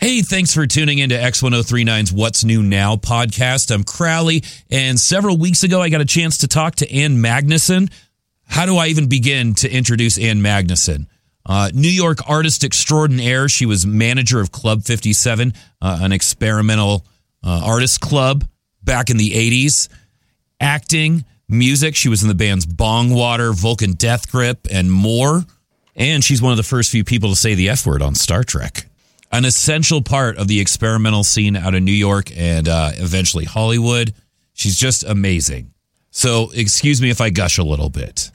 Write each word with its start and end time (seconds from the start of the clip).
Hey, 0.00 0.22
thanks 0.22 0.54
for 0.54 0.66
tuning 0.66 0.98
into 0.98 1.14
X1039's 1.14 2.10
What's 2.10 2.42
New 2.42 2.62
Now 2.62 2.96
podcast. 2.96 3.70
I'm 3.70 3.84
Crowley, 3.84 4.42
and 4.70 4.98
several 4.98 5.36
weeks 5.36 5.62
ago, 5.62 5.82
I 5.82 5.90
got 5.90 6.00
a 6.00 6.06
chance 6.06 6.38
to 6.38 6.48
talk 6.48 6.76
to 6.76 6.90
Ann 6.90 7.18
Magnuson. 7.18 7.92
How 8.46 8.64
do 8.64 8.78
I 8.78 8.86
even 8.86 9.10
begin 9.10 9.52
to 9.56 9.70
introduce 9.70 10.16
Ann 10.16 10.38
Magnuson? 10.38 11.04
Uh, 11.44 11.70
New 11.74 11.90
York 11.90 12.26
artist 12.26 12.64
extraordinaire. 12.64 13.46
She 13.50 13.66
was 13.66 13.84
manager 13.84 14.40
of 14.40 14.50
Club 14.50 14.84
57, 14.84 15.52
uh, 15.82 15.98
an 16.00 16.12
experimental 16.12 17.04
uh, 17.44 17.60
artist 17.66 18.00
club 18.00 18.46
back 18.82 19.10
in 19.10 19.18
the 19.18 19.32
80s. 19.32 19.90
Acting, 20.62 21.26
music. 21.46 21.94
She 21.94 22.08
was 22.08 22.22
in 22.22 22.28
the 22.30 22.34
bands 22.34 22.64
Bongwater, 22.64 23.54
Vulcan 23.54 23.92
Death 23.92 24.32
Grip, 24.32 24.66
and 24.72 24.90
more. 24.90 25.44
And 25.94 26.24
she's 26.24 26.40
one 26.40 26.52
of 26.52 26.56
the 26.56 26.62
first 26.62 26.90
few 26.90 27.04
people 27.04 27.28
to 27.28 27.36
say 27.36 27.54
the 27.54 27.68
F 27.68 27.84
word 27.84 28.00
on 28.00 28.14
Star 28.14 28.44
Trek 28.44 28.86
an 29.30 29.44
essential 29.44 30.02
part 30.02 30.38
of 30.38 30.48
the 30.48 30.60
experimental 30.60 31.24
scene 31.24 31.56
out 31.56 31.74
of 31.74 31.82
New 31.82 31.92
York 31.92 32.36
and 32.36 32.68
uh, 32.68 32.90
eventually 32.94 33.44
Hollywood. 33.44 34.12
She's 34.52 34.76
just 34.76 35.04
amazing. 35.04 35.72
So, 36.10 36.50
excuse 36.54 37.00
me 37.00 37.10
if 37.10 37.20
I 37.20 37.30
gush 37.30 37.58
a 37.58 37.62
little 37.62 37.88
bit. 37.90 38.30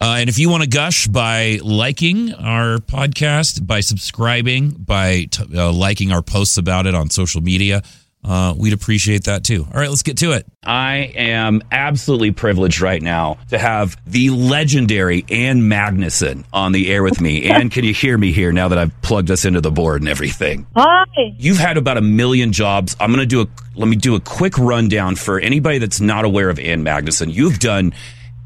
Uh, 0.00 0.16
and 0.18 0.30
if 0.30 0.38
you 0.38 0.48
want 0.48 0.62
to 0.62 0.68
gush 0.68 1.08
by 1.08 1.58
liking 1.62 2.32
our 2.34 2.78
podcast, 2.78 3.66
by 3.66 3.80
subscribing, 3.80 4.70
by 4.70 5.26
t- 5.30 5.44
uh, 5.54 5.70
liking 5.72 6.10
our 6.10 6.22
posts 6.22 6.56
about 6.56 6.86
it 6.86 6.94
on 6.94 7.10
social 7.10 7.42
media, 7.42 7.82
uh, 8.22 8.54
we'd 8.56 8.72
appreciate 8.72 9.24
that 9.24 9.44
too. 9.44 9.66
All 9.72 9.80
right, 9.80 9.88
let's 9.88 10.02
get 10.02 10.18
to 10.18 10.32
it. 10.32 10.46
I 10.62 11.12
am 11.14 11.62
absolutely 11.72 12.32
privileged 12.32 12.80
right 12.80 13.00
now 13.00 13.38
to 13.48 13.58
have 13.58 13.96
the 14.06 14.30
legendary 14.30 15.24
Ann 15.30 15.62
Magnuson 15.62 16.44
on 16.52 16.72
the 16.72 16.92
air 16.92 17.02
with 17.02 17.20
me. 17.20 17.44
Ann, 17.50 17.70
can 17.70 17.84
you 17.84 17.94
hear 17.94 18.18
me 18.18 18.32
here 18.32 18.52
now 18.52 18.68
that 18.68 18.78
I've 18.78 19.02
plugged 19.02 19.30
us 19.30 19.44
into 19.44 19.60
the 19.62 19.70
board 19.70 20.02
and 20.02 20.08
everything? 20.08 20.66
Hi. 20.76 21.04
You've 21.38 21.58
had 21.58 21.78
about 21.78 21.96
a 21.96 22.02
million 22.02 22.52
jobs. 22.52 22.94
I'm 23.00 23.10
going 23.10 23.20
to 23.20 23.26
do 23.26 23.42
a 23.42 23.46
let 23.74 23.88
me 23.88 23.96
do 23.96 24.14
a 24.14 24.20
quick 24.20 24.58
rundown 24.58 25.16
for 25.16 25.40
anybody 25.40 25.78
that's 25.78 26.00
not 26.00 26.26
aware 26.26 26.50
of 26.50 26.58
Ann 26.58 26.84
Magnuson. 26.84 27.32
You've 27.32 27.58
done 27.58 27.94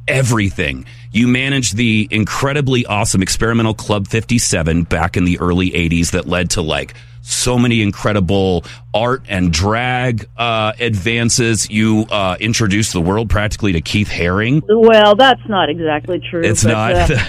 everything. 0.09 0.87
You 1.13 1.29
managed 1.29 1.77
the 1.77 2.09
incredibly 2.11 2.87
awesome 2.87 3.23
experimental 3.23 3.75
Club 3.75 4.09
57 4.09 4.85
back 4.85 5.17
in 5.17 5.25
the 5.25 5.39
early 5.41 5.71
80s 5.71 6.11
that 6.11 6.27
led 6.27 6.51
to 6.51 6.63
like 6.63 6.95
so 7.23 7.59
many 7.59 7.81
incredible 7.81 8.65
art 8.93 9.23
and 9.29 9.53
drag 9.53 10.29
uh, 10.37 10.73
advances. 10.79 11.71
You 11.71 12.07
uh, 12.11 12.37
introduced 12.39 12.93
the 12.93 13.01
world 13.01 13.31
practically 13.31 13.73
to 13.73 13.81
Keith 13.81 14.09
Haring. 14.09 14.63
Well, 14.69 15.17
that's 15.17 15.47
not 15.49 15.71
exactly 15.71 16.21
true. 16.21 16.43
It's 16.43 16.65
but, 16.65 16.71
not. 16.73 17.11
uh, 17.11 17.19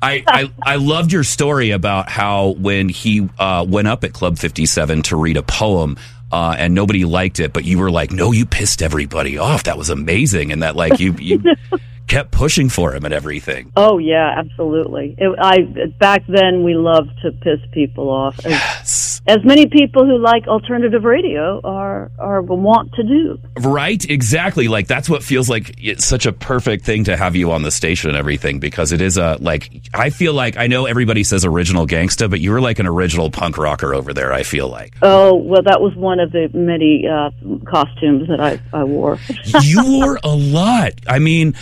I, 0.00 0.22
I 0.28 0.52
I 0.62 0.76
loved 0.76 1.10
your 1.10 1.24
story 1.24 1.70
about 1.72 2.08
how 2.08 2.50
when 2.50 2.88
he 2.88 3.28
uh, 3.36 3.66
went 3.68 3.88
up 3.88 4.04
at 4.04 4.12
Club 4.12 4.38
57 4.38 5.02
to 5.02 5.16
read 5.16 5.36
a 5.36 5.42
poem. 5.42 5.96
Uh, 6.30 6.56
and 6.56 6.74
nobody 6.74 7.04
liked 7.04 7.40
it, 7.40 7.52
but 7.52 7.66
you 7.66 7.78
were 7.78 7.90
like, 7.90 8.10
"No, 8.10 8.32
you 8.32 8.46
pissed 8.46 8.80
everybody 8.80 9.36
off. 9.36 9.64
That 9.64 9.76
was 9.76 9.90
amazing," 9.90 10.50
and 10.50 10.62
that 10.62 10.74
like 10.74 10.98
you 10.98 11.12
you 11.18 11.42
kept 12.08 12.30
pushing 12.30 12.68
for 12.68 12.94
him 12.94 13.04
and 13.04 13.14
everything. 13.14 13.72
oh 13.76 13.98
yeah, 13.98 14.34
absolutely. 14.36 15.14
It, 15.18 15.34
I 15.40 15.62
back 15.98 16.24
then 16.28 16.62
we 16.64 16.74
loved 16.74 17.10
to 17.22 17.32
piss 17.32 17.60
people 17.72 18.10
off, 18.10 18.38
as, 18.44 18.52
Yes. 18.52 19.22
as 19.26 19.38
many 19.44 19.66
people 19.66 20.04
who 20.04 20.18
like 20.18 20.46
alternative 20.46 21.04
radio 21.04 21.60
are 21.64 22.10
are 22.18 22.42
want 22.42 22.92
to 22.94 23.02
do. 23.02 23.38
Right? 23.60 24.04
Exactly. 24.08 24.68
Like 24.68 24.86
that's 24.88 25.08
what 25.08 25.22
feels 25.22 25.48
like 25.48 25.74
it's 25.78 26.04
such 26.04 26.26
a 26.26 26.32
perfect 26.32 26.84
thing 26.84 27.04
to 27.04 27.16
have 27.16 27.34
you 27.36 27.50
on 27.52 27.62
the 27.62 27.70
station 27.70 28.10
and 28.10 28.18
everything 28.18 28.58
because 28.58 28.92
it 28.92 29.00
is 29.00 29.16
a 29.16 29.38
like 29.40 29.70
I 29.94 30.10
feel 30.10 30.34
like 30.34 30.56
I 30.56 30.66
know 30.66 30.86
everybody 30.86 31.24
says 31.24 31.44
original 31.44 31.86
gangsta, 31.86 32.28
but 32.28 32.40
you 32.40 32.50
were 32.50 32.60
like 32.60 32.78
an 32.78 32.86
original 32.86 33.30
punk 33.30 33.56
rocker 33.58 33.94
over 33.94 34.12
there. 34.12 34.32
I 34.32 34.42
feel 34.42 34.68
like 34.68 34.94
Oh 35.02 35.34
well, 35.34 35.62
that 35.62 35.80
was 35.80 35.94
one 35.96 36.20
of 36.20 36.32
the 36.32 36.50
many 36.52 37.06
uh, 37.08 37.30
costumes 37.64 38.28
that 38.28 38.40
I 38.40 38.60
I 38.72 38.84
wore. 38.84 39.18
you 39.62 39.82
wore 39.86 40.18
a 40.22 40.34
lot. 40.34 40.92
I 41.06 41.18
mean, 41.18 41.54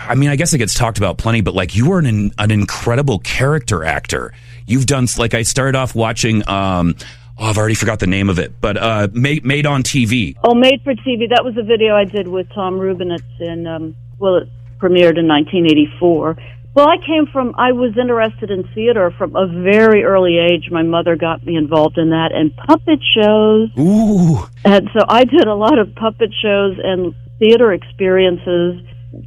I 0.00 0.14
mean, 0.14 0.28
I 0.30 0.36
guess 0.36 0.52
it 0.52 0.58
gets 0.58 0.74
talked 0.74 0.98
about 0.98 1.18
plenty, 1.18 1.40
but 1.40 1.54
like 1.54 1.74
you 1.74 1.88
were 1.88 1.98
an 1.98 2.32
an 2.38 2.50
incredible 2.50 3.18
character 3.20 3.84
actor. 3.84 4.32
You've 4.66 4.86
done 4.86 5.06
like 5.18 5.34
I 5.34 5.42
started 5.42 5.76
off 5.76 5.94
watching. 5.94 6.46
um 6.48 6.94
Oh, 7.36 7.46
I've 7.46 7.58
already 7.58 7.74
forgot 7.74 7.98
the 7.98 8.06
name 8.06 8.30
of 8.30 8.38
it, 8.38 8.60
but 8.60 8.76
uh, 8.76 9.08
made 9.12 9.44
made 9.44 9.66
on 9.66 9.82
TV. 9.82 10.36
Oh, 10.44 10.54
made 10.54 10.82
for 10.84 10.94
TV. 10.94 11.28
That 11.28 11.44
was 11.44 11.56
a 11.56 11.64
video 11.64 11.96
I 11.96 12.04
did 12.04 12.28
with 12.28 12.48
Tom 12.54 12.74
Rubnitz 12.78 13.40
in, 13.40 13.66
um, 13.66 13.96
well, 14.20 14.36
it 14.36 14.48
premiered 14.78 15.18
in 15.18 15.26
1984. 15.26 16.36
Well, 16.74 16.88
I 16.88 16.96
came 17.04 17.26
from, 17.32 17.54
I 17.56 17.72
was 17.72 17.96
interested 17.96 18.50
in 18.50 18.68
theater 18.74 19.12
from 19.16 19.34
a 19.36 19.46
very 19.46 20.04
early 20.04 20.38
age. 20.38 20.70
My 20.70 20.82
mother 20.82 21.16
got 21.16 21.44
me 21.44 21.56
involved 21.56 21.98
in 21.98 22.10
that 22.10 22.30
and 22.32 22.54
puppet 22.56 23.00
shows. 23.14 23.70
Ooh, 23.78 24.46
And 24.64 24.88
so 24.92 25.04
I 25.08 25.24
did 25.24 25.46
a 25.46 25.54
lot 25.54 25.78
of 25.78 25.94
puppet 25.94 26.30
shows 26.40 26.76
and 26.82 27.14
theater 27.38 27.72
experiences 27.72 28.80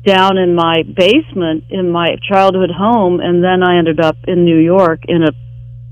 down 0.05 0.37
in 0.37 0.55
my 0.55 0.83
basement 0.83 1.65
in 1.69 1.91
my 1.91 2.17
childhood 2.31 2.71
home. 2.71 3.19
And 3.19 3.43
then 3.43 3.63
I 3.63 3.77
ended 3.77 3.99
up 3.99 4.17
in 4.27 4.45
New 4.45 4.57
York 4.57 5.01
in 5.07 5.23
a 5.23 5.31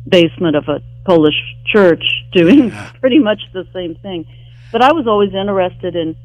basement 0.07 0.56
of 0.56 0.66
a 0.67 0.79
Polish 1.06 1.35
church 1.66 2.03
doing 2.33 2.72
pretty 3.00 3.19
much 3.19 3.41
the 3.53 3.66
same 3.73 3.95
thing. 3.95 4.25
But 4.72 4.81
I 4.81 4.94
was 4.94 5.07
always 5.07 5.33
interested 5.33 5.95
in, 5.95 6.16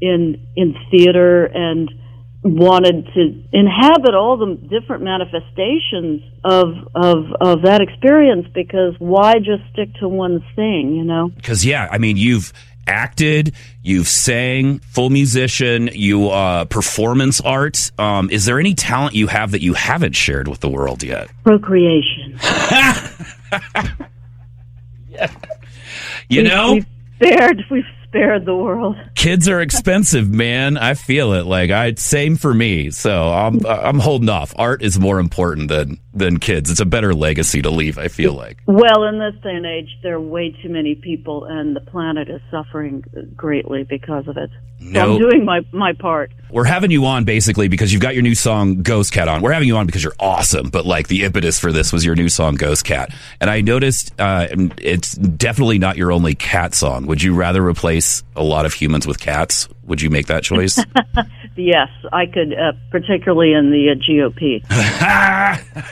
in, 0.00 0.46
in 0.56 0.74
theater 0.90 1.44
and 1.44 1.90
wanted 2.42 3.06
to 3.14 3.44
inhabit 3.52 4.14
all 4.14 4.38
the 4.38 4.54
different 4.68 5.04
manifestations 5.04 6.22
of, 6.42 6.68
of, 6.94 7.26
of 7.40 7.62
that 7.62 7.82
experience 7.82 8.46
because 8.54 8.94
why 8.98 9.34
just 9.34 9.62
stick 9.72 9.92
to 10.00 10.08
one 10.08 10.42
thing, 10.56 10.94
you 10.96 11.04
know? 11.04 11.28
because 11.28 11.64
yeah, 11.66 11.86
I 11.92 11.98
mean, 11.98 12.16
you've 12.16 12.52
acted, 12.86 13.54
you've 13.82 14.08
sang, 14.08 14.78
full 14.80 15.10
musician, 15.10 15.88
you 15.92 16.28
uh, 16.30 16.64
performance 16.66 17.40
art. 17.40 17.90
Um, 17.98 18.30
is 18.30 18.44
there 18.46 18.58
any 18.58 18.74
talent 18.74 19.14
you 19.14 19.26
have 19.28 19.52
that 19.52 19.62
you 19.62 19.74
haven't 19.74 20.14
shared 20.16 20.48
with 20.48 20.60
the 20.60 20.68
world 20.68 21.02
yet? 21.02 21.28
Procreation. 21.44 22.38
You 26.28 26.44
know, 26.44 26.74
We've 26.74 26.86
spared, 27.16 27.64
we've 27.70 27.84
spared 28.04 28.44
the 28.46 28.54
world. 28.54 28.96
kids 29.16 29.48
are 29.48 29.60
expensive, 29.60 30.30
man. 30.30 30.76
I 30.78 30.94
feel 30.94 31.32
it. 31.32 31.44
Like 31.44 31.70
I 31.70 31.94
same 31.94 32.36
for 32.36 32.54
me. 32.54 32.90
So 32.90 33.32
I'm 33.32 33.66
I'm 33.66 33.98
holding 33.98 34.28
off. 34.28 34.54
Art 34.56 34.82
is 34.82 34.98
more 35.00 35.18
important 35.18 35.68
than 35.68 35.98
than 36.12 36.38
kids. 36.38 36.70
It's 36.70 36.80
a 36.80 36.86
better 36.86 37.14
legacy 37.14 37.62
to 37.62 37.70
leave. 37.70 37.98
I 37.98 38.08
feel 38.08 38.34
like. 38.34 38.58
Well, 38.66 39.04
in 39.04 39.18
this 39.18 39.34
day 39.42 39.54
and 39.54 39.66
age, 39.66 39.88
there 40.02 40.14
are 40.14 40.20
way 40.20 40.54
too 40.62 40.68
many 40.68 40.94
people, 40.94 41.44
and 41.44 41.74
the 41.74 41.80
planet 41.80 42.28
is 42.28 42.40
suffering 42.50 43.04
greatly 43.36 43.84
because 43.84 44.26
of 44.28 44.36
it. 44.36 44.50
No. 44.80 45.14
I'm 45.14 45.18
doing 45.18 45.44
my 45.44 45.60
my 45.72 45.92
part. 45.92 46.32
We're 46.50 46.64
having 46.64 46.90
you 46.90 47.04
on 47.06 47.24
basically 47.24 47.68
because 47.68 47.92
you've 47.92 48.02
got 48.02 48.14
your 48.14 48.22
new 48.22 48.34
song 48.34 48.82
Ghost 48.82 49.12
Cat 49.12 49.28
on. 49.28 49.42
We're 49.42 49.52
having 49.52 49.68
you 49.68 49.76
on 49.76 49.86
because 49.86 50.02
you're 50.02 50.16
awesome, 50.18 50.70
but 50.70 50.86
like 50.86 51.06
the 51.06 51.24
impetus 51.24 51.60
for 51.60 51.70
this 51.70 51.92
was 51.92 52.04
your 52.04 52.16
new 52.16 52.28
song 52.28 52.54
Ghost 52.54 52.84
Cat. 52.84 53.14
And 53.40 53.50
I 53.50 53.60
noticed 53.60 54.18
uh, 54.18 54.48
it's 54.78 55.12
definitely 55.12 55.78
not 55.78 55.96
your 55.96 56.10
only 56.10 56.34
cat 56.34 56.74
song. 56.74 57.06
Would 57.06 57.22
you 57.22 57.34
rather 57.34 57.64
replace 57.64 58.24
a 58.34 58.42
lot 58.42 58.64
of 58.66 58.72
humans 58.72 59.06
with 59.06 59.20
cats? 59.20 59.68
Would 59.84 60.02
you 60.02 60.10
make 60.10 60.26
that 60.26 60.42
choice? 60.42 60.78
Yes, 61.56 61.88
I 62.12 62.26
could, 62.26 62.52
uh, 62.54 62.72
particularly 62.90 63.52
in 63.52 63.70
the 63.70 63.90
uh, 63.90 63.94
GOP. 63.96 64.64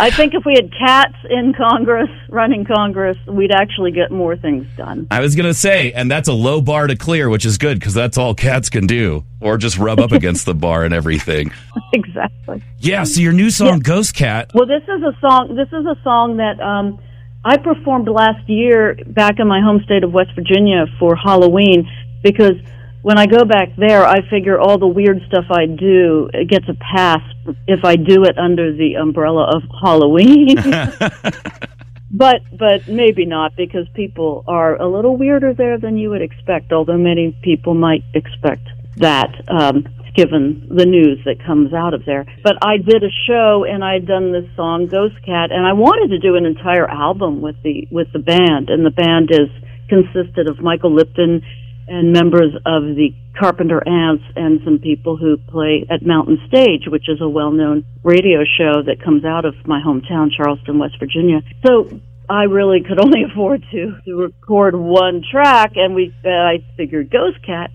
I 0.00 0.10
think 0.10 0.34
if 0.34 0.44
we 0.44 0.54
had 0.54 0.70
cats 0.72 1.16
in 1.28 1.54
Congress, 1.54 2.10
running 2.28 2.64
Congress, 2.64 3.16
we'd 3.26 3.52
actually 3.52 3.90
get 3.90 4.10
more 4.10 4.36
things 4.36 4.66
done. 4.76 5.06
I 5.10 5.20
was 5.20 5.34
going 5.34 5.46
to 5.46 5.54
say, 5.54 5.92
and 5.92 6.10
that's 6.10 6.28
a 6.28 6.32
low 6.32 6.60
bar 6.60 6.86
to 6.86 6.94
clear, 6.96 7.28
which 7.28 7.44
is 7.44 7.58
good 7.58 7.80
because 7.80 7.94
that's 7.94 8.16
all 8.16 8.34
cats 8.34 8.68
can 8.68 8.86
do, 8.86 9.24
or 9.40 9.58
just 9.58 9.78
rub 9.78 9.98
up 9.98 10.12
against 10.18 10.46
the 10.46 10.54
bar 10.54 10.84
and 10.84 10.94
everything. 10.94 11.52
exactly. 11.92 12.62
Yeah, 12.78 13.04
so 13.04 13.20
your 13.20 13.32
new 13.32 13.50
song 13.50 13.80
Ghost 13.80 14.14
Cat. 14.14 14.50
Well, 14.54 14.66
this 14.66 14.82
is 14.82 15.02
a 15.02 15.18
song. 15.20 15.56
This 15.56 15.68
is 15.68 15.86
a 15.86 15.96
song 16.04 16.36
that 16.36 16.60
um, 16.60 17.00
I 17.44 17.56
performed 17.56 18.08
last 18.08 18.48
year 18.48 18.96
back 19.06 19.38
in 19.38 19.48
my 19.48 19.60
home 19.60 19.82
state 19.84 20.04
of 20.04 20.12
West 20.12 20.30
Virginia 20.34 20.86
for 20.98 21.16
Halloween 21.16 21.88
because 22.22 22.54
when 23.02 23.18
I 23.18 23.26
go 23.26 23.44
back 23.44 23.76
there, 23.76 24.04
I 24.04 24.28
figure 24.28 24.58
all 24.58 24.78
the 24.78 24.86
weird 24.86 25.20
stuff 25.28 25.44
I 25.50 25.66
do 25.66 26.28
it 26.32 26.48
gets 26.48 26.68
a 26.68 26.74
pass 26.74 27.20
if 27.66 27.84
I 27.84 27.96
do 27.96 28.24
it 28.24 28.36
under 28.38 28.72
the 28.72 28.94
umbrella 28.94 29.50
of 29.54 29.62
Halloween. 29.82 30.56
but 32.10 32.42
but 32.58 32.88
maybe 32.88 33.24
not 33.24 33.56
because 33.56 33.86
people 33.94 34.44
are 34.48 34.76
a 34.76 34.88
little 34.88 35.16
weirder 35.16 35.54
there 35.54 35.78
than 35.78 35.96
you 35.96 36.10
would 36.10 36.22
expect. 36.22 36.72
Although 36.72 36.98
many 36.98 37.38
people 37.42 37.74
might 37.74 38.04
expect 38.14 38.68
that. 38.96 39.30
Um, 39.48 39.86
given 40.18 40.66
the 40.68 40.84
news 40.84 41.20
that 41.24 41.38
comes 41.46 41.72
out 41.72 41.94
of 41.94 42.04
there. 42.04 42.26
But 42.42 42.56
I 42.60 42.78
did 42.78 43.04
a 43.04 43.14
show 43.28 43.64
and 43.64 43.84
I'd 43.84 44.04
done 44.04 44.32
this 44.32 44.50
song 44.56 44.88
Ghost 44.88 45.14
Cat 45.24 45.52
and 45.52 45.64
I 45.64 45.74
wanted 45.74 46.10
to 46.10 46.18
do 46.18 46.34
an 46.34 46.44
entire 46.44 46.90
album 46.90 47.40
with 47.40 47.54
the 47.62 47.86
with 47.92 48.12
the 48.12 48.18
band 48.18 48.68
and 48.68 48.84
the 48.84 48.90
band 48.90 49.30
is 49.30 49.46
consisted 49.88 50.48
of 50.48 50.58
Michael 50.58 50.92
Lipton 50.92 51.42
and 51.88 52.12
members 52.12 52.52
of 52.66 52.82
the 52.94 53.14
Carpenter 53.38 53.82
Ants 53.86 54.24
and 54.36 54.60
some 54.64 54.78
people 54.78 55.16
who 55.16 55.36
play 55.36 55.86
at 55.90 56.04
Mountain 56.04 56.38
Stage, 56.48 56.82
which 56.86 57.08
is 57.08 57.20
a 57.20 57.28
well-known 57.28 57.84
radio 58.02 58.40
show 58.44 58.82
that 58.82 59.02
comes 59.02 59.24
out 59.24 59.44
of 59.44 59.54
my 59.66 59.80
hometown, 59.80 60.28
Charleston, 60.36 60.78
West 60.78 60.96
Virginia. 60.98 61.40
So 61.66 61.88
I 62.28 62.44
really 62.44 62.82
could 62.82 63.00
only 63.00 63.22
afford 63.30 63.64
to, 63.70 63.96
to 64.04 64.14
record 64.16 64.74
one 64.74 65.22
track, 65.30 65.72
and 65.76 65.94
we 65.94 66.12
uh, 66.24 66.28
I 66.28 66.64
figured 66.76 67.10
Ghost 67.10 67.44
Cat, 67.44 67.70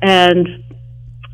and 0.00 0.48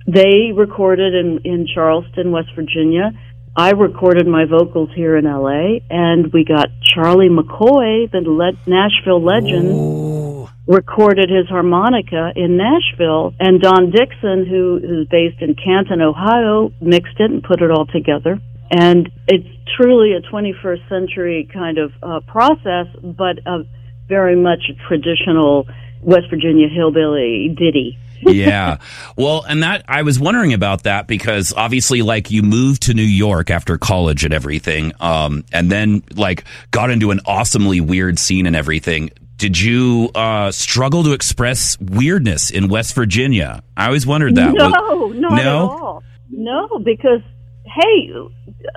they 0.06 0.52
recorded 0.54 1.14
in 1.14 1.40
in 1.44 1.66
Charleston, 1.72 2.32
West 2.32 2.50
Virginia. 2.54 3.12
I 3.56 3.70
recorded 3.70 4.26
my 4.26 4.46
vocals 4.46 4.90
here 4.96 5.16
in 5.16 5.26
LA, 5.26 5.78
and 5.88 6.32
we 6.32 6.44
got 6.44 6.70
Charlie 6.82 7.28
McCoy, 7.28 8.10
the 8.10 8.20
le- 8.26 8.58
Nashville 8.66 9.22
legend, 9.22 9.68
Ooh. 9.68 10.48
Recorded 10.66 11.28
his 11.28 11.46
harmonica 11.48 12.32
in 12.34 12.56
Nashville, 12.56 13.34
and 13.38 13.60
Don 13.60 13.90
Dixon, 13.90 14.46
who 14.46 14.80
is 14.82 15.08
based 15.08 15.42
in 15.42 15.54
Canton, 15.54 16.00
Ohio, 16.00 16.72
mixed 16.80 17.20
it 17.20 17.30
and 17.30 17.42
put 17.42 17.60
it 17.60 17.70
all 17.70 17.86
together. 17.86 18.40
And 18.70 19.10
it's 19.28 19.46
truly 19.76 20.14
a 20.14 20.20
21st 20.20 20.88
century 20.88 21.48
kind 21.52 21.78
of 21.78 21.92
uh, 22.02 22.20
process, 22.26 22.86
but 23.02 23.38
a 23.46 23.64
very 24.08 24.36
much 24.36 24.70
a 24.70 24.88
traditional 24.88 25.66
West 26.00 26.26
Virginia 26.30 26.68
hillbilly 26.68 27.54
ditty. 27.56 27.98
yeah. 28.20 28.78
Well, 29.16 29.44
and 29.46 29.62
that 29.62 29.84
I 29.86 30.02
was 30.02 30.18
wondering 30.18 30.54
about 30.54 30.84
that 30.84 31.06
because 31.06 31.52
obviously, 31.52 32.00
like, 32.00 32.30
you 32.30 32.42
moved 32.42 32.82
to 32.82 32.94
New 32.94 33.02
York 33.02 33.50
after 33.50 33.76
college 33.76 34.24
and 34.24 34.32
everything, 34.32 34.92
um, 35.00 35.44
and 35.52 35.70
then 35.70 36.02
like 36.14 36.44
got 36.70 36.90
into 36.90 37.10
an 37.10 37.20
awesomely 37.26 37.80
weird 37.80 38.18
scene 38.18 38.46
and 38.46 38.56
everything. 38.56 39.10
Did 39.36 39.60
you 39.60 40.10
uh, 40.14 40.50
struggle 40.52 41.02
to 41.04 41.12
express 41.12 41.76
weirdness 41.80 42.50
in 42.50 42.68
West 42.68 42.94
Virginia? 42.94 43.62
I 43.76 43.86
always 43.86 44.06
wondered 44.06 44.36
that. 44.36 44.54
No, 44.54 45.06
Was- 45.06 45.16
not 45.16 45.40
at 45.40 45.46
all. 45.46 46.02
No, 46.30 46.68
because 46.84 47.20
hey, 47.64 48.10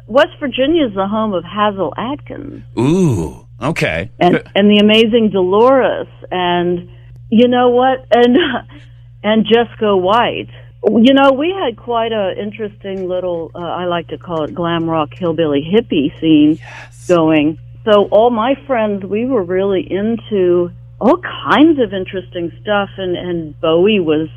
West 0.07 0.31
Virginia 0.39 0.87
is 0.87 0.93
the 0.95 1.07
home 1.07 1.33
of 1.33 1.43
Hazel 1.43 1.93
Atkins 1.97 2.63
Ooh. 2.77 3.47
Okay. 3.61 4.11
and 4.19 4.43
and 4.55 4.69
the 4.69 4.79
amazing 4.81 5.29
Dolores, 5.31 6.07
and 6.31 6.89
you 7.29 7.47
know 7.47 7.69
what, 7.69 8.05
and 8.11 8.37
and 9.23 9.45
Jesco 9.45 9.99
White. 9.99 10.49
You 10.83 11.13
know, 11.13 11.31
we 11.33 11.49
had 11.51 11.75
quite 11.75 12.11
a 12.13 12.33
interesting 12.39 13.09
little, 13.09 13.51
uh, 13.53 13.57
I 13.57 13.85
like 13.85 14.07
to 14.09 14.17
call 14.17 14.43
it 14.43 14.53
glam 14.53 14.87
rock 14.87 15.09
hillbilly 15.11 15.61
hippie 15.61 16.17
scene 16.21 16.59
going. 17.07 17.57
So 17.87 18.09
all 18.11 18.31
my 18.31 18.55
friends, 18.67 19.05
we 19.05 19.25
were 19.25 19.43
really 19.43 19.87
into 19.89 20.71
all 20.99 21.21
kinds 21.21 21.79
of 21.79 21.93
interesting 21.93 22.51
stuff, 22.61 22.89
and 22.97 23.15
and 23.15 23.59
Bowie 23.61 24.01
was 24.01 24.27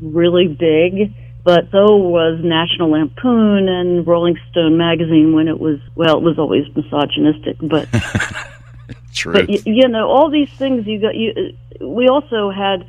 really 0.00 0.48
big, 0.48 1.14
but 1.44 1.70
so 1.70 1.96
was 1.96 2.40
National 2.42 2.90
Lampoon 2.90 3.68
and 3.68 4.04
Rolling 4.04 4.36
Stone 4.50 4.76
magazine 4.76 5.34
when 5.34 5.46
it 5.46 5.60
was 5.60 5.78
well, 5.94 6.16
it 6.16 6.22
was 6.22 6.36
always 6.36 6.64
misogynistic, 6.74 7.56
but 7.60 7.88
True. 9.14 9.32
but 9.34 9.48
y- 9.48 9.62
you 9.64 9.86
know 9.88 10.08
all 10.08 10.28
these 10.28 10.50
things 10.50 10.86
you 10.86 11.00
got 11.00 11.14
you 11.14 11.56
we 11.80 12.08
also 12.08 12.50
had 12.50 12.86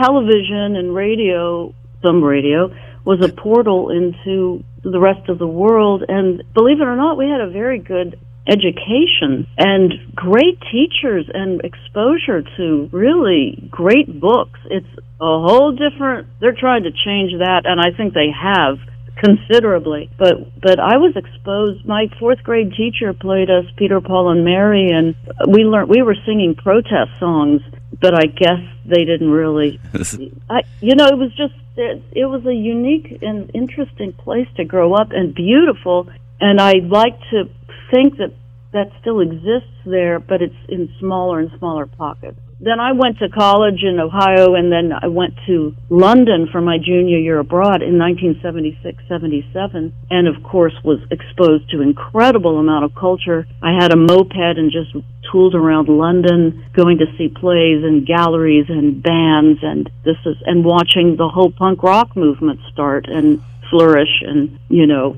television 0.00 0.76
and 0.76 0.94
radio 0.94 1.74
some 2.00 2.22
radio 2.22 2.72
was 3.04 3.20
a 3.20 3.28
portal 3.28 3.90
into 3.90 4.62
the 4.82 5.00
rest 5.00 5.28
of 5.28 5.38
the 5.38 5.46
world 5.46 6.04
and 6.08 6.42
believe 6.54 6.80
it 6.80 6.86
or 6.86 6.96
not 6.96 7.18
we 7.18 7.28
had 7.28 7.40
a 7.40 7.50
very 7.50 7.78
good 7.78 8.18
education 8.46 9.46
and 9.56 9.94
great 10.14 10.58
teachers 10.70 11.26
and 11.32 11.60
exposure 11.62 12.42
to 12.56 12.88
really 12.92 13.68
great 13.70 14.20
books 14.20 14.58
it's 14.66 14.86
a 15.20 15.38
whole 15.38 15.72
different 15.72 16.26
they're 16.40 16.56
trying 16.58 16.82
to 16.82 16.90
change 16.90 17.32
that 17.38 17.62
and 17.64 17.80
i 17.80 17.96
think 17.96 18.14
they 18.14 18.30
have 18.30 18.78
considerably 19.16 20.10
but 20.18 20.34
but 20.60 20.80
i 20.80 20.96
was 20.96 21.14
exposed 21.14 21.86
my 21.86 22.06
fourth 22.18 22.42
grade 22.42 22.72
teacher 22.76 23.12
played 23.12 23.48
us 23.48 23.64
peter 23.76 24.00
paul 24.00 24.30
and 24.30 24.44
mary 24.44 24.90
and 24.90 25.14
we 25.46 25.62
learned 25.62 25.88
we 25.88 26.02
were 26.02 26.16
singing 26.26 26.56
protest 26.56 27.10
songs 27.20 27.60
but 28.00 28.12
i 28.14 28.26
guess 28.26 28.58
they 28.84 29.04
didn't 29.04 29.30
really 29.30 29.78
I, 30.50 30.62
you 30.80 30.94
know, 30.96 31.06
it 31.06 31.16
was 31.16 31.30
just 31.36 31.54
it, 31.76 32.02
it 32.12 32.26
was 32.26 32.44
a 32.46 32.54
unique 32.54 33.18
and 33.22 33.50
interesting 33.54 34.12
place 34.12 34.48
to 34.56 34.64
grow 34.64 34.94
up 34.94 35.08
and 35.12 35.34
beautiful. 35.34 36.08
And 36.40 36.60
I'd 36.60 36.88
like 36.88 37.18
to 37.30 37.48
think 37.92 38.16
that 38.16 38.32
that 38.72 38.90
still 39.00 39.20
exists 39.20 39.76
there, 39.84 40.18
but 40.18 40.40
it's 40.40 40.56
in 40.68 40.90
smaller 40.98 41.40
and 41.40 41.50
smaller 41.58 41.86
pockets. 41.86 42.38
Then 42.58 42.78
I 42.78 42.92
went 42.92 43.18
to 43.18 43.28
college 43.28 43.82
in 43.82 43.98
Ohio, 43.98 44.54
and 44.54 44.70
then 44.70 44.92
I 44.92 45.08
went 45.08 45.34
to 45.46 45.74
London 45.90 46.48
for 46.50 46.60
my 46.60 46.78
junior 46.78 47.18
year 47.18 47.40
abroad 47.40 47.82
in 47.82 47.98
1976, 47.98 49.02
77, 49.08 49.92
and 50.10 50.28
of 50.28 50.42
course 50.44 50.72
was 50.84 51.00
exposed 51.10 51.68
to 51.70 51.82
incredible 51.82 52.58
amount 52.58 52.84
of 52.84 52.94
culture. 52.94 53.46
I 53.60 53.74
had 53.74 53.92
a 53.92 53.96
moped 53.96 54.36
and 54.36 54.70
just 54.70 54.94
tooled 55.30 55.56
around 55.56 55.88
London, 55.88 56.64
going 56.72 56.98
to 56.98 57.06
see 57.18 57.28
plays 57.28 57.82
and 57.82 58.06
galleries 58.06 58.66
and 58.68 59.02
bands, 59.02 59.58
and 59.62 59.90
this 60.04 60.18
is 60.24 60.36
and 60.46 60.64
watching 60.64 61.16
the 61.16 61.28
whole 61.28 61.50
punk 61.50 61.82
rock 61.82 62.16
movement 62.16 62.60
start 62.72 63.06
and 63.08 63.42
flourish, 63.70 64.22
and 64.22 64.56
you 64.68 64.86
know, 64.86 65.16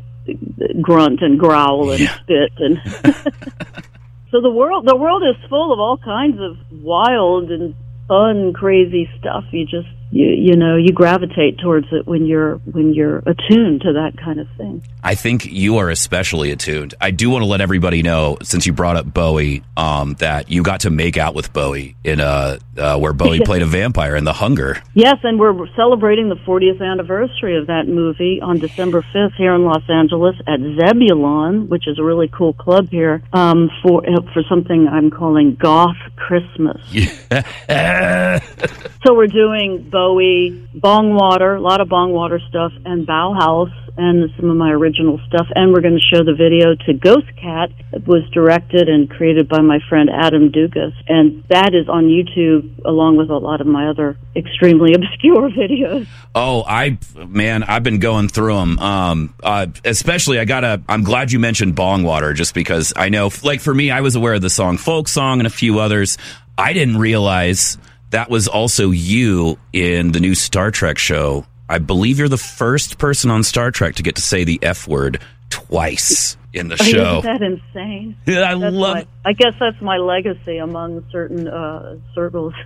grunt 0.81 1.21
and 1.23 1.39
growl 1.39 1.91
and 1.91 2.09
spit 2.09 2.53
and. 2.59 2.81
so 4.31 4.41
the 4.41 4.51
world, 4.51 4.87
the 4.87 4.97
world 4.97 5.23
is 5.23 5.37
full 5.49 5.73
of 5.73 5.79
all 5.79 5.99
kinds 5.99 6.39
of 6.41 6.57
wild 6.83 7.51
and 7.51 7.75
fun, 8.09 8.53
crazy 8.53 9.09
stuff. 9.19 9.45
You 9.51 9.65
just 9.65 9.89
you 10.11 10.27
you 10.27 10.57
know 10.57 10.77
you 10.77 10.93
gravitate 10.93 11.59
towards 11.59 11.87
it 11.93 12.07
when 12.07 12.27
you're 12.27 12.57
when 12.57 12.95
you're 12.95 13.19
attuned 13.19 13.83
to 13.83 13.93
that 13.95 14.13
kind 14.23 14.41
of 14.41 14.49
thing. 14.57 14.83
I 15.03 15.15
think 15.15 15.47
you 15.47 15.79
are 15.79 15.91
especially 15.91 16.51
attuned. 16.51 16.95
I 17.01 17.11
do 17.11 17.31
want 17.31 17.43
to 17.43 17.47
let 17.47 17.61
everybody 17.61 18.03
know, 18.03 18.39
since 18.43 18.67
you 18.67 18.73
brought 18.73 18.97
up 18.97 19.13
Bowie, 19.13 19.63
um, 19.77 20.15
that 20.15 20.51
you 20.51 20.63
got 20.63 20.81
to 20.81 20.91
make 20.91 21.19
out 21.19 21.35
with 21.35 21.53
Bowie 21.53 21.97
in 22.05 22.21
uh, 22.21 22.59
uh, 22.77 22.99
where 22.99 23.13
Bowie 23.13 23.41
played 23.45 23.63
a 23.63 23.67
vampire 23.67 24.17
in 24.17 24.25
The 24.25 24.33
Hunger. 24.33 24.83
Yes, 24.95 25.17
and 25.23 25.39
we're 25.39 25.67
celebrating 25.77 26.29
the 26.29 26.37
40th 26.37 26.81
anniversary 26.81 27.59
of 27.59 27.67
that 27.67 27.87
movie 27.87 28.41
on 28.41 28.59
December 28.59 29.05
5th 29.15 29.35
here 29.37 29.55
in 29.55 29.65
Los 29.65 29.83
Angeles 29.89 30.37
at 30.47 30.61
Zebulon, 30.61 31.69
which 31.69 31.87
is 31.87 31.99
a 31.99 32.05
really 32.05 32.29
cool 32.29 32.55
club 32.55 32.89
here, 32.91 33.23
um, 33.33 33.71
for 33.83 34.03
uh, 34.09 34.23
for 34.33 34.43
something 34.49 34.89
I'm 34.89 35.11
calling 35.11 35.57
Goth 35.57 35.97
Christmas. 36.17 36.81
So 39.07 39.13
we're 39.13 39.27
doing 39.27 39.91
Bowie, 39.91 40.04
Bongwater, 40.13 41.57
a 41.57 41.61
lot 41.61 41.81
of 41.81 41.89
Bongwater 41.89 42.41
stuff, 42.49 42.73
and 42.85 43.07
Bauhaus, 43.07 43.73
and 43.97 44.29
some 44.37 44.51
of 44.51 44.57
my 44.57 44.71
original 44.71 45.21
stuff. 45.29 45.47
And 45.55 45.73
we're 45.73 45.81
going 45.81 45.99
to 45.99 46.17
show 46.17 46.25
the 46.25 46.35
video 46.35 46.75
to 46.87 46.93
Ghost 46.95 47.29
Cat. 47.41 47.71
It 47.93 48.07
was 48.07 48.29
directed 48.33 48.89
and 48.89 49.09
created 49.09 49.49
by 49.49 49.61
my 49.61 49.79
friend 49.89 50.11
Adam 50.11 50.51
Dugas, 50.51 50.93
and 51.09 51.45
that 51.49 51.75
is 51.75 51.89
on 51.89 52.05
YouTube 52.05 52.85
along 52.85 53.17
with 53.17 53.31
a 53.31 53.37
lot 53.37 53.61
of 53.61 53.67
my 53.67 53.89
other 53.89 54.19
extremely 54.35 54.93
obscure 54.95 55.51
videos. 55.51 56.07
Oh, 56.35 56.65
I 56.67 56.99
man, 57.17 57.63
I've 57.63 57.85
been 57.85 58.01
going 58.01 58.29
through 58.29 58.57
them. 58.57 58.79
Um, 58.79 59.35
uh, 59.43 59.67
especially, 59.85 60.39
I 60.39 60.45
gotta. 60.45 60.83
I'm 60.89 61.05
glad 61.05 61.31
you 61.33 61.39
mentioned 61.39 61.77
Bongwater 61.77 62.35
just 62.35 62.55
because 62.55 62.93
I 62.97 63.09
know, 63.09 63.31
like 63.43 63.61
for 63.61 63.75
me, 63.75 63.91
I 63.91 64.01
was 64.01 64.17
aware 64.17 64.35
of 64.35 64.43
the 64.43 64.51
song 64.51 64.77
"Folk 64.77 65.09
Song" 65.09 65.39
and 65.41 65.47
a 65.47 65.51
few 65.51 65.79
others. 65.79 66.19
I 66.57 66.73
didn't 66.73 66.99
realize 66.99 67.79
that 68.15 68.31
was 68.31 68.47
also 68.49 68.91
you 68.93 69.59
in 69.73 70.13
the 70.13 70.21
new 70.21 70.35
Star 70.37 70.71
Trek 70.71 70.99
show. 70.99 71.45
I 71.69 71.79
believe 71.79 72.19
you're 72.19 72.29
the 72.29 72.37
first 72.39 72.99
person 72.99 73.29
on 73.31 73.43
Star 73.43 73.71
Trek 73.71 73.97
to 73.97 74.03
get 74.05 74.15
to 74.17 74.23
say 74.23 74.45
the 74.45 74.59
F 74.63 74.87
word 74.87 75.21
twice 75.51 76.37
in 76.53 76.69
the 76.69 76.77
show. 76.93 77.19
Isn't 77.19 77.23
that 77.25 77.43
insane? 77.43 78.17
I 78.29 78.31
That's 78.55 78.75
love 78.75 78.95
my. 78.97 79.07
I 79.25 79.33
guess 79.33 79.55
that's 79.59 79.81
my 79.81 79.97
legacy 79.97 80.59
among 80.59 81.05
certain 81.11 81.49
uh, 81.49 81.97
circles. 82.15 82.55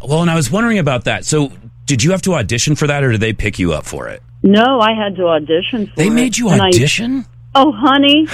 Well, 0.00 0.22
and 0.22 0.30
I 0.30 0.36
was 0.36 0.48
wondering 0.48 0.78
about 0.78 1.06
that. 1.06 1.24
So, 1.24 1.50
did 1.84 2.04
you 2.04 2.12
have 2.12 2.22
to 2.22 2.34
audition 2.34 2.76
for 2.76 2.86
that, 2.86 3.02
or 3.02 3.10
did 3.10 3.20
they 3.20 3.32
pick 3.32 3.58
you 3.58 3.72
up 3.72 3.84
for 3.84 4.06
it? 4.06 4.22
no, 4.44 4.78
I 4.80 4.92
had 4.94 5.16
to 5.16 5.26
audition 5.26 5.88
for 5.88 5.96
They 5.96 6.06
it, 6.06 6.10
made 6.12 6.38
you 6.38 6.50
and 6.50 6.62
I- 6.62 6.68
audition. 6.68 7.26
Oh, 7.56 7.72
honey. 7.76 8.28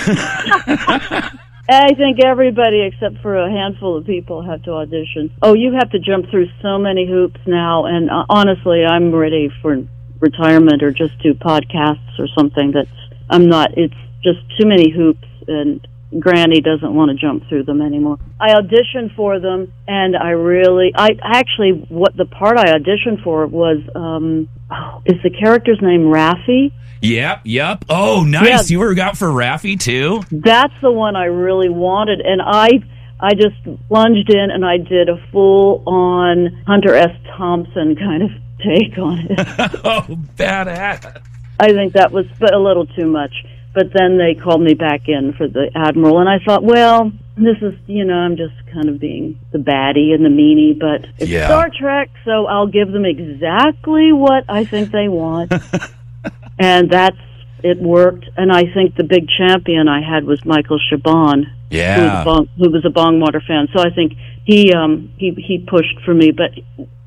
I 1.68 1.94
think 1.94 2.18
everybody 2.22 2.82
except 2.82 3.22
for 3.22 3.36
a 3.36 3.50
handful 3.50 3.96
of 3.96 4.04
people 4.04 4.42
have 4.42 4.62
to 4.64 4.72
audition. 4.72 5.32
Oh, 5.40 5.54
you 5.54 5.72
have 5.78 5.90
to 5.90 5.98
jump 5.98 6.30
through 6.30 6.48
so 6.60 6.78
many 6.78 7.08
hoops 7.08 7.40
now, 7.46 7.86
and 7.86 8.10
uh, 8.10 8.26
honestly, 8.28 8.84
I'm 8.84 9.14
ready 9.14 9.48
for 9.62 9.78
retirement 10.20 10.82
or 10.82 10.90
just 10.90 11.18
do 11.22 11.32
podcasts 11.32 12.18
or 12.18 12.26
something. 12.36 12.72
That's 12.72 12.88
I'm 13.30 13.48
not. 13.48 13.70
It's 13.78 13.94
just 14.22 14.40
too 14.60 14.66
many 14.68 14.90
hoops, 14.90 15.26
and 15.48 15.86
Granny 16.18 16.60
doesn't 16.60 16.94
want 16.94 17.10
to 17.10 17.16
jump 17.16 17.48
through 17.48 17.64
them 17.64 17.80
anymore. 17.80 18.18
I 18.38 18.54
auditioned 18.54 19.16
for 19.16 19.40
them, 19.40 19.72
and 19.88 20.16
I 20.16 20.30
really, 20.30 20.92
I 20.94 21.10
actually, 21.22 21.86
what 21.88 22.14
the 22.14 22.26
part 22.26 22.58
I 22.58 22.76
auditioned 22.78 23.24
for 23.24 23.46
was, 23.46 23.78
um, 23.94 24.48
oh, 24.70 25.02
is 25.06 25.16
the 25.22 25.30
character's 25.30 25.78
name 25.80 26.02
Raffi? 26.02 26.72
Yep, 27.04 27.40
yep. 27.44 27.84
Oh, 27.88 28.22
nice. 28.24 28.70
Yeah. 28.70 28.74
You 28.74 28.78
were 28.80 28.98
out 29.00 29.16
for 29.16 29.28
Raffi 29.28 29.78
too. 29.78 30.22
that's 30.30 30.74
the 30.82 30.90
one 30.92 31.16
I 31.16 31.26
really 31.26 31.68
wanted, 31.68 32.20
and 32.20 32.40
I 32.42 32.70
I 33.20 33.34
just 33.34 33.56
plunged 33.88 34.28
in 34.30 34.50
and 34.50 34.64
I 34.64 34.78
did 34.78 35.08
a 35.08 35.16
full 35.30 35.82
on 35.86 36.62
Hunter 36.66 36.94
S. 36.94 37.10
Thompson 37.36 37.96
kind 37.96 38.22
of 38.22 38.30
take 38.58 38.98
on 38.98 39.18
it. 39.30 39.38
oh, 39.84 40.06
badass. 40.36 41.20
I 41.60 41.68
think 41.68 41.92
that 41.94 42.10
was 42.10 42.26
a 42.52 42.58
little 42.58 42.86
too 42.86 43.06
much. 43.06 43.32
But 43.74 43.86
then 43.92 44.18
they 44.18 44.40
called 44.40 44.62
me 44.62 44.74
back 44.74 45.08
in 45.08 45.32
for 45.36 45.48
the 45.48 45.68
Admiral, 45.74 46.20
and 46.20 46.28
I 46.28 46.38
thought, 46.44 46.62
well, 46.62 47.10
this 47.36 47.56
is, 47.60 47.74
you 47.88 48.04
know, 48.04 48.14
I'm 48.14 48.36
just 48.36 48.54
kind 48.72 48.88
of 48.88 49.00
being 49.00 49.40
the 49.50 49.58
baddie 49.58 50.14
and 50.14 50.24
the 50.24 50.28
meanie, 50.28 50.78
but 50.78 51.08
it's 51.18 51.28
Yeah. 51.28 51.48
Star 51.48 51.70
Trek, 51.76 52.08
so 52.24 52.46
I'll 52.46 52.68
give 52.68 52.92
them 52.92 53.04
exactly 53.04 54.12
what 54.12 54.44
I 54.48 54.64
think 54.64 54.92
they 54.92 55.08
want. 55.08 55.52
and 56.58 56.90
that's, 56.90 57.16
it 57.62 57.78
worked. 57.80 58.26
And 58.36 58.52
I 58.52 58.64
think 58.74 58.94
the 58.96 59.04
big 59.04 59.26
champion 59.38 59.88
I 59.88 60.02
had 60.02 60.24
was 60.24 60.44
Michael 60.44 60.78
Chabon, 60.92 61.44
who, 61.44 61.48
was 61.70 61.72
a 61.72 61.76
Yeah. 61.76 62.24
Bong, 62.24 62.48
who 62.58 62.70
was 62.70 62.84
a 62.84 62.90
Bongwater 62.90 63.42
fan. 63.44 63.68
So 63.74 63.80
I 63.82 63.90
think 63.90 64.12
he, 64.44 64.72
um, 64.74 65.10
he, 65.16 65.30
he 65.30 65.64
pushed 65.66 65.98
for 66.04 66.12
me, 66.12 66.30
but 66.30 66.50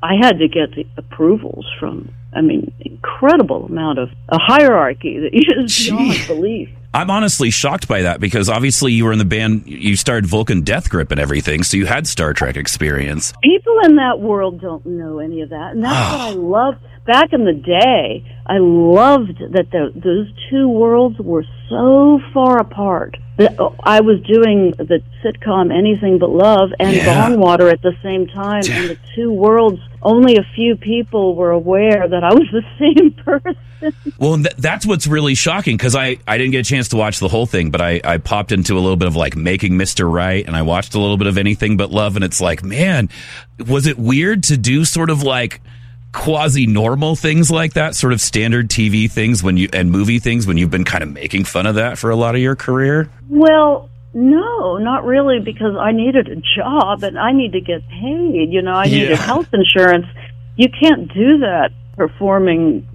I 0.02 0.14
had 0.20 0.38
to 0.40 0.48
get 0.48 0.74
the 0.74 0.84
approvals 0.96 1.64
from, 1.78 2.10
I 2.34 2.40
mean, 2.40 2.72
incredible 2.80 3.66
amount 3.66 3.98
of 4.00 4.10
a 4.28 4.38
hierarchy 4.38 5.20
that 5.20 5.32
you 5.32 5.42
just 5.66 5.88
beyond 5.88 6.12
Gee. 6.12 6.26
belief. 6.26 6.68
I'm 6.94 7.10
honestly 7.10 7.50
shocked 7.50 7.86
by 7.86 8.02
that 8.02 8.18
because 8.18 8.48
obviously 8.48 8.92
you 8.92 9.04
were 9.04 9.12
in 9.12 9.18
the 9.18 9.24
band, 9.26 9.64
you 9.66 9.94
started 9.94 10.26
Vulcan 10.26 10.62
Death 10.62 10.88
Grip 10.88 11.10
and 11.10 11.20
everything, 11.20 11.62
so 11.62 11.76
you 11.76 11.86
had 11.86 12.06
Star 12.06 12.32
Trek 12.32 12.56
experience. 12.56 13.32
people 13.42 13.76
in 13.84 13.96
that 13.96 14.18
world 14.20 14.60
don't 14.60 14.84
know 14.86 15.18
any 15.18 15.42
of 15.42 15.50
that, 15.50 15.72
and 15.74 15.84
that's 15.84 16.12
what 16.12 16.20
I 16.20 16.30
loved. 16.30 16.78
Back 17.06 17.32
in 17.32 17.44
the 17.44 17.52
day, 17.52 18.24
I 18.48 18.58
loved 18.58 19.38
that 19.52 19.70
the, 19.70 19.92
those 19.94 20.32
two 20.50 20.68
worlds 20.68 21.18
were 21.18 21.44
so 21.68 22.20
far 22.32 22.58
apart. 22.58 23.16
I 23.84 24.00
was 24.00 24.20
doing 24.22 24.72
the 24.78 25.00
sitcom 25.22 25.72
Anything 25.72 26.18
But 26.18 26.30
Love 26.30 26.70
and 26.80 26.96
Yeah. 26.96 27.34
Water 27.36 27.68
at 27.68 27.82
the 27.82 27.92
same 28.02 28.26
time, 28.26 28.62
and 28.68 28.90
the 28.90 28.98
two 29.14 29.30
worlds. 29.32 29.80
Only 30.00 30.36
a 30.36 30.46
few 30.54 30.76
people 30.76 31.34
were 31.34 31.50
aware 31.50 32.08
that 32.08 32.24
I 32.24 32.32
was 32.32 32.48
the 32.52 32.62
same 32.78 33.12
person. 33.12 33.56
Well, 34.18 34.36
th- 34.36 34.54
that's 34.56 34.86
what's 34.86 35.06
really 35.06 35.34
shocking 35.34 35.76
because 35.76 35.94
I, 35.94 36.18
I 36.26 36.38
didn't 36.38 36.52
get 36.52 36.60
a 36.66 36.68
chance 36.68 36.88
to 36.88 36.96
watch 36.96 37.18
the 37.20 37.28
whole 37.28 37.46
thing, 37.46 37.70
but 37.70 37.80
I, 37.80 38.00
I 38.02 38.18
popped 38.18 38.50
into 38.50 38.74
a 38.74 38.80
little 38.80 38.96
bit 38.96 39.06
of 39.08 39.14
like 39.16 39.36
Making 39.36 39.72
Mr. 39.74 40.10
Right 40.10 40.44
and 40.46 40.56
I 40.56 40.62
watched 40.62 40.94
a 40.94 41.00
little 41.00 41.16
bit 41.16 41.26
of 41.26 41.36
Anything 41.38 41.76
But 41.76 41.90
Love, 41.90 42.16
and 42.16 42.24
it's 42.24 42.40
like, 42.40 42.62
man, 42.64 43.08
was 43.66 43.86
it 43.86 43.98
weird 43.98 44.42
to 44.44 44.56
do 44.56 44.84
sort 44.84 45.10
of 45.10 45.22
like 45.22 45.60
quasi 46.12 46.66
normal 46.66 47.16
things 47.16 47.50
like 47.50 47.74
that, 47.74 47.94
sort 47.94 48.12
of 48.12 48.20
standard 48.20 48.68
TV 48.68 49.10
things 49.10 49.42
when 49.42 49.56
you 49.56 49.68
and 49.72 49.90
movie 49.90 50.18
things 50.18 50.46
when 50.46 50.56
you've 50.56 50.70
been 50.70 50.84
kind 50.84 51.02
of 51.02 51.12
making 51.12 51.44
fun 51.44 51.66
of 51.66 51.74
that 51.76 51.98
for 51.98 52.10
a 52.10 52.16
lot 52.16 52.34
of 52.34 52.40
your 52.40 52.56
career? 52.56 53.10
Well, 53.28 53.90
no, 54.14 54.78
not 54.78 55.04
really, 55.04 55.38
because 55.40 55.76
I 55.78 55.92
needed 55.92 56.28
a 56.28 56.36
job 56.56 57.02
and 57.02 57.18
I 57.18 57.32
need 57.32 57.52
to 57.52 57.60
get 57.60 57.86
paid. 57.88 58.48
You 58.50 58.62
know, 58.62 58.72
I 58.72 58.86
needed 58.86 59.10
Yeah. 59.10 59.16
health 59.16 59.48
insurance. 59.52 60.06
You 60.56 60.68
can't 60.70 61.12
do 61.12 61.38
that 61.38 61.70
performing 61.96 62.86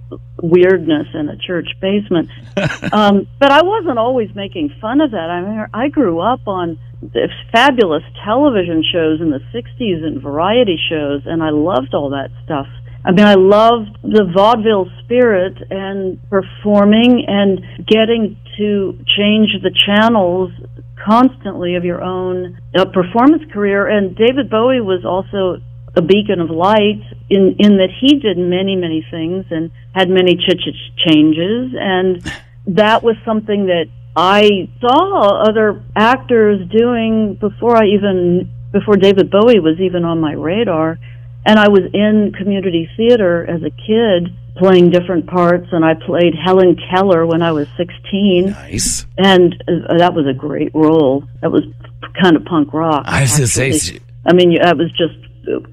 weirdness 0.42 1.06
in 1.14 1.28
a 1.28 1.36
church 1.36 1.68
basement. 1.80 2.28
um, 2.92 3.26
but 3.38 3.52
I 3.52 3.62
wasn't 3.62 3.98
always 3.98 4.34
making 4.34 4.70
fun 4.80 5.00
of 5.00 5.12
that. 5.12 5.30
I 5.30 5.40
mean, 5.40 5.66
I 5.72 5.88
grew 5.88 6.20
up 6.20 6.40
on 6.46 6.78
the 7.00 7.28
fabulous 7.52 8.02
television 8.24 8.82
shows 8.92 9.20
in 9.20 9.30
the 9.30 9.40
60s 9.54 10.04
and 10.04 10.20
variety 10.22 10.78
shows, 10.88 11.22
and 11.26 11.42
I 11.42 11.50
loved 11.50 11.94
all 11.94 12.10
that 12.10 12.30
stuff. 12.44 12.66
I 13.04 13.12
mean, 13.12 13.26
I 13.26 13.34
loved 13.34 13.98
the 14.02 14.24
vaudeville 14.34 14.88
spirit 15.04 15.58
and 15.70 16.18
performing 16.30 17.26
and 17.28 17.60
getting 17.86 18.38
to 18.56 18.98
change 19.06 19.50
the 19.62 19.70
channels 19.86 20.50
constantly 21.04 21.74
of 21.74 21.84
your 21.84 22.02
own 22.02 22.58
uh, 22.74 22.86
performance 22.86 23.42
career. 23.52 23.86
And 23.86 24.16
David 24.16 24.48
Bowie 24.48 24.80
was 24.80 25.04
also 25.04 25.60
a 25.96 26.02
beacon 26.02 26.40
of 26.40 26.50
light 26.50 27.02
in 27.30 27.56
in 27.58 27.76
that 27.76 27.90
he 28.00 28.18
did 28.18 28.36
many 28.36 28.74
many 28.74 29.06
things 29.10 29.44
and 29.50 29.70
had 29.94 30.08
many 30.08 30.34
ch- 30.34 30.58
ch- 30.58 31.06
changes 31.06 31.72
and 31.78 32.20
that 32.66 33.04
was 33.04 33.14
something 33.24 33.66
that 33.66 33.86
I 34.16 34.68
saw 34.80 35.42
other 35.48 35.84
actors 35.94 36.68
doing 36.68 37.34
before 37.34 37.76
I 37.76 37.86
even 37.86 38.50
before 38.72 38.96
David 38.96 39.30
Bowie 39.30 39.60
was 39.60 39.78
even 39.78 40.04
on 40.04 40.20
my 40.20 40.32
radar 40.32 40.98
and 41.46 41.58
I 41.58 41.68
was 41.68 41.82
in 41.92 42.32
community 42.36 42.88
theater 42.96 43.44
as 43.48 43.62
a 43.62 43.70
kid 43.70 44.34
playing 44.56 44.90
different 44.90 45.26
parts 45.26 45.66
and 45.72 45.84
I 45.84 45.94
played 45.94 46.34
Helen 46.34 46.76
Keller 46.90 47.26
when 47.26 47.42
I 47.42 47.52
was 47.52 47.66
16 47.76 48.46
Nice. 48.50 49.06
and 49.18 49.54
uh, 49.66 49.98
that 49.98 50.14
was 50.14 50.26
a 50.26 50.32
great 50.32 50.72
role 50.74 51.24
that 51.40 51.50
was 51.50 51.64
kind 52.22 52.36
of 52.36 52.44
punk 52.44 52.72
rock 52.72 53.04
I 53.06 53.22
was 53.22 53.52
say. 53.52 54.00
I 54.26 54.32
mean, 54.32 54.56
I 54.62 54.72
was 54.72 54.90
just 54.92 55.14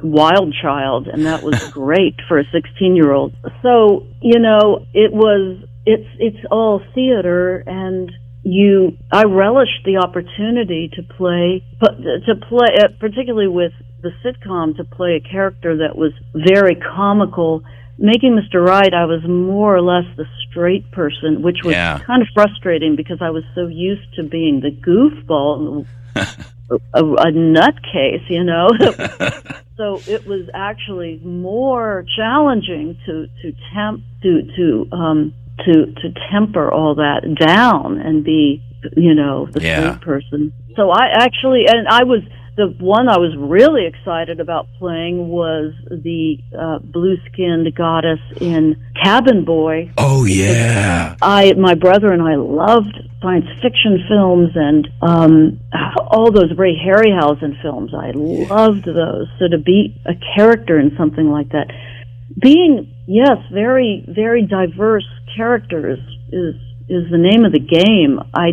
wild 0.03 0.53
child, 0.61 1.07
and 1.07 1.25
that 1.25 1.43
was 1.43 1.69
great 1.71 2.15
for 2.27 2.39
a 2.39 2.43
16 2.51 2.95
year 2.95 3.11
old. 3.11 3.33
So, 3.61 4.05
you 4.21 4.39
know, 4.39 4.85
it 4.93 5.11
was, 5.11 5.63
it's, 5.85 6.07
it's 6.19 6.45
all 6.51 6.81
theater, 6.93 7.63
and 7.65 8.11
you, 8.43 8.97
I 9.11 9.23
relished 9.23 9.85
the 9.85 9.97
opportunity 9.97 10.89
to 10.95 11.03
play, 11.03 11.63
but 11.79 11.97
to 11.97 12.35
play, 12.47 12.67
uh, 12.79 12.87
particularly 12.99 13.47
with 13.47 13.71
the 14.01 14.11
sitcom, 14.23 14.75
to 14.77 14.83
play 14.83 15.15
a 15.15 15.19
character 15.29 15.77
that 15.77 15.95
was 15.95 16.11
very 16.33 16.75
comical. 16.75 17.63
Making 17.97 18.39
Mr. 18.39 18.65
Right, 18.65 18.93
I 18.93 19.05
was 19.05 19.21
more 19.27 19.75
or 19.75 19.81
less 19.81 20.05
the 20.17 20.25
straight 20.49 20.89
person, 20.91 21.41
which 21.41 21.59
was 21.63 21.75
Yeah. 21.75 21.99
kind 22.05 22.21
of 22.21 22.27
frustrating 22.33 22.95
because 22.95 23.19
I 23.21 23.29
was 23.29 23.43
so 23.53 23.67
used 23.67 24.13
to 24.15 24.23
being 24.23 24.61
the 24.61 24.71
goofball 24.71 25.85
a, 26.71 26.99
a 27.03 27.31
nutcase, 27.31 28.27
you 28.29 28.43
know. 28.43 28.69
so 29.77 30.01
it 30.07 30.25
was 30.25 30.49
actually 30.53 31.19
more 31.23 32.05
challenging 32.15 32.97
to 33.05 33.27
to 33.41 33.53
temp 33.73 34.01
to 34.23 34.41
to 34.55 34.87
um 34.95 35.33
to 35.65 35.85
to 36.01 36.13
temper 36.31 36.71
all 36.71 36.95
that 36.95 37.21
down 37.39 37.99
and 37.99 38.23
be 38.23 38.61
you 38.95 39.13
know 39.13 39.47
the 39.51 39.61
Yeah. 39.61 39.97
person. 40.01 40.53
So 40.75 40.89
I 40.89 41.07
actually 41.11 41.65
and 41.67 41.87
I 41.87 42.03
was 42.03 42.21
the 42.57 42.67
one 42.79 43.07
I 43.07 43.17
was 43.17 43.35
really 43.37 43.85
excited 43.85 44.39
about 44.39 44.67
playing 44.77 45.29
was 45.29 45.73
the 45.89 46.37
uh, 46.57 46.79
blue-skinned 46.79 47.73
goddess 47.75 48.19
in 48.39 48.75
Cabin 49.01 49.45
Boy. 49.45 49.91
Oh 49.97 50.25
yeah. 50.25 51.15
I, 51.21 51.53
my 51.53 51.75
brother 51.75 52.11
and 52.11 52.21
I 52.21 52.35
loved 52.35 52.97
science 53.21 53.45
fiction 53.61 54.03
films 54.09 54.51
and 54.55 54.87
um, 55.01 55.59
all 56.11 56.31
those 56.31 56.51
Ray 56.57 56.75
Harryhausen 56.75 57.61
films. 57.61 57.93
I 57.93 58.11
loved 58.13 58.85
those. 58.85 59.27
So 59.39 59.47
to 59.47 59.57
be 59.57 59.99
a 60.05 60.13
character 60.35 60.79
in 60.79 60.95
something 60.97 61.29
like 61.29 61.49
that, 61.49 61.67
being 62.39 62.93
yes, 63.07 63.37
very 63.51 64.05
very 64.07 64.45
diverse 64.45 65.07
characters 65.35 65.99
is 66.31 66.55
is 66.91 67.09
the 67.09 67.17
name 67.17 67.45
of 67.45 67.53
the 67.53 67.59
game. 67.59 68.19
I 68.33 68.51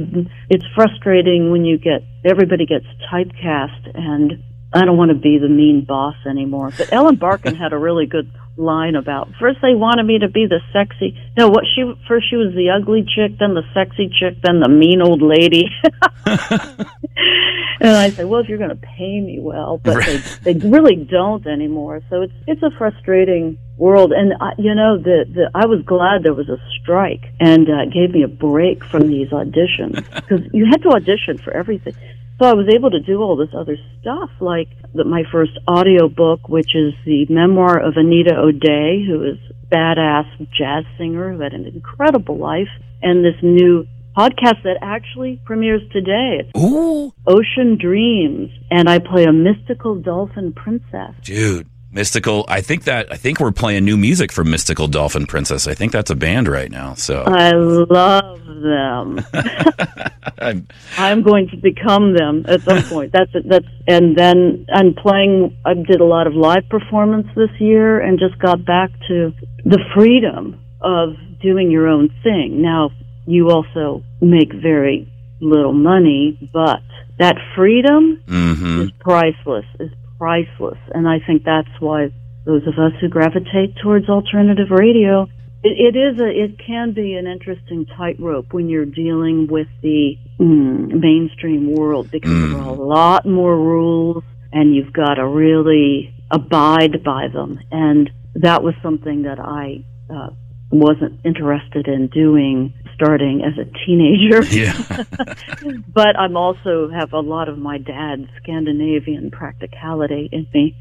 it's 0.49 0.65
frustrating 0.75 1.51
when 1.51 1.65
you 1.65 1.77
get 1.77 2.03
everybody 2.25 2.67
gets 2.67 2.87
typecast 3.13 3.91
and 3.95 4.45
I 4.73 4.85
don't 4.85 4.97
want 4.97 5.11
to 5.11 5.17
be 5.17 5.39
the 5.39 5.49
mean 5.49 5.85
boss 5.85 6.15
anymore. 6.29 6.71
But 6.77 6.93
Ellen 6.93 7.17
Barkin 7.17 7.57
had 7.57 7.73
a 7.73 7.79
really 7.79 8.07
good 8.07 8.31
line 8.59 8.97
about 8.97 9.29
first 9.39 9.59
they 9.63 9.75
wanted 9.75 10.05
me 10.05 10.19
to 10.19 10.29
be 10.29 10.45
the 10.45 10.59
sexy 10.73 11.17
no 11.37 11.49
what 11.49 11.63
she 11.75 11.85
first 12.09 12.29
she 12.29 12.35
was 12.35 12.53
the 12.57 12.71
ugly 12.71 13.07
chick 13.07 13.39
then 13.39 13.55
the 13.55 13.63
sexy 13.73 14.11
chick 14.11 14.35
then 14.43 14.59
the 14.59 14.69
mean 14.69 15.01
old 15.01 15.23
lady 15.23 15.67
and 16.27 17.89
I 17.97 18.11
said 18.11 18.27
well 18.27 18.41
if 18.41 18.49
you're 18.49 18.59
going 18.59 18.71
to 18.71 18.77
pay 18.77 19.21
me 19.21 19.39
well 19.41 19.79
but 19.79 20.05
they 20.05 20.17
they 20.55 20.69
really 20.69 20.97
don't 20.97 21.47
anymore 21.47 22.03
so 22.11 22.23
it's 22.23 22.33
it's 22.49 22.63
a 22.65 22.71
frustrating 22.77 23.59
world 23.79 24.13
and 24.13 24.35
I, 24.41 24.53
you 24.59 24.75
know 24.75 24.99
the 24.99 25.25
the 25.33 25.51
I 25.55 25.67
was 25.67 25.83
glad 25.87 26.25
there 26.25 26.35
was 26.35 26.49
a 26.49 26.59
strike 26.81 27.25
and 27.41 27.69
uh, 27.69 27.87
gave 27.87 28.11
me 28.11 28.23
a 28.25 28.29
break 28.29 28.85
from 28.85 29.07
these 29.07 29.29
auditions 29.29 30.05
because 30.15 30.41
you 30.53 30.67
had 30.71 30.83
to 30.83 30.91
audition 30.91 31.39
for 31.39 31.53
everything 31.53 31.95
so 32.41 32.47
I 32.47 32.55
was 32.55 32.69
able 32.73 32.91
to 32.93 33.01
do 33.01 33.21
all 33.21 33.37
this 33.37 33.53
other 33.53 33.77
stuff, 34.01 34.31
like 34.39 34.69
the, 34.95 35.03
my 35.03 35.25
first 35.33 35.59
audio 35.67 36.09
book, 36.09 36.49
which 36.49 36.73
is 36.73 36.95
the 37.05 37.27
memoir 37.29 37.81
of 37.81 37.95
Anita 37.97 38.37
O'Day, 38.37 39.05
who 39.05 39.25
is 39.25 39.39
a 39.51 39.75
badass 39.75 40.49
jazz 40.57 40.85
singer 40.97 41.33
who 41.33 41.41
had 41.41 41.53
an 41.53 41.67
incredible 41.67 42.39
life, 42.39 42.69
and 43.03 43.25
this 43.25 43.35
new 43.43 43.89
podcast 44.17 44.63
that 44.63 44.79
actually 44.83 45.41
premieres 45.45 45.83
today. 45.93 46.43
It's 46.45 46.51
Ooh, 46.57 47.13
Ocean 47.27 47.77
Dreams, 47.77 48.51
and 48.71 48.89
I 48.89 49.01
play 49.01 49.25
a 49.25 49.33
mystical 49.33 49.97
dolphin 49.97 50.53
princess. 50.53 51.15
dude. 51.23 51.69
Mystical. 51.99 52.45
I 52.47 52.61
think 52.61 52.85
that 52.85 53.13
I 53.13 53.17
think 53.17 53.41
we're 53.41 53.51
playing 53.51 53.85
new 53.85 53.97
music 53.97 54.31
from 54.31 54.53
Mystical 54.53 54.87
Dolphin 54.87 55.27
Princess. 55.27 55.67
I 55.67 55.75
think 55.75 55.91
that's 55.91 56.11
a 56.11 56.15
band 56.15 56.47
right 56.47 56.71
now. 56.71 56.95
So 56.95 57.25
I 57.27 57.51
love 57.51 58.47
them. 58.47 59.27
I'm, 60.39 60.69
I'm 60.97 61.23
going 61.25 61.49
to 61.49 61.57
become 61.57 62.15
them 62.15 62.45
at 62.47 62.63
some 62.63 62.85
point. 62.85 63.11
That's 63.11 63.33
that's 63.45 63.67
and 63.89 64.17
then 64.17 64.65
I'm 64.73 64.95
playing. 64.95 65.57
I 65.67 65.75
did 65.75 66.01
a 66.01 66.05
lot 66.05 66.29
of 66.29 66.35
live 66.35 66.69
performance 66.71 67.27
this 67.35 67.51
year, 67.59 67.99
and 67.99 68.17
just 68.17 68.39
got 68.39 68.65
back 68.65 68.91
to 69.09 69.33
the 69.65 69.81
freedom 69.93 70.61
of 70.81 71.17
doing 71.43 71.69
your 71.69 71.89
own 71.89 72.11
thing. 72.23 72.63
Now 72.63 72.91
you 73.27 73.51
also 73.51 74.05
make 74.21 74.53
very 74.53 75.13
little 75.41 75.73
money, 75.73 76.39
but 76.53 76.79
that 77.19 77.35
freedom 77.57 78.23
hmm 78.29 78.83
is 78.83 78.93
priceless. 79.01 79.67
Is 79.81 79.91
priceless, 80.19 80.79
and 80.95 81.09
I 81.09 81.19
think 81.27 81.45
that's 81.45 81.69
why 81.81 82.11
those 82.45 82.67
of 82.67 82.75
us 82.79 82.93
who 83.01 83.09
gravitate 83.09 83.77
towards 83.83 84.09
alternative 84.09 84.71
radio, 84.71 85.25
it, 85.63 85.95
it 85.95 85.99
is 85.99 86.21
a, 86.21 86.29
it 86.29 86.59
can 86.65 86.93
be 86.93 87.15
an 87.15 87.27
interesting 87.27 87.87
tightrope 87.97 88.53
when 88.53 88.69
you're 88.69 88.87
dealing 88.87 89.49
with 89.49 89.69
the 89.83 90.17
mm, 90.41 91.01
mainstream 91.01 91.75
world 91.75 92.11
because 92.11 92.31
Mm. 92.31 92.53
there 92.53 92.61
are 92.61 92.69
a 92.69 92.73
lot 92.73 93.27
more 93.27 93.57
rules 93.57 94.25
and 94.53 94.75
you've 94.75 94.93
got 94.93 95.15
to 95.15 95.27
really 95.27 96.15
abide 96.31 97.03
by 97.05 97.29
them. 97.29 97.59
And 97.71 98.11
that 98.35 98.63
was 98.63 98.75
something 98.83 99.23
that 99.23 99.39
I 99.39 99.85
uh, 100.13 100.31
wasn't 100.71 101.21
interested 101.25 101.87
in 101.89 102.09
doing 102.09 102.73
starting 102.99 103.43
as 103.45 103.55
a 103.59 103.65
teenager. 103.87 104.43
Yeah. 104.59 104.73
but 105.95 106.19
I'm 106.19 106.37
also 106.37 106.91
have 106.91 107.13
a 107.13 107.21
lot 107.21 107.49
of 107.49 107.59
my 107.59 107.79
dad's 107.79 108.27
Scandinavian 108.43 109.31
practicality 109.31 110.29
in 110.33 110.47
me. 110.53 110.75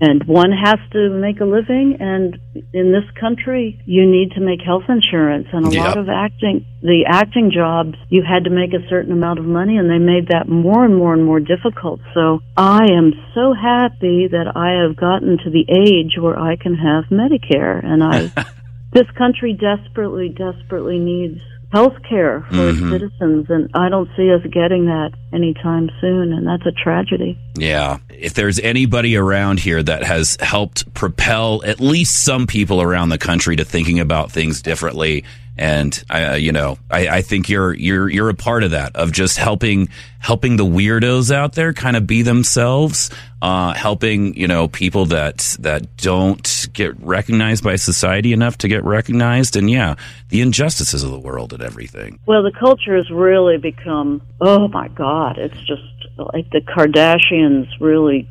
And 0.00 0.22
one 0.24 0.52
has 0.52 0.78
to 0.92 1.10
make 1.10 1.40
a 1.40 1.44
living, 1.44 1.96
and 1.98 2.38
in 2.72 2.92
this 2.92 3.04
country, 3.18 3.80
you 3.86 4.06
need 4.06 4.32
to 4.32 4.40
make 4.40 4.60
health 4.64 4.84
insurance. 4.88 5.48
And 5.52 5.66
a 5.66 5.70
Yep. 5.70 5.84
lot 5.84 5.98
of 5.98 6.08
acting, 6.08 6.64
the 6.80 7.06
acting 7.08 7.50
jobs, 7.50 7.96
you 8.08 8.22
had 8.22 8.44
to 8.44 8.50
make 8.50 8.72
a 8.72 8.86
certain 8.88 9.12
amount 9.12 9.40
of 9.40 9.46
money, 9.46 9.78
and 9.78 9.90
they 9.90 9.98
made 9.98 10.28
that 10.28 10.48
more 10.48 10.84
and 10.84 10.96
more 10.96 11.12
and 11.12 11.24
more 11.24 11.40
difficult. 11.40 12.00
So 12.14 12.40
I 12.56 12.86
am 12.92 13.12
so 13.34 13.52
happy 13.52 14.28
that 14.28 14.52
I 14.54 14.82
have 14.82 14.96
gotten 14.96 15.38
to 15.38 15.50
the 15.50 15.66
age 15.68 16.16
where 16.18 16.38
I 16.38 16.54
can 16.54 16.76
have 16.76 17.06
Medicare, 17.10 17.84
and 17.84 18.04
I, 18.04 18.30
this 18.92 19.10
country 19.16 19.52
desperately, 19.52 20.28
desperately 20.28 20.98
needs 20.98 21.40
health 21.72 21.94
care 22.08 22.44
for 22.50 22.70
its 22.70 22.80
Mhm. 22.80 22.90
citizens, 22.90 23.46
and 23.48 23.70
I 23.74 23.88
don't 23.88 24.08
see 24.16 24.32
us 24.32 24.42
getting 24.50 24.86
that 24.86 25.12
anytime 25.32 25.88
soon, 26.00 26.32
and 26.32 26.44
that's 26.44 26.66
a 26.66 26.72
tragedy. 26.72 27.38
Yeah. 27.56 27.98
If 28.08 28.34
there's 28.34 28.58
anybody 28.58 29.16
around 29.16 29.60
here 29.60 29.80
that 29.80 30.02
has 30.02 30.36
helped 30.40 30.92
propel 30.94 31.62
at 31.64 31.80
least 31.80 32.24
some 32.24 32.48
people 32.48 32.82
around 32.82 33.10
the 33.10 33.18
country 33.18 33.54
to 33.54 33.64
thinking 33.64 34.00
about 34.00 34.32
things 34.32 34.60
differently, 34.60 35.22
and 35.60 36.02
I, 36.08 36.24
uh, 36.24 36.34
you 36.36 36.52
know, 36.52 36.78
I, 36.90 37.08
I 37.08 37.20
think 37.20 37.50
you're 37.50 37.74
you're 37.74 38.08
you're 38.08 38.30
a 38.30 38.34
part 38.34 38.64
of 38.64 38.70
that 38.70 38.96
of 38.96 39.12
just 39.12 39.36
helping 39.36 39.90
helping 40.18 40.56
the 40.56 40.64
weirdos 40.64 41.30
out 41.30 41.52
there 41.52 41.74
kind 41.74 41.98
of 41.98 42.06
be 42.06 42.22
themselves, 42.22 43.10
uh, 43.42 43.74
helping 43.74 44.34
you 44.38 44.48
know 44.48 44.68
people 44.68 45.04
that 45.06 45.58
that 45.60 45.98
don't 45.98 46.66
get 46.72 46.98
recognized 47.00 47.62
by 47.62 47.76
society 47.76 48.32
enough 48.32 48.56
to 48.56 48.68
get 48.68 48.82
recognized, 48.84 49.54
and 49.54 49.70
yeah, 49.70 49.96
the 50.30 50.40
injustices 50.40 51.04
of 51.04 51.10
the 51.10 51.20
world 51.20 51.52
and 51.52 51.62
everything. 51.62 52.18
Well, 52.24 52.42
the 52.42 52.52
culture 52.58 52.96
has 52.96 53.10
really 53.10 53.58
become, 53.58 54.22
oh 54.40 54.66
my 54.68 54.88
God, 54.88 55.36
it's 55.36 55.60
just 55.66 55.82
like 56.16 56.48
the 56.52 56.62
Kardashians 56.62 57.68
really 57.80 58.26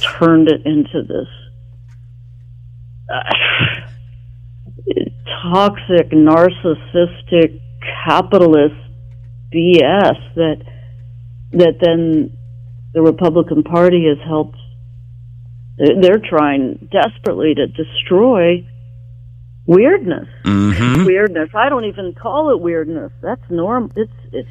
turned 0.00 0.48
it 0.48 0.64
into 0.64 1.02
this 1.02 1.28
uh, 3.10 3.79
toxic, 5.42 6.10
narcissistic, 6.10 7.60
capitalist 8.06 8.76
BS 9.52 10.34
that 10.36 10.62
that 11.52 11.74
then 11.80 12.36
the 12.94 13.02
Republican 13.02 13.62
Party 13.62 14.06
has 14.08 14.18
helped. 14.26 14.56
They're 15.78 16.20
trying 16.28 16.88
desperately 16.92 17.54
to 17.54 17.66
destroy 17.66 18.66
weirdness 19.66 20.26
hmm 20.44 21.04
weirdness. 21.04 21.50
I 21.54 21.68
don't 21.68 21.84
even 21.84 22.14
call 22.14 22.50
it 22.50 22.60
weirdness. 22.60 23.12
That's 23.22 23.42
normal. 23.50 23.90
It's, 23.96 24.12
it's 24.32 24.48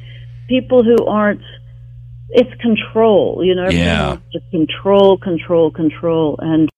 people 0.48 0.82
who 0.82 1.06
aren't. 1.06 1.42
It's 2.30 2.50
control. 2.60 3.42
You 3.44 3.54
know, 3.54 3.64
everyone 3.64 3.86
Yeah. 3.86 4.08
wants 4.08 4.32
to 4.32 4.40
control, 4.50 5.18
control, 5.18 5.70
control, 5.70 6.36
and 6.40 6.68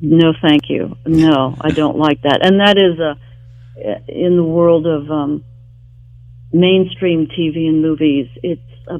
no, 0.00 0.32
thank 0.42 0.62
you. 0.68 0.96
No, 1.06 1.54
I 1.60 1.70
don't 1.70 1.96
like 1.96 2.22
that. 2.22 2.40
And 2.42 2.60
that 2.60 2.76
is 2.76 2.98
a 2.98 3.16
in 4.08 4.36
the 4.36 4.44
world 4.44 4.86
of 4.86 5.10
um, 5.10 5.44
mainstream 6.52 7.26
TV 7.26 7.68
and 7.68 7.82
movies. 7.82 8.26
It's 8.42 8.60
a. 8.88 8.98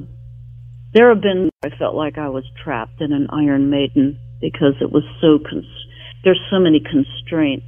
There 0.95 1.09
have 1.11 1.21
been. 1.21 1.51
I 1.65 1.71
felt 1.77 1.95
like 1.95 2.17
I 2.17 2.29
was 2.29 2.45
trapped 2.63 3.01
in 3.01 3.13
an 3.13 3.29
Iron 3.31 3.71
Maiden 3.71 4.19
because 4.41 4.75
it 4.81 4.91
was 4.91 5.05
so. 5.21 5.39
Cons- 5.39 5.87
there's 6.25 6.41
so 6.51 6.59
many 6.59 6.81
constraints 6.81 7.67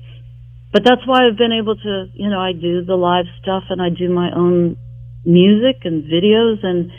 but 0.72 0.85
that's 0.85 1.04
why 1.06 1.26
I've 1.26 1.37
been 1.37 1.52
able 1.52 1.74
to, 1.74 2.06
you 2.14 2.30
know, 2.30 2.38
I 2.38 2.52
do 2.52 2.85
the 2.85 2.94
live 2.94 3.26
stuff 3.42 3.64
and 3.70 3.83
I 3.83 3.88
do 3.90 4.09
my 4.09 4.30
own 4.35 4.76
music 5.24 5.83
and 5.85 6.04
videos 6.04 6.62
and 6.62 6.90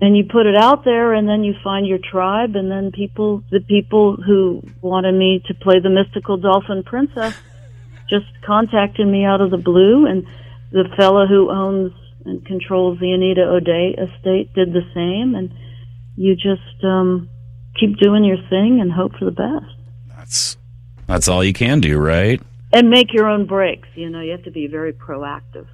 and 0.00 0.16
you 0.16 0.24
put 0.30 0.46
it 0.46 0.56
out 0.56 0.84
there 0.84 1.14
and 1.14 1.28
then 1.28 1.42
you 1.44 1.54
find 1.64 1.86
your 1.86 1.98
tribe 1.98 2.54
and 2.54 2.70
then 2.70 2.92
people 2.92 3.42
the 3.50 3.60
people 3.60 4.16
who 4.16 4.62
wanted 4.80 5.12
me 5.12 5.42
to 5.46 5.54
play 5.54 5.80
the 5.80 5.90
mystical 5.90 6.36
dolphin 6.36 6.82
princess 6.82 7.34
just 8.10 8.26
contacted 8.44 9.06
me 9.06 9.24
out 9.24 9.40
of 9.40 9.50
the 9.50 9.56
blue 9.56 10.06
and 10.06 10.26
the 10.72 10.84
fellow 10.96 11.26
who 11.26 11.50
owns 11.50 11.92
and 12.24 12.44
controls 12.44 12.98
the 12.98 13.12
Anita 13.12 13.42
O'Day 13.42 13.94
estate 13.96 14.52
did 14.54 14.72
the 14.72 14.82
same 14.94 15.34
and 15.34 15.52
you 16.16 16.34
just 16.34 16.84
um 16.84 17.28
keep 17.78 17.98
doing 17.98 18.24
your 18.24 18.38
thing 18.48 18.80
and 18.80 18.90
hope 18.90 19.12
for 19.18 19.26
the 19.26 19.30
best. 19.30 19.74
That's 20.16 20.56
that's 21.06 21.28
all 21.28 21.44
you 21.44 21.52
can 21.52 21.80
do, 21.80 21.98
right? 21.98 22.40
and 22.72 22.90
make 22.90 23.12
your 23.12 23.26
own 23.26 23.46
breaks. 23.46 23.88
You 23.94 24.10
know, 24.10 24.20
you 24.20 24.32
have 24.32 24.44
to 24.44 24.50
be 24.50 24.66
very 24.66 24.92
proactive. 24.92 25.66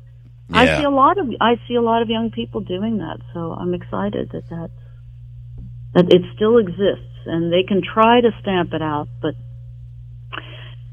I 0.55 0.79
see 0.79 0.85
a 0.85 0.91
lot 0.91 1.19
of 1.19 1.29
I 1.41 1.57
see 1.69 1.75
a 1.75 1.83
lot 1.83 2.03
of 2.03 2.09
young 2.09 2.31
people 2.31 2.61
doing 2.61 2.99
that, 2.99 3.19
so 3.33 3.53
I'm 3.53 3.75
excited 3.75 4.31
that 4.33 4.49
that 4.51 4.71
that 5.95 6.13
it 6.13 6.23
still 6.35 6.59
exists, 6.59 7.27
and 7.27 7.53
they 7.53 7.63
can 7.63 7.83
try 7.83 8.21
to 8.21 8.31
stamp 8.41 8.73
it 8.73 8.83
out, 8.83 9.09
but 9.21 9.35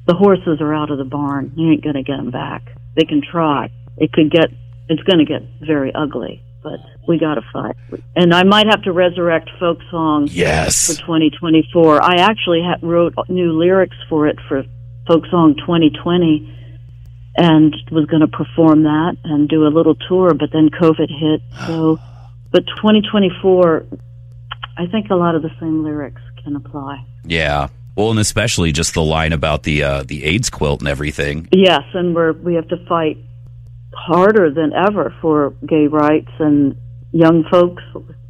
the 0.08 0.14
horses 0.14 0.60
are 0.60 0.74
out 0.74 0.92
of 0.92 0.98
the 0.98 1.06
barn. 1.06 1.54
You 1.56 1.72
ain't 1.72 1.84
gonna 1.84 2.04
get 2.04 2.18
them 2.18 2.32
back. 2.32 2.64
They 2.96 3.06
can 3.06 3.22
try. 3.22 3.70
It 3.98 4.12
could 4.12 4.32
get. 4.32 4.50
It's 4.90 5.04
gonna 5.04 5.26
get 5.26 5.44
very 5.62 5.94
ugly, 5.94 6.42
but 6.64 6.80
we 7.08 7.20
gotta 7.20 7.42
fight. 7.54 7.76
And 8.16 8.34
I 8.34 8.44
might 8.44 8.66
have 8.68 8.84
to 8.84 8.92
resurrect 8.92 9.50
folk 9.60 9.80
songs 9.92 10.36
for 10.88 11.00
2024. 11.02 12.02
I 12.02 12.16
actually 12.16 12.62
ha- 12.64 12.80
wrote 12.82 13.14
new 13.30 13.54
lyrics 13.54 13.96
for 14.10 14.28
it 14.28 14.38
for 14.48 14.64
Folk 15.08 15.26
Song 15.32 15.56
2020 15.56 16.56
and 17.38 17.76
was 17.92 18.06
going 18.06 18.22
to 18.22 18.28
perform 18.28 18.84
that 18.84 19.18
and 19.24 19.48
do 19.48 19.66
a 19.66 19.70
little 19.70 19.96
tour, 19.96 20.34
but 20.34 20.50
then 20.52 20.70
COVID 20.70 21.10
hit. 21.10 21.42
So, 21.68 22.00
but 22.52 22.66
2024, 22.78 23.86
I 24.78 24.88
think 24.88 25.10
a 25.12 25.16
lot 25.16 25.36
of 25.36 25.44
the 25.44 25.52
same 25.60 25.84
lyrics 25.84 26.22
can 26.44 26.56
apply. 26.56 27.06
Yeah. 27.24 27.68
Well, 27.96 28.12
and 28.12 28.20
especially 28.20 28.72
just 28.72 28.94
the 28.94 29.04
line 29.04 29.34
about 29.34 29.64
the 29.64 29.84
uh, 29.84 30.04
the 30.04 30.24
AIDS 30.24 30.50
quilt 30.50 30.80
and 30.80 30.88
everything. 30.88 31.50
Yes, 31.52 31.84
and 31.94 32.16
we're 32.16 32.32
we 32.32 32.56
have 32.56 32.68
to 32.70 32.78
fight 32.88 33.18
harder 33.94 34.50
than 34.52 34.72
ever 34.74 35.14
for 35.22 35.52
gay 35.68 35.88
rights 35.88 36.32
and 36.40 36.76
young 37.12 37.44
folks. 37.52 37.84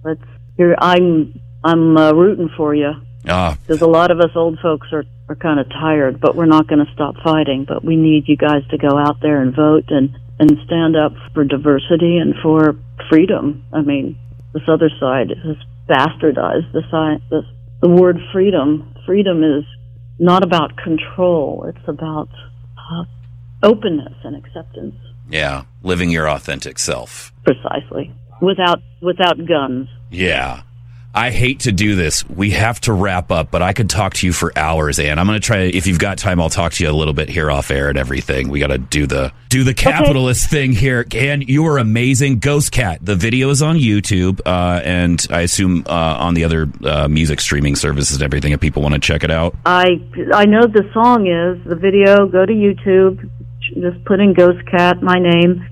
Let's. 0.04 0.22
Here, 0.58 0.76
I'm 0.78 1.40
I'm 1.64 1.98
uh, 1.98 2.14
rooting 2.14 2.50
for 2.58 2.74
you. 2.74 2.94
Ah, 3.28 3.58
because 3.62 3.82
a 3.82 3.88
lot 3.88 4.12
of 4.12 4.20
us 4.20 4.32
old 4.36 4.58
folks 4.60 4.88
are, 4.92 5.04
are 5.30 5.36
kind 5.36 5.60
of 5.60 5.70
tired, 5.70 6.20
but 6.20 6.36
we're 6.36 6.46
not 6.46 6.68
going 6.68 6.84
to 6.84 6.92
stop 6.94 7.16
fighting. 7.24 7.66
But 7.68 7.84
we 7.84 7.96
need 7.96 8.28
you 8.28 8.36
guys 8.36 8.68
to 8.72 8.78
go 8.78 8.98
out 8.98 9.22
there 9.22 9.42
and 9.42 9.56
vote 9.56 9.86
and, 9.90 10.18
and 10.40 10.58
stand 10.66 10.98
up 10.98 11.14
for 11.34 11.44
diversity 11.44 12.18
and 12.18 12.34
for 12.42 12.76
freedom. 13.10 13.64
I 13.72 13.82
mean, 13.82 14.18
this 14.54 14.64
other 14.68 14.90
side 15.00 15.30
has 15.30 15.56
bastardized 15.88 16.72
the, 16.74 16.82
side, 16.92 17.22
the, 17.30 17.44
the 17.82 17.90
word 17.90 18.18
freedom. 18.34 18.94
Freedom 19.06 19.44
is 19.44 19.64
not 20.18 20.44
about 20.44 20.76
control, 20.76 21.66
it's 21.70 21.88
about 21.88 22.28
uh, 22.78 23.06
openness 23.64 24.14
and 24.26 24.36
acceptance, 24.36 24.96
yeah. 25.30 25.64
Living 25.84 26.10
your 26.10 26.28
authentic 26.28 26.80
self. 26.80 27.32
precisely, 27.44 28.12
without, 28.42 28.82
without 29.02 29.38
guns. 29.46 29.88
Yeah. 30.10 30.64
I 31.14 31.32
hate 31.32 31.62
to 31.62 31.72
do 31.72 31.96
this. 31.96 32.28
We 32.30 32.52
have 32.52 32.80
to 32.82 32.94
wrap 32.94 33.32
up, 33.32 33.50
but 33.50 33.64
I 33.64 33.74
could 33.74 33.90
talk 33.90 34.14
to 34.16 34.28
you 34.28 34.32
for 34.32 34.52
hours, 34.56 35.00
and 35.00 35.20
I'm 35.20 35.26
going 35.26 35.40
to 35.40 35.46
try. 35.46 35.58
If 35.62 35.88
you've 35.88 35.98
got 35.98 36.20
time, 36.20 36.40
I'll 36.40 36.52
talk 36.52 36.74
to 36.74 36.84
you 36.84 36.90
a 36.90 36.94
little 36.94 37.16
bit 37.16 37.30
here 37.30 37.50
off 37.50 37.72
air 37.72 37.90
and 37.90 37.98
everything. 37.98 38.50
We 38.50 38.60
got 38.60 38.68
to 38.68 38.78
do 38.78 39.08
the 39.08 39.34
do 39.50 39.64
the 39.64 39.74
capitalist 39.74 40.50
thing 40.50 40.72
here. 40.72 41.06
And 41.12 41.48
you 41.50 41.66
are 41.66 41.80
amazing. 41.80 42.40
Ghost 42.40 42.72
Cat. 42.72 43.00
The 43.02 43.16
video 43.16 43.50
is 43.50 43.64
on 43.64 43.78
YouTube, 43.78 44.40
uh, 44.46 44.82
and 44.84 45.26
I 45.32 45.42
assume 45.42 45.84
uh, 45.88 46.18
on 46.20 46.36
the 46.36 46.44
other 46.44 46.70
uh, 46.86 47.08
music 47.08 47.42
streaming 47.42 47.76
services 47.76 48.18
and 48.18 48.24
everything. 48.24 48.52
If 48.52 48.60
people 48.60 48.84
want 48.84 48.94
to 48.94 49.00
check 49.00 49.24
it 49.24 49.32
out, 49.32 49.56
I 49.66 50.00
I 50.34 50.46
know 50.46 50.68
the 50.68 50.88
song 50.94 51.26
is 51.26 51.68
the 51.68 51.76
video. 51.76 52.28
Go 52.28 52.46
to 52.46 52.54
YouTube, 52.54 53.28
just 53.74 54.06
put 54.06 54.20
in 54.20 54.34
Ghost 54.34 54.60
Cat, 54.70 55.02
my 55.02 55.18
name. 55.18 55.68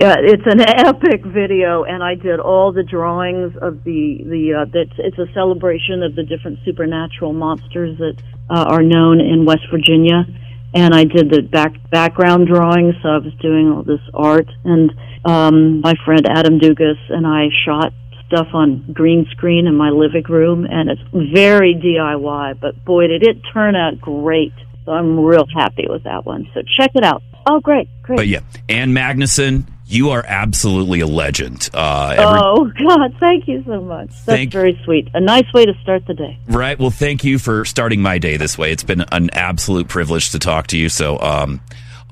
Yeah, 0.00 0.16
it's 0.18 0.46
an 0.46 0.60
epic 0.66 1.26
video, 1.26 1.84
and 1.84 2.02
I 2.02 2.14
did 2.14 2.40
all 2.40 2.72
the 2.72 2.82
drawings 2.82 3.52
of 3.60 3.84
the 3.84 4.24
the. 4.24 4.64
Uh, 4.64 4.80
it's 4.96 5.18
a 5.18 5.30
celebration 5.34 6.02
of 6.02 6.16
the 6.16 6.22
different 6.22 6.58
supernatural 6.64 7.34
monsters 7.34 7.98
that 7.98 8.16
uh, 8.48 8.64
are 8.64 8.82
known 8.82 9.20
in 9.20 9.44
West 9.44 9.66
Virginia, 9.70 10.24
and 10.72 10.94
I 10.94 11.04
did 11.04 11.28
the 11.28 11.42
back 11.42 11.74
background 11.90 12.48
drawings. 12.48 12.94
So 13.02 13.10
I 13.10 13.18
was 13.18 13.34
doing 13.42 13.68
all 13.68 13.82
this 13.82 14.00
art, 14.14 14.48
and 14.64 14.90
um, 15.26 15.82
my 15.82 15.92
friend 16.06 16.26
Adam 16.26 16.58
Dugas 16.58 16.96
and 17.10 17.26
I 17.26 17.48
shot 17.66 17.92
stuff 18.26 18.48
on 18.54 18.94
green 18.94 19.26
screen 19.32 19.66
in 19.66 19.76
my 19.76 19.90
living 19.90 20.24
room, 20.30 20.64
and 20.64 20.88
it's 20.88 21.02
very 21.12 21.74
DIY. 21.74 22.58
But 22.58 22.82
boy, 22.86 23.08
did 23.08 23.22
it 23.22 23.36
turn 23.52 23.76
out 23.76 24.00
great! 24.00 24.54
So 24.86 24.92
I'm 24.92 25.20
real 25.20 25.44
happy 25.54 25.84
with 25.90 26.04
that 26.04 26.24
one. 26.24 26.48
So 26.54 26.62
check 26.78 26.92
it 26.94 27.04
out. 27.04 27.22
Oh, 27.46 27.60
great, 27.60 27.88
great. 28.02 28.16
but 28.16 28.28
yeah, 28.28 28.40
Ann 28.70 28.92
Magnuson. 28.92 29.66
You 29.90 30.10
are 30.10 30.24
absolutely 30.24 31.00
a 31.00 31.06
legend. 31.06 31.68
Uh, 31.74 32.14
every, 32.16 32.40
oh 32.42 32.70
God, 32.88 33.14
thank 33.18 33.48
you 33.48 33.64
so 33.66 33.80
much. 33.80 34.08
That's 34.10 34.24
Thank- 34.24 34.52
very 34.52 34.80
sweet. 34.84 35.08
A 35.14 35.20
nice 35.20 35.52
way 35.52 35.66
to 35.66 35.72
start 35.82 36.06
the 36.06 36.14
day. 36.14 36.38
Right. 36.46 36.78
Well, 36.78 36.90
thank 36.90 37.24
you 37.24 37.38
for 37.40 37.64
starting 37.64 38.00
my 38.00 38.18
day 38.18 38.36
this 38.36 38.56
way. 38.56 38.70
It's 38.70 38.84
been 38.84 39.04
an 39.10 39.30
absolute 39.32 39.88
privilege 39.88 40.30
to 40.30 40.38
talk 40.38 40.68
to 40.68 40.78
you. 40.78 40.88
So, 40.88 41.18
um, 41.20 41.60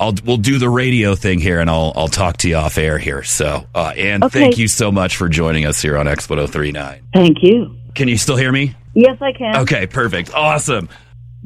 I'll 0.01 0.15
we'll 0.25 0.37
do 0.37 0.59
the 0.59 0.69
radio 0.69 1.15
thing 1.15 1.39
here, 1.41 1.61
and 1.61 1.69
I'll 1.71 1.93
I'll 1.97 2.09
talk 2.09 2.37
to 2.39 2.49
you 2.49 2.57
off 2.57 2.79
air 2.79 2.99
here. 2.99 3.23
So, 3.25 3.67
uh, 3.75 3.93
and 3.97 4.23
Okay. 4.25 4.41
thank 4.41 4.59
you 4.59 4.69
so 4.69 4.93
much 4.93 5.17
for 5.17 5.29
joining 5.29 5.65
us 5.65 5.81
here 5.83 5.97
on 5.99 6.07
X 6.07 6.29
one 6.29 6.39
zero 6.39 6.47
three 6.47 6.71
nine. 6.73 7.01
Thank 7.13 7.39
you. 7.43 7.77
Can 7.97 8.07
you 8.09 8.17
still 8.17 8.37
hear 8.37 8.53
me? 8.53 8.75
Yes, 8.95 9.19
I 9.21 9.33
can. 9.33 9.57
Okay, 9.63 9.87
perfect, 9.89 10.33
awesome. 10.35 10.89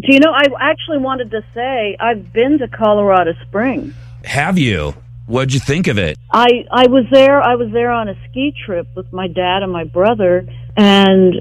Do 0.00 0.12
you 0.12 0.18
know? 0.20 0.32
I 0.32 0.44
actually 0.60 0.98
wanted 0.98 1.30
to 1.30 1.42
say 1.54 1.96
I've 1.98 2.32
been 2.32 2.58
to 2.58 2.68
Colorado 2.68 3.32
Springs. 3.46 3.94
Have 4.24 4.58
you? 4.58 4.94
What'd 5.26 5.54
you 5.54 5.60
think 5.60 5.86
of 5.86 5.98
it? 5.98 6.18
I 6.30 6.66
I 6.70 6.86
was 6.88 7.04
there. 7.10 7.40
I 7.40 7.54
was 7.54 7.70
there 7.72 7.90
on 7.90 8.08
a 8.08 8.14
ski 8.28 8.54
trip 8.66 8.88
with 8.96 9.12
my 9.12 9.28
dad 9.28 9.62
and 9.62 9.72
my 9.72 9.84
brother, 9.84 10.46
and 10.76 11.40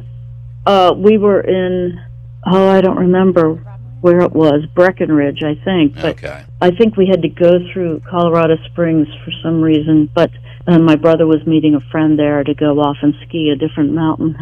uh, 0.65 0.94
we 0.96 1.17
were 1.17 1.41
in. 1.41 2.00
Oh, 2.46 2.70
I 2.70 2.82
don't 2.82 2.98
remember 2.98 3.56
where 4.02 4.22
it 4.22 4.34
was. 4.34 4.65
Breckenridge, 4.74 5.44
I 5.44 5.56
think. 5.63 5.96
But 5.96 6.06
Okay. 6.24 6.44
I 6.60 6.72
think 6.72 6.98
we 6.98 7.08
had 7.08 7.22
to 7.22 7.30
go 7.30 7.60
through 7.72 8.02
Colorado 8.10 8.56
Springs 8.72 9.08
for 9.24 9.32
some 9.44 9.62
reason. 9.62 10.10
But 10.13 10.32
uh, 10.67 10.80
my 10.80 10.96
brother 10.96 11.28
was 11.28 11.46
meeting 11.46 11.76
a 11.76 11.80
friend 11.91 12.17
there 12.17 12.44
to 12.44 12.54
go 12.54 12.80
off 12.80 12.98
and 13.02 13.13
ski 13.28 13.50
a 13.50 13.56
different 13.56 13.94
mountain. 13.94 14.38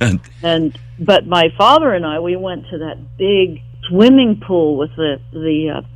and 0.42 0.78
but 0.98 1.26
my 1.26 1.48
father 1.56 1.92
and 1.92 2.04
I, 2.06 2.20
we 2.20 2.36
went 2.36 2.64
to 2.70 2.78
that 2.78 3.16
big 3.18 3.62
swimming 3.88 4.40
pool 4.46 4.76
with 4.78 4.90
the 4.96 5.20
the 5.32 5.78
uh, 5.78 5.86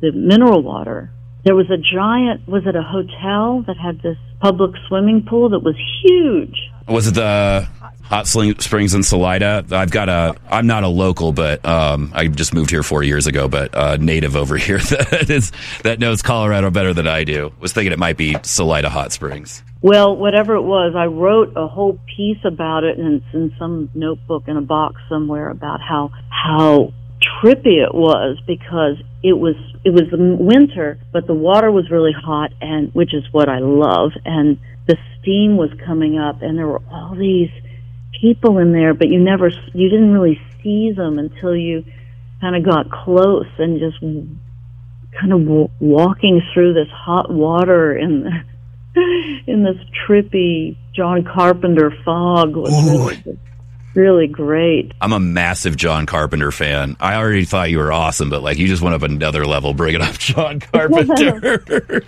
the 0.00 0.12
mineral 0.12 0.62
water. 0.62 1.10
There 1.44 1.54
was 1.54 1.70
a 1.70 1.76
giant. 1.76 2.48
Was 2.48 2.66
it 2.66 2.74
a 2.74 2.82
hotel 2.82 3.62
that 3.66 3.76
had 3.76 4.00
this 4.00 4.16
public 4.40 4.72
swimming 4.88 5.24
pool 5.28 5.50
that 5.50 5.60
was 5.60 5.76
huge? 6.02 6.70
Was 6.88 7.06
it 7.06 7.14
the 7.14 7.68
Hot 8.04 8.26
Springs 8.26 8.94
in 8.94 9.02
Salida? 9.02 9.64
I've 9.70 9.90
got 9.90 10.08
a. 10.08 10.36
I'm 10.50 10.66
not 10.66 10.84
a 10.84 10.88
local, 10.88 11.32
but 11.32 11.64
um, 11.66 12.12
I 12.14 12.28
just 12.28 12.54
moved 12.54 12.70
here 12.70 12.82
four 12.82 13.02
years 13.02 13.26
ago. 13.26 13.46
But 13.46 13.70
a 13.74 13.98
native 13.98 14.36
over 14.36 14.56
here 14.58 14.78
that 14.78 15.28
is 15.28 15.52
that 15.82 15.98
knows 15.98 16.22
Colorado 16.22 16.70
better 16.70 16.94
than 16.94 17.06
I 17.06 17.24
do. 17.24 17.52
Was 17.60 17.74
thinking 17.74 17.92
it 17.92 17.98
might 17.98 18.16
be 18.16 18.36
Salida 18.42 18.88
Hot 18.88 19.12
Springs. 19.12 19.62
Well, 19.82 20.16
whatever 20.16 20.54
it 20.54 20.62
was, 20.62 20.94
I 20.96 21.06
wrote 21.06 21.52
a 21.56 21.68
whole 21.68 22.00
piece 22.16 22.42
about 22.42 22.84
it, 22.84 22.98
and 22.98 23.22
it's 23.22 23.34
in 23.34 23.54
some 23.58 23.90
notebook 23.94 24.44
in 24.48 24.56
a 24.56 24.62
box 24.62 24.96
somewhere 25.10 25.50
about 25.50 25.80
how 25.82 26.10
how 26.30 26.94
trippy 27.40 27.82
it 27.82 27.94
was 27.94 28.38
because 28.46 28.96
it 29.22 29.34
was 29.34 29.56
it 29.84 29.90
was 29.90 30.04
the 30.10 30.36
winter, 30.38 30.98
but 31.12 31.26
the 31.26 31.34
water 31.34 31.70
was 31.70 31.90
really 31.90 32.12
hot, 32.12 32.52
and 32.60 32.92
which 32.94 33.14
is 33.14 33.24
what 33.32 33.48
I 33.48 33.58
love, 33.58 34.12
and 34.24 34.58
the 34.86 34.96
steam 35.20 35.56
was 35.56 35.70
coming 35.84 36.18
up, 36.18 36.42
and 36.42 36.58
there 36.58 36.66
were 36.66 36.82
all 36.90 37.14
these 37.14 37.50
people 38.20 38.58
in 38.58 38.72
there, 38.72 38.94
but 38.94 39.08
you 39.08 39.18
never 39.18 39.48
you 39.72 39.88
didn't 39.88 40.12
really 40.12 40.40
see 40.62 40.92
them 40.92 41.18
until 41.18 41.56
you 41.56 41.84
kind 42.40 42.56
of 42.56 42.64
got 42.64 42.90
close 42.90 43.46
and 43.58 43.78
just 43.78 44.00
kind 44.00 45.32
of 45.32 45.40
w- 45.44 45.68
walking 45.80 46.42
through 46.52 46.74
this 46.74 46.88
hot 46.90 47.30
water 47.30 47.92
and 47.92 48.26
in 49.46 49.62
this 49.62 49.76
trippy 50.06 50.76
John 50.94 51.24
Carpenter 51.24 51.92
fog. 52.04 52.56
Was 52.56 52.72
really, 53.94 54.26
great. 54.26 54.92
I'm 55.00 55.12
a 55.12 55.20
massive 55.20 55.76
John 55.76 56.06
Carpenter 56.06 56.52
fan. 56.52 56.96
I 57.00 57.16
already 57.16 57.44
thought 57.44 57.70
you 57.70 57.78
were 57.78 57.92
awesome, 57.92 58.30
but 58.30 58.42
like 58.42 58.58
you 58.58 58.66
just 58.66 58.82
went 58.82 58.94
up 58.94 59.02
another 59.02 59.46
level 59.46 59.74
bringing 59.74 60.02
up 60.02 60.18
John 60.18 60.60
Carpenter. 60.72 62.02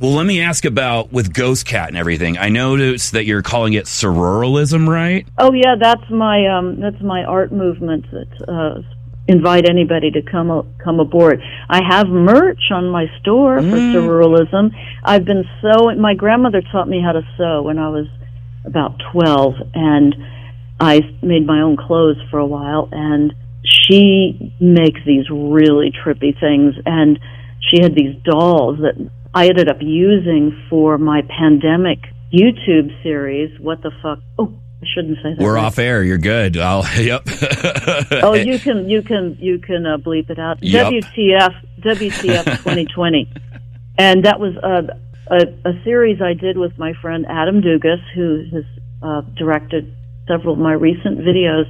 well, 0.00 0.12
let 0.12 0.26
me 0.26 0.40
ask 0.40 0.64
about 0.64 1.12
with 1.12 1.32
Ghost 1.32 1.66
Cat 1.66 1.88
and 1.88 1.96
everything. 1.96 2.38
I 2.38 2.48
noticed 2.48 3.12
that 3.12 3.24
you're 3.24 3.42
calling 3.42 3.72
it 3.74 3.86
sororalism, 3.86 4.88
right? 4.88 5.26
Oh 5.38 5.52
yeah, 5.52 5.74
that's 5.80 6.08
my 6.10 6.46
um, 6.46 6.80
that's 6.80 7.00
my 7.02 7.24
art 7.24 7.52
movement 7.52 8.06
that 8.10 8.48
uh, 8.48 8.82
invite 9.28 9.68
anybody 9.68 10.10
to 10.12 10.22
come 10.22 10.74
come 10.82 11.00
aboard. 11.00 11.42
I 11.68 11.80
have 11.88 12.08
merch 12.08 12.70
on 12.70 12.90
my 12.90 13.06
store 13.20 13.60
for 13.60 13.76
sororalism. 13.76 14.70
I've 15.02 15.24
been 15.24 15.44
sewing. 15.60 16.00
My 16.00 16.14
grandmother 16.14 16.62
taught 16.72 16.88
me 16.88 17.00
how 17.02 17.12
to 17.12 17.22
sew 17.36 17.62
when 17.62 17.78
I 17.78 17.88
was 17.88 18.06
about 18.64 19.00
twelve, 19.12 19.54
and 19.74 20.14
I 20.78 21.00
made 21.22 21.46
my 21.46 21.60
own 21.60 21.76
clothes 21.76 22.18
for 22.30 22.38
a 22.38 22.46
while. 22.46 22.88
And 22.92 23.34
she 23.86 24.52
makes 24.60 25.00
these 25.06 25.28
really 25.30 25.92
trippy 25.92 26.38
things, 26.38 26.74
and 26.84 27.18
she 27.60 27.82
had 27.82 27.94
these 27.94 28.16
dolls 28.24 28.78
that 28.78 29.10
I 29.34 29.48
ended 29.48 29.68
up 29.68 29.78
using 29.80 30.66
for 30.70 30.98
my 30.98 31.22
pandemic 31.22 31.98
YouTube 32.32 33.02
series. 33.02 33.58
What 33.60 33.82
the 33.82 33.90
fuck? 34.02 34.20
Oh, 34.38 34.52
I 34.82 34.86
shouldn't 34.94 35.16
say 35.22 35.34
that. 35.34 35.42
We're 35.42 35.54
right? 35.54 35.64
off 35.64 35.78
air. 35.78 36.02
You're 36.02 36.18
good. 36.18 36.56
I'll. 36.56 36.84
Yep. 36.96 37.28
Oh, 38.22 38.34
you 38.34 38.58
can 38.58 38.88
you 38.88 39.02
can 39.02 39.36
you 39.40 39.58
can 39.58 39.86
uh, 39.86 39.98
bleep 39.98 40.30
it 40.30 40.38
out. 40.38 40.62
Yup. 40.62 40.92
WTF 40.92 41.54
WTF 41.80 42.44
2020, 42.44 43.32
and 43.98 44.24
that 44.24 44.40
was 44.40 44.56
uh, 44.56 44.94
a 45.30 45.68
a 45.68 45.84
series 45.84 46.20
I 46.20 46.34
did 46.34 46.56
with 46.56 46.78
my 46.78 46.92
friend 47.00 47.26
Adam 47.28 47.62
Dugas, 47.62 48.02
who 48.14 48.44
has 48.52 48.64
uh, 49.02 49.20
directed 49.36 49.95
several 50.28 50.54
of 50.54 50.60
my 50.60 50.72
recent 50.72 51.18
videos, 51.18 51.64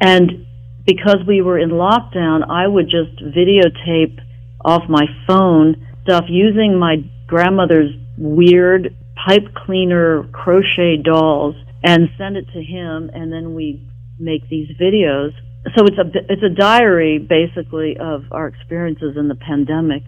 and 0.00 0.46
because 0.86 1.18
we 1.26 1.42
were 1.42 1.58
in 1.58 1.70
lockdown, 1.70 2.48
I 2.48 2.66
would 2.66 2.86
just 2.86 3.18
videotape 3.22 4.20
off 4.64 4.82
my 4.88 5.06
phone 5.26 5.86
stuff 6.02 6.24
using 6.28 6.78
my 6.78 6.96
grandmother's 7.26 7.90
weird 8.16 8.96
pipe 9.26 9.54
cleaner 9.54 10.24
crochet 10.32 10.96
dolls 11.02 11.56
and 11.82 12.08
send 12.16 12.36
it 12.36 12.46
to 12.52 12.62
him 12.62 13.10
and 13.12 13.32
then 13.32 13.54
we 13.54 13.88
make 14.18 14.48
these 14.48 14.68
videos. 14.80 15.32
So 15.76 15.84
it's 15.86 15.98
a 15.98 16.32
it's 16.32 16.42
a 16.42 16.54
diary 16.54 17.18
basically 17.18 17.96
of 17.98 18.24
our 18.30 18.46
experiences 18.46 19.16
in 19.16 19.28
the 19.28 19.34
pandemic. 19.34 20.04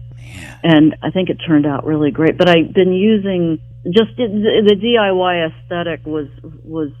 And 0.63 0.95
i 1.01 1.11
think 1.11 1.29
it 1.29 1.37
turned 1.45 1.65
out 1.65 1.85
really 1.85 2.11
great. 2.11 2.37
But 2.37 2.49
i've 2.49 2.73
been 2.73 2.93
using 2.93 3.59
just 3.85 4.15
the, 4.17 4.27
the 4.27 4.75
diy 4.75 5.49
aesthetic 5.49 6.05
was 6.05 6.27
was 6.63 6.91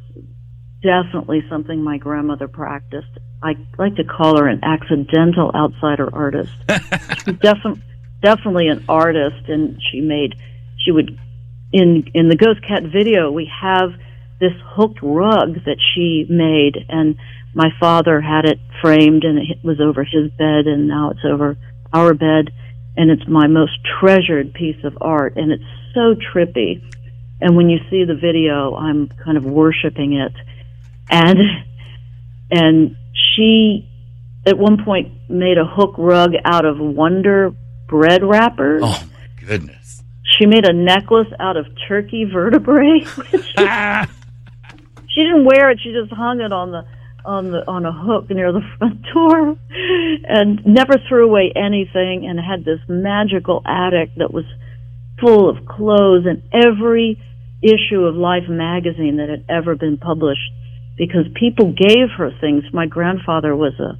definitely 0.81 1.43
something 1.49 1.83
my 1.83 1.97
grandmother 1.97 2.47
practiced. 2.47 3.17
I 3.41 3.55
like 3.77 3.95
to 3.95 4.03
call 4.03 4.37
her 4.37 4.47
an 4.47 4.61
accidental 4.63 5.51
outsider 5.55 6.09
artist. 6.13 6.51
She's 7.25 7.37
defi- 7.37 7.81
definitely 8.21 8.67
an 8.67 8.85
artist 8.89 9.47
and 9.47 9.79
she 9.91 10.01
made 10.01 10.35
she 10.77 10.91
would 10.91 11.17
in 11.71 12.09
in 12.13 12.29
the 12.29 12.35
ghost 12.35 12.61
cat 12.67 12.83
video 12.83 13.31
we 13.31 13.49
have 13.61 13.91
this 14.39 14.53
hooked 14.75 14.99
rug 15.01 15.55
that 15.65 15.77
she 15.93 16.25
made 16.29 16.85
and 16.89 17.15
my 17.53 17.69
father 17.79 18.21
had 18.21 18.45
it 18.45 18.59
framed 18.81 19.23
and 19.23 19.39
it 19.39 19.63
was 19.63 19.79
over 19.79 20.03
his 20.03 20.31
bed 20.31 20.67
and 20.67 20.87
now 20.87 21.11
it's 21.11 21.25
over 21.25 21.57
our 21.93 22.13
bed 22.13 22.51
and 22.95 23.09
it's 23.09 23.27
my 23.27 23.47
most 23.47 23.73
treasured 23.99 24.53
piece 24.53 24.83
of 24.83 24.97
art 25.01 25.37
and 25.37 25.51
it's 25.51 25.63
so 25.93 26.15
trippy. 26.15 26.83
And 27.41 27.55
when 27.55 27.69
you 27.69 27.79
see 27.89 28.03
the 28.03 28.15
video 28.15 28.75
i'm 28.75 29.07
kind 29.07 29.37
of 29.37 29.45
worshiping 29.45 30.13
it 30.13 30.33
and 31.09 31.39
and 32.51 32.95
she 33.13 33.87
at 34.45 34.57
one 34.57 34.83
point 34.83 35.11
made 35.29 35.57
a 35.57 35.65
hook 35.65 35.95
rug 35.97 36.31
out 36.45 36.65
of 36.65 36.79
wonder 36.79 37.51
bread 37.87 38.23
wrappers 38.23 38.81
oh 38.83 39.09
my 39.11 39.45
goodness. 39.45 40.03
she 40.37 40.45
made 40.45 40.65
a 40.65 40.73
necklace 40.73 41.27
out 41.39 41.57
of 41.57 41.65
turkey 41.87 42.25
vertebrae 42.25 42.99
she 45.09 45.23
didn't 45.23 45.45
wear 45.45 45.71
it 45.71 45.79
she 45.83 45.91
just 45.91 46.11
hung 46.13 46.41
it 46.41 46.53
on 46.53 46.71
the 46.71 46.83
on 47.25 47.51
the 47.51 47.67
on 47.67 47.85
a 47.85 47.91
hook 47.91 48.29
near 48.29 48.51
the 48.51 48.61
front 48.77 49.01
door 49.13 49.57
and 50.27 50.65
never 50.65 50.95
threw 51.07 51.25
away 51.25 51.51
anything 51.55 52.25
and 52.27 52.39
had 52.39 52.63
this 52.63 52.79
magical 52.87 53.61
attic 53.65 54.09
that 54.17 54.33
was 54.33 54.45
full 55.19 55.49
of 55.49 55.65
clothes 55.65 56.25
and 56.25 56.41
every 56.53 57.21
issue 57.61 58.01
of 58.05 58.15
life 58.15 58.47
magazine 58.47 59.17
that 59.17 59.27
had 59.27 59.43
ever 59.49 59.75
been 59.75 59.97
published 59.97 60.51
because 60.99 61.25
people 61.33 61.73
gave 61.73 62.09
her 62.15 62.29
things 62.39 62.63
my 62.71 62.85
grandfather 62.85 63.55
was 63.55 63.73
a 63.79 63.97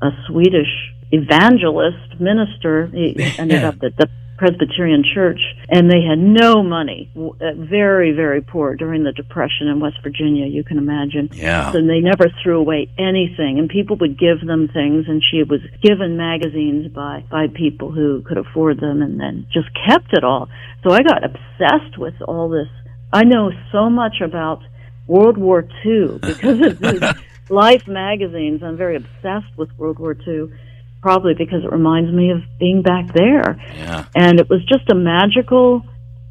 a 0.00 0.10
swedish 0.28 0.94
evangelist 1.10 2.20
minister 2.20 2.86
he 2.86 3.14
ended 3.38 3.64
up 3.64 3.74
at 3.82 3.96
the 3.98 4.08
Presbyterian 4.38 5.02
church, 5.02 5.40
and 5.68 5.90
they 5.90 6.00
had 6.00 6.16
no 6.16 6.62
money, 6.62 7.10
uh, 7.16 7.54
very, 7.56 8.12
very 8.12 8.40
poor 8.40 8.76
during 8.76 9.02
the 9.02 9.12
Depression 9.12 9.66
in 9.66 9.80
West 9.80 9.96
Virginia, 10.02 10.46
you 10.46 10.62
can 10.62 10.78
imagine. 10.78 11.28
Yeah. 11.32 11.72
And 11.74 11.90
they 11.90 11.98
never 11.98 12.26
threw 12.42 12.58
away 12.58 12.88
anything, 12.96 13.58
and 13.58 13.68
people 13.68 13.96
would 13.96 14.16
give 14.16 14.40
them 14.46 14.68
things, 14.68 15.06
and 15.08 15.20
she 15.28 15.42
was 15.42 15.60
given 15.82 16.16
magazines 16.16 16.92
by, 16.92 17.24
by 17.28 17.48
people 17.48 17.90
who 17.90 18.22
could 18.22 18.38
afford 18.38 18.80
them, 18.80 19.02
and 19.02 19.20
then 19.20 19.48
just 19.52 19.68
kept 19.86 20.12
it 20.12 20.22
all. 20.22 20.48
So 20.84 20.92
I 20.92 21.02
got 21.02 21.24
obsessed 21.24 21.98
with 21.98 22.14
all 22.22 22.48
this. 22.48 22.68
I 23.12 23.24
know 23.24 23.50
so 23.72 23.90
much 23.90 24.20
about 24.22 24.62
World 25.08 25.36
War 25.36 25.66
II 25.84 26.18
because 26.22 26.60
of 26.60 26.78
these 26.78 27.02
Life 27.50 27.88
magazines. 27.88 28.62
I'm 28.62 28.76
very 28.76 28.96
obsessed 28.96 29.56
with 29.56 29.70
World 29.78 29.98
War 29.98 30.14
II 30.14 30.52
probably 31.00 31.34
because 31.34 31.64
it 31.64 31.72
reminds 31.72 32.12
me 32.12 32.30
of 32.30 32.42
being 32.58 32.82
back 32.82 33.12
there. 33.14 33.56
Yeah. 33.76 34.04
And 34.14 34.40
it 34.40 34.48
was 34.50 34.64
just 34.66 34.90
a 34.90 34.94
magical 34.94 35.82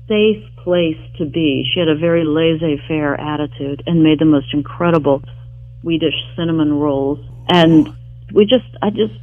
safe 0.08 0.44
place 0.63 0.98
to 1.18 1.26
be. 1.26 1.70
She 1.74 1.80
had 1.80 1.90
a 1.90 1.96
very 1.96 2.24
laissez-faire 2.26 3.20
attitude 3.20 3.84
and 3.86 4.04
made 4.04 4.20
the 4.20 4.26
most 4.26 4.54
incredible 4.54 5.22
Swedish 5.82 6.16
cinnamon 6.36 6.74
rolls. 6.74 7.20
And 7.50 7.90
we 8.34 8.46
just, 8.46 8.68
I 8.82 8.90
just 8.90 9.13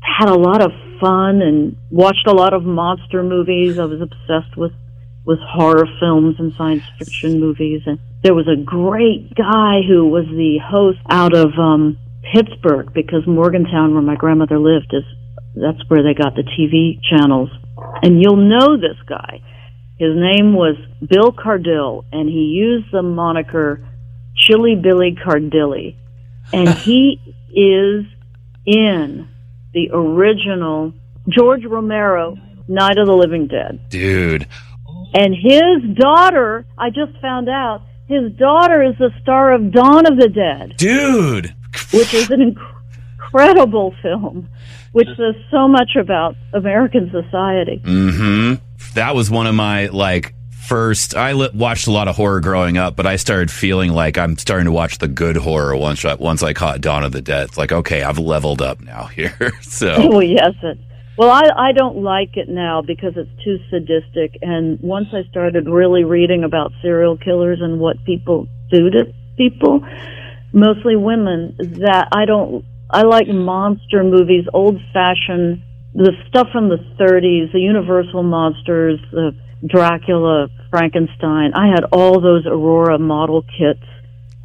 had 0.00 0.28
a 0.28 0.34
lot 0.34 0.62
of 0.62 0.72
fun 1.00 1.42
and 1.42 1.76
watched 1.90 2.26
a 2.26 2.32
lot 2.32 2.52
of 2.52 2.64
monster 2.64 3.22
movies. 3.22 3.78
I 3.78 3.84
was 3.84 4.00
obsessed 4.00 4.56
with 4.56 4.72
with 5.24 5.40
horror 5.40 5.86
films 6.00 6.36
and 6.38 6.54
science 6.56 6.82
fiction 6.98 7.38
movies. 7.38 7.82
And 7.84 7.98
there 8.22 8.34
was 8.34 8.48
a 8.48 8.60
great 8.60 9.34
guy 9.34 9.80
who 9.86 10.06
was 10.06 10.26
the 10.26 10.58
host 10.64 10.98
out 11.08 11.34
of 11.36 11.52
um, 11.58 11.96
Pittsburgh 12.32 12.92
because 12.92 13.26
Morgantown, 13.26 13.92
where 13.92 14.02
my 14.02 14.16
grandmother 14.16 14.58
lived, 14.58 14.92
is 14.92 15.04
that's 15.54 15.88
where 15.88 16.02
they 16.02 16.14
got 16.14 16.34
the 16.34 16.42
TV 16.42 17.00
channels. 17.02 17.50
And 18.02 18.20
you'll 18.20 18.36
know 18.36 18.76
this 18.76 18.96
guy. 19.08 19.40
His 19.98 20.14
name 20.14 20.54
was 20.54 20.76
Bill 21.08 21.32
Cardille, 21.32 22.04
and 22.12 22.28
he 22.28 22.54
used 22.54 22.92
the 22.92 23.02
moniker 23.02 23.84
Chilly 24.36 24.76
Billy 24.76 25.16
Cardille. 25.24 25.96
And 26.52 26.68
he 26.84 27.20
is 27.50 28.04
in 28.64 29.28
the 29.72 29.90
original 29.92 30.92
George 31.28 31.64
Romero 31.64 32.36
Night 32.68 32.98
of 32.98 33.06
the 33.06 33.14
Living 33.14 33.46
Dead. 33.48 33.88
Dude. 33.88 34.46
And 35.14 35.34
his 35.34 35.96
daughter, 35.96 36.66
I 36.76 36.90
just 36.90 37.18
found 37.20 37.48
out, 37.48 37.82
his 38.08 38.32
daughter 38.32 38.82
is 38.82 38.96
the 38.98 39.10
star 39.22 39.52
of 39.52 39.70
Dawn 39.70 40.06
of 40.10 40.18
the 40.18 40.28
Dead. 40.28 40.74
Dude. 40.76 41.54
Which 41.92 42.12
is 42.14 42.30
an 42.30 42.40
incredible 43.18 43.94
film, 44.02 44.48
which 44.92 45.08
says 45.16 45.34
so 45.50 45.68
much 45.68 45.96
about 45.96 46.34
American 46.52 47.10
society. 47.10 47.80
Mm-hmm. 47.84 48.54
That 48.94 49.14
was 49.14 49.30
one 49.30 49.46
of 49.46 49.54
my, 49.54 49.86
like, 49.86 50.34
first. 50.50 51.14
I 51.14 51.32
li- 51.32 51.50
watched 51.54 51.86
a 51.86 51.90
lot 51.90 52.08
of 52.08 52.16
horror 52.16 52.40
growing 52.40 52.78
up, 52.78 52.96
but 52.96 53.06
I 53.06 53.16
started 53.16 53.50
feeling 53.50 53.92
like 53.92 54.16
I'm 54.18 54.36
starting 54.38 54.64
to 54.66 54.72
watch 54.72 54.98
the 54.98 55.08
good 55.08 55.36
horror 55.36 55.76
once, 55.76 56.04
I- 56.04 56.14
once 56.14 56.42
I 56.42 56.52
caught 56.54 56.80
Dawn 56.80 57.04
of 57.04 57.12
the 57.12 57.22
Dead. 57.22 57.48
It's 57.48 57.58
like, 57.58 57.72
okay, 57.72 58.02
I've 58.02 58.18
leveled 58.18 58.62
up 58.62 58.80
now 58.80 59.04
here. 59.14 59.52
so. 59.62 59.94
Oh 59.98 60.20
yes, 60.20 60.54
it. 60.62 60.78
Well, 61.18 61.30
I 61.32 61.70
I 61.70 61.72
don't 61.72 62.04
like 62.04 62.36
it 62.36 62.48
now 62.48 62.80
because 62.80 63.14
it's 63.16 63.44
too 63.44 63.58
sadistic. 63.70 64.38
And 64.40 64.78
once 64.80 65.08
I 65.12 65.28
started 65.28 65.68
really 65.68 66.04
reading 66.04 66.44
about 66.44 66.70
serial 66.80 67.18
killers 67.18 67.58
and 67.60 67.80
what 67.80 68.04
people 68.04 68.46
do 68.70 68.88
to 68.88 69.12
people, 69.36 69.80
mostly 70.52 70.94
women, 70.94 71.56
that 71.58 72.08
I 72.12 72.24
don't. 72.24 72.64
I 72.88 73.02
like 73.02 73.26
monster 73.26 74.04
movies, 74.04 74.44
old 74.54 74.76
fashioned, 74.94 75.60
the 75.92 76.12
stuff 76.28 76.46
from 76.52 76.68
the 76.68 76.78
30s, 76.98 77.52
the 77.52 77.60
Universal 77.60 78.22
monsters, 78.22 79.00
the 79.10 79.32
Dracula, 79.66 80.46
Frankenstein. 80.70 81.52
I 81.52 81.66
had 81.66 81.84
all 81.92 82.20
those 82.20 82.46
Aurora 82.46 82.98
model 82.98 83.42
kits. 83.42 83.84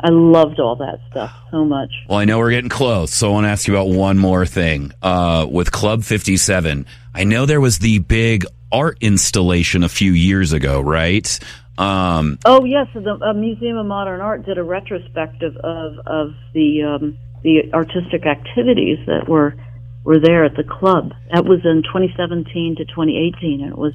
I 0.04 0.10
loved 0.10 0.60
all 0.60 0.76
that 0.76 1.00
stuff 1.10 1.32
so 1.50 1.64
much. 1.64 1.90
Well, 2.10 2.20
I 2.20 2.26
know 2.26 2.38
we're 2.38 2.52
getting 2.52 2.70
close, 2.70 3.14
so 3.14 3.30
I 3.30 3.32
want 3.32 3.46
to 3.46 3.50
ask 3.50 3.68
you 3.68 3.74
about 3.74 3.88
one 3.88 4.18
more 4.18 4.46
thing. 4.46 4.92
Uh, 5.02 5.48
with 5.50 5.72
Club 5.72 6.04
57, 6.04 6.86
I 7.14 7.24
know 7.24 7.46
there 7.46 7.62
was 7.62 7.80
the 7.80 8.00
big 8.00 8.46
art 8.70 8.98
installation 9.00 9.82
a 9.82 9.90
few 9.90 10.12
years 10.12 10.52
ago, 10.52 10.82
right? 10.82 11.40
Um, 11.78 12.38
Oh 12.44 12.66
yes, 12.66 12.88
the 12.94 13.18
uh, 13.22 13.34
Museum 13.34 13.78
of 13.78 13.86
Modern 13.86 14.20
Art 14.20 14.46
did 14.46 14.58
a 14.58 14.64
retrospective 14.64 15.56
of 15.58 15.98
of 16.06 16.34
the 16.54 16.84
um, 16.84 17.18
the 17.42 17.74
artistic 17.74 18.26
activities 18.26 19.00
that 19.08 19.30
were 19.30 19.56
were 20.04 20.20
there 20.20 20.44
at 20.44 20.56
the 20.56 20.64
club. 20.64 21.14
That 21.34 21.46
was 21.46 21.62
in 21.64 21.82
2017 21.84 22.76
to 22.78 22.86
2018, 22.86 23.62
and 23.62 23.72
it 23.72 23.78
was 23.78 23.94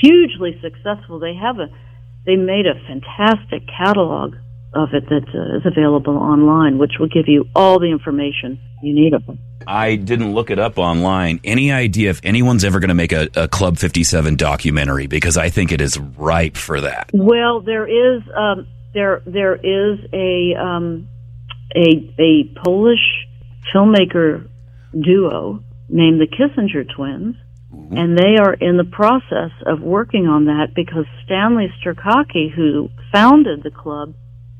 hugely 0.00 0.58
successful. 0.62 1.18
They 1.18 1.34
have 1.34 1.58
a 1.58 1.68
they 2.24 2.36
made 2.36 2.66
a 2.66 2.74
fantastic 2.88 3.68
catalog 3.68 4.36
of 4.74 4.90
it 4.92 5.08
that 5.08 5.26
uh, 5.34 5.56
is 5.56 5.62
available 5.64 6.16
online, 6.16 6.78
which 6.78 6.92
will 6.98 7.08
give 7.08 7.28
you 7.28 7.46
all 7.54 7.78
the 7.78 7.90
information 7.90 8.58
you 8.82 8.94
need 8.94 9.14
of 9.14 9.24
them. 9.26 9.38
I 9.66 9.96
didn't 9.96 10.34
look 10.34 10.50
it 10.50 10.58
up 10.58 10.78
online. 10.78 11.40
Any 11.42 11.72
idea 11.72 12.10
if 12.10 12.20
anyone's 12.22 12.64
ever 12.64 12.80
going 12.80 12.88
to 12.88 12.94
make 12.94 13.12
a, 13.12 13.28
a 13.34 13.48
Club 13.48 13.78
57 13.78 14.36
documentary? 14.36 15.06
Because 15.06 15.36
I 15.36 15.48
think 15.48 15.72
it 15.72 15.80
is 15.80 15.98
ripe 15.98 16.56
for 16.56 16.80
that. 16.80 17.10
Well, 17.14 17.60
there 17.60 17.86
is 17.86 18.22
um, 18.36 18.66
there 18.92 19.22
there 19.26 19.54
is 19.54 19.98
a 20.12 20.54
um, 20.60 21.08
a 21.74 22.14
a 22.18 22.54
Polish 22.62 23.26
filmmaker 23.74 24.48
duo 24.92 25.62
named 25.88 26.20
the 26.20 26.26
Kissinger 26.26 26.84
twins, 26.94 27.36
and 27.90 28.16
they 28.18 28.36
are 28.38 28.54
in 28.54 28.76
the 28.76 28.84
process 28.84 29.50
of 29.66 29.80
working 29.80 30.26
on 30.26 30.46
that 30.46 30.74
because 30.74 31.06
Stanley 31.24 31.72
Strychacki, 31.80 32.52
who 32.52 32.90
founded 33.12 33.62
the 33.62 33.70
club, 33.70 34.14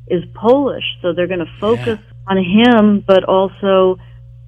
is 0.09 0.23
Polish, 0.35 0.85
so 1.01 1.13
they're 1.13 1.27
going 1.27 1.41
to 1.41 1.53
focus 1.61 1.99
on 2.27 2.37
him, 2.37 3.05
but 3.07 3.25
also 3.25 3.99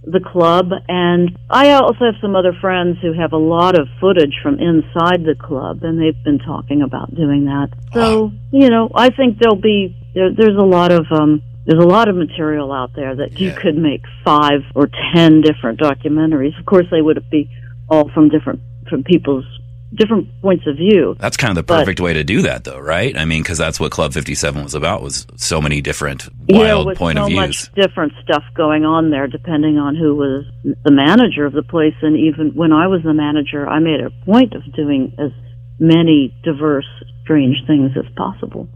the 0.02 0.20
club. 0.20 0.70
And 0.88 1.36
I 1.50 1.72
also 1.72 2.04
have 2.06 2.14
some 2.20 2.36
other 2.36 2.52
friends 2.60 2.98
who 3.02 3.12
have 3.12 3.32
a 3.32 3.38
lot 3.38 3.78
of 3.78 3.88
footage 4.00 4.38
from 4.42 4.58
inside 4.60 5.24
the 5.24 5.34
club, 5.38 5.80
and 5.82 6.00
they've 6.00 6.22
been 6.24 6.38
talking 6.38 6.82
about 6.82 7.14
doing 7.14 7.46
that. 7.46 7.68
So, 7.92 8.32
you 8.52 8.70
know, 8.70 8.90
I 8.94 9.10
think 9.10 9.38
there'll 9.38 9.56
be 9.56 9.96
there, 10.14 10.30
there's 10.32 10.56
a 10.56 10.64
lot 10.64 10.92
of 10.92 11.06
um, 11.10 11.42
there's 11.66 11.82
a 11.82 11.86
lot 11.86 12.08
of 12.08 12.16
material 12.16 12.72
out 12.72 12.92
there 12.94 13.16
that 13.16 13.40
you 13.40 13.52
could 13.52 13.76
make 13.76 14.02
five 14.24 14.60
or 14.74 14.88
ten 15.14 15.40
different 15.40 15.80
documentaries. 15.80 16.58
Of 16.58 16.64
course, 16.64 16.86
they 16.90 17.02
would 17.02 17.22
be 17.28 17.50
all 17.88 18.08
from 18.14 18.28
different 18.28 18.60
from 18.88 19.02
people's 19.02 19.44
different 19.94 20.28
points 20.42 20.66
of 20.66 20.76
view. 20.76 21.16
That's 21.18 21.36
kind 21.36 21.50
of 21.50 21.56
the 21.56 21.62
But- 21.62 21.78
perfect 21.80 22.00
way 22.00 22.12
to 22.12 22.24
do 22.24 22.42
that, 22.42 22.64
though, 22.64 22.78
right? 22.78 23.16
I 23.16 23.24
mean, 23.24 23.42
because 23.42 23.58
that's 23.58 23.78
what 23.78 23.90
Club 23.92 24.12
57 24.12 24.62
was 24.62 24.74
about, 24.74 25.02
was 25.02 25.26
so 25.36 25.60
many 25.60 25.80
different 25.80 26.28
yeah, 26.48 26.58
wild 26.58 26.86
with 26.86 26.98
point 26.98 27.18
so 27.18 27.22
of 27.22 27.28
views. 27.28 27.38
much 27.38 27.72
different 27.74 28.12
stuff 28.22 28.42
going 28.54 28.84
on 28.84 29.10
there, 29.10 29.26
depending 29.26 29.78
on 29.78 29.94
who 29.94 30.14
was 30.14 30.44
the 30.84 30.90
manager 30.92 31.46
of 31.46 31.52
the 31.52 31.62
place. 31.62 31.94
And 32.02 32.16
even 32.16 32.50
when 32.54 32.72
I 32.72 32.88
was 32.88 33.02
the 33.02 33.14
manager, 33.14 33.68
I 33.68 33.78
made 33.78 34.00
a 34.00 34.10
point 34.24 34.54
of 34.54 34.62
doing 34.74 35.12
as 35.18 35.30
many 35.78 36.34
diverse, 36.42 36.86
strange 37.22 37.64
things 37.66 37.92
as 37.96 38.06
possible. 38.16 38.68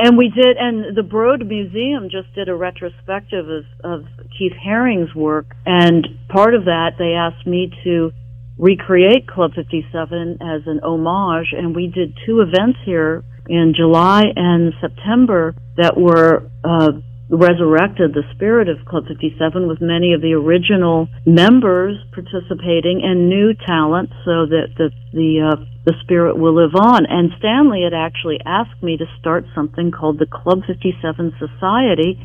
And 0.00 0.16
we 0.16 0.28
did, 0.28 0.56
and 0.56 0.96
the 0.96 1.02
Broad 1.02 1.44
Museum 1.44 2.08
just 2.08 2.32
did 2.34 2.48
a 2.48 2.54
retrospective 2.54 3.48
of, 3.48 3.64
of 3.82 4.04
Keith 4.38 4.52
Haring's 4.52 5.12
work. 5.14 5.56
And 5.66 6.06
part 6.28 6.54
of 6.54 6.66
that, 6.66 6.92
they 6.98 7.14
asked 7.14 7.44
me 7.46 7.72
to 7.82 8.12
recreate 8.58 9.28
Club 9.28 9.52
57 9.54 10.38
as 10.42 10.62
an 10.66 10.80
homage. 10.82 11.54
And 11.56 11.74
we 11.74 11.86
did 11.86 12.18
two 12.26 12.40
events 12.40 12.78
here 12.84 13.24
in 13.48 13.72
July 13.74 14.24
and 14.34 14.74
September 14.80 15.54
that 15.76 15.96
were, 15.96 16.50
uh, 16.64 16.92
resurrected 17.30 18.14
the 18.14 18.24
spirit 18.34 18.68
of 18.68 18.84
Club 18.86 19.04
57 19.06 19.68
with 19.68 19.80
many 19.80 20.14
of 20.14 20.22
the 20.22 20.32
original 20.32 21.08
members 21.26 21.96
participating 22.12 23.02
and 23.04 23.28
new 23.28 23.52
talent 23.66 24.08
so 24.24 24.48
that 24.48 24.72
the, 24.78 24.90
the, 25.12 25.52
uh, 25.52 25.64
the 25.84 25.92
spirit 26.02 26.38
will 26.38 26.54
live 26.54 26.74
on. 26.74 27.04
And 27.04 27.30
Stanley 27.38 27.82
had 27.84 27.92
actually 27.92 28.40
asked 28.44 28.82
me 28.82 28.96
to 28.96 29.04
start 29.20 29.44
something 29.54 29.90
called 29.90 30.18
the 30.18 30.26
Club 30.26 30.62
57 30.66 31.34
Society 31.38 32.16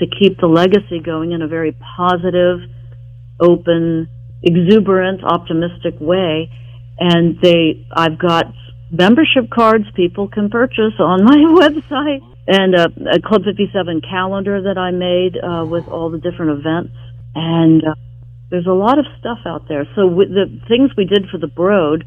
to 0.00 0.06
keep 0.06 0.38
the 0.38 0.46
legacy 0.46 1.00
going 1.04 1.32
in 1.32 1.42
a 1.42 1.48
very 1.48 1.76
positive, 1.96 2.60
open, 3.40 4.08
exuberant, 4.42 5.22
optimistic 5.24 5.94
way. 6.00 6.50
And 6.98 7.38
they, 7.40 7.86
I've 7.92 8.18
got 8.18 8.46
membership 8.90 9.50
cards 9.52 9.84
people 9.94 10.28
can 10.28 10.50
purchase 10.50 10.98
on 10.98 11.24
my 11.24 11.36
website 11.68 12.22
and 12.46 12.74
a, 12.74 12.86
a 13.16 13.20
Club 13.20 13.42
57 13.44 14.00
calendar 14.00 14.62
that 14.62 14.78
I 14.78 14.90
made 14.90 15.36
uh, 15.36 15.64
with 15.66 15.86
all 15.86 16.10
the 16.10 16.18
different 16.18 16.58
events. 16.58 16.96
And 17.34 17.82
uh, 17.84 17.94
there's 18.50 18.66
a 18.66 18.72
lot 18.72 18.98
of 18.98 19.04
stuff 19.20 19.38
out 19.46 19.68
there. 19.68 19.86
So 19.94 20.06
with 20.06 20.28
the 20.28 20.46
things 20.66 20.90
we 20.96 21.04
did 21.04 21.28
for 21.30 21.38
the 21.38 21.46
Broad 21.46 22.04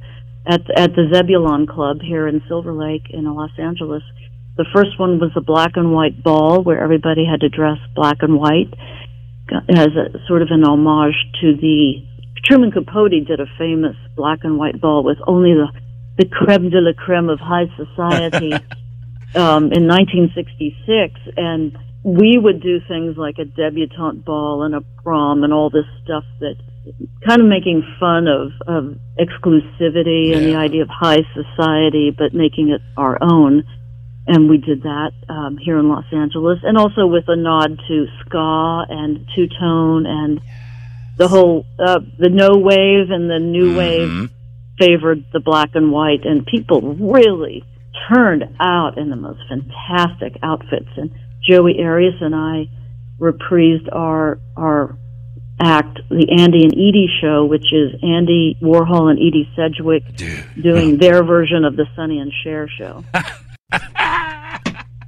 at 0.48 0.62
at 0.76 0.96
the 0.96 1.08
Zebulon 1.14 1.68
Club 1.68 2.02
here 2.02 2.28
in 2.28 2.42
Silver 2.48 2.74
Lake 2.74 3.06
in 3.12 3.26
Los 3.26 3.52
Angeles, 3.60 4.02
the 4.58 4.66
first 4.74 5.00
one 5.00 5.20
was 5.20 5.32
a 5.36 5.42
black 5.42 5.74
and 5.76 5.94
white 5.94 6.24
ball 6.24 6.64
where 6.64 6.84
everybody 6.84 7.26
had 7.30 7.42
to 7.42 7.50
dress 7.50 7.78
black 7.96 8.18
and 8.22 8.36
white 8.36 8.74
as 9.70 9.90
a 9.94 10.18
sort 10.28 10.42
of 10.42 10.48
an 10.50 10.64
homage 10.64 11.16
to 11.42 11.56
the 11.56 12.02
Truman 12.46 12.72
Capote 12.72 13.26
did 13.28 13.40
a 13.40 13.46
famous 13.58 13.96
black 14.16 14.40
and 14.44 14.58
white 14.58 14.82
ball 14.82 15.04
with 15.04 15.18
only 15.28 15.54
the 15.54 15.68
the 16.18 16.26
creme 16.26 16.70
de 16.70 16.82
la 16.82 16.92
creme 16.94 17.30
of 17.30 17.40
high 17.40 17.68
society 17.78 18.54
um, 19.36 19.72
in 19.72 19.88
1966, 19.88 21.20
and 21.38 21.78
we 22.04 22.38
would 22.38 22.62
do 22.62 22.80
things 22.88 23.16
like 23.18 23.38
a 23.40 23.46
debutante 23.46 24.26
ball 24.26 24.64
and 24.64 24.76
a 24.76 24.82
prom 25.04 25.44
and 25.44 25.54
all 25.54 25.70
this 25.70 25.86
stuff 26.04 26.24
that 26.40 26.56
kind 27.26 27.42
of 27.42 27.48
making 27.48 27.84
fun 28.00 28.28
of, 28.28 28.52
of 28.68 28.98
exclusivity 29.20 30.36
and 30.36 30.46
the 30.46 30.56
idea 30.56 30.82
of 30.82 30.90
high 30.90 31.22
society, 31.34 32.12
but 32.16 32.34
making 32.34 32.70
it 32.70 32.82
our 32.98 33.18
own. 33.22 33.64
And 34.28 34.50
we 34.50 34.58
did 34.58 34.84
that 34.84 35.12
um, 35.30 35.58
here 35.58 35.78
in 35.80 35.90
Los 35.90 36.06
Angeles, 36.12 36.60
and 36.64 36.78
also 36.78 37.08
with 37.08 37.26
a 37.28 37.36
nod 37.36 37.80
to 37.88 38.06
ska 38.22 38.86
and 38.90 39.28
two 39.36 39.48
tone 39.60 40.06
and 40.06 40.42
the 41.18 41.28
whole 41.28 41.66
uh, 41.80 42.00
the 42.18 42.30
no 42.30 42.58
wave 42.58 43.12
and 43.12 43.30
the 43.30 43.40
new 43.40 43.78
wave 43.78 44.32
favored 44.80 45.26
the 45.34 45.40
black 45.40 45.72
and 45.76 45.92
white, 45.92 46.26
and 46.26 46.46
people 46.46 46.82
really 46.82 47.64
turned 48.10 48.44
out 48.60 48.98
in 48.98 49.10
the 49.10 49.16
most 49.16 49.40
fantastic 49.48 50.38
outfits. 50.42 50.90
And 50.98 51.12
Joey 51.48 51.82
Arias 51.84 52.16
and 52.22 52.36
I 52.36 52.68
reprised 53.20 53.94
our 53.94 54.40
our 54.58 54.98
act, 55.62 56.00
the 56.10 56.28
Andy 56.38 56.64
and 56.64 56.74
Edie 56.74 57.10
show, 57.22 57.46
which 57.46 57.72
is 57.72 57.94
Andy 58.02 58.58
Warhol 58.62 59.12
and 59.12 59.20
Edie 59.20 59.50
Sedgwick 59.56 60.16
Dude. 60.16 60.44
doing 60.62 60.98
their 60.98 61.24
version 61.24 61.64
of 61.66 61.76
the 61.76 61.86
Sonny 61.96 62.20
and 62.20 62.32
Cher 62.44 62.68
show. 62.68 63.04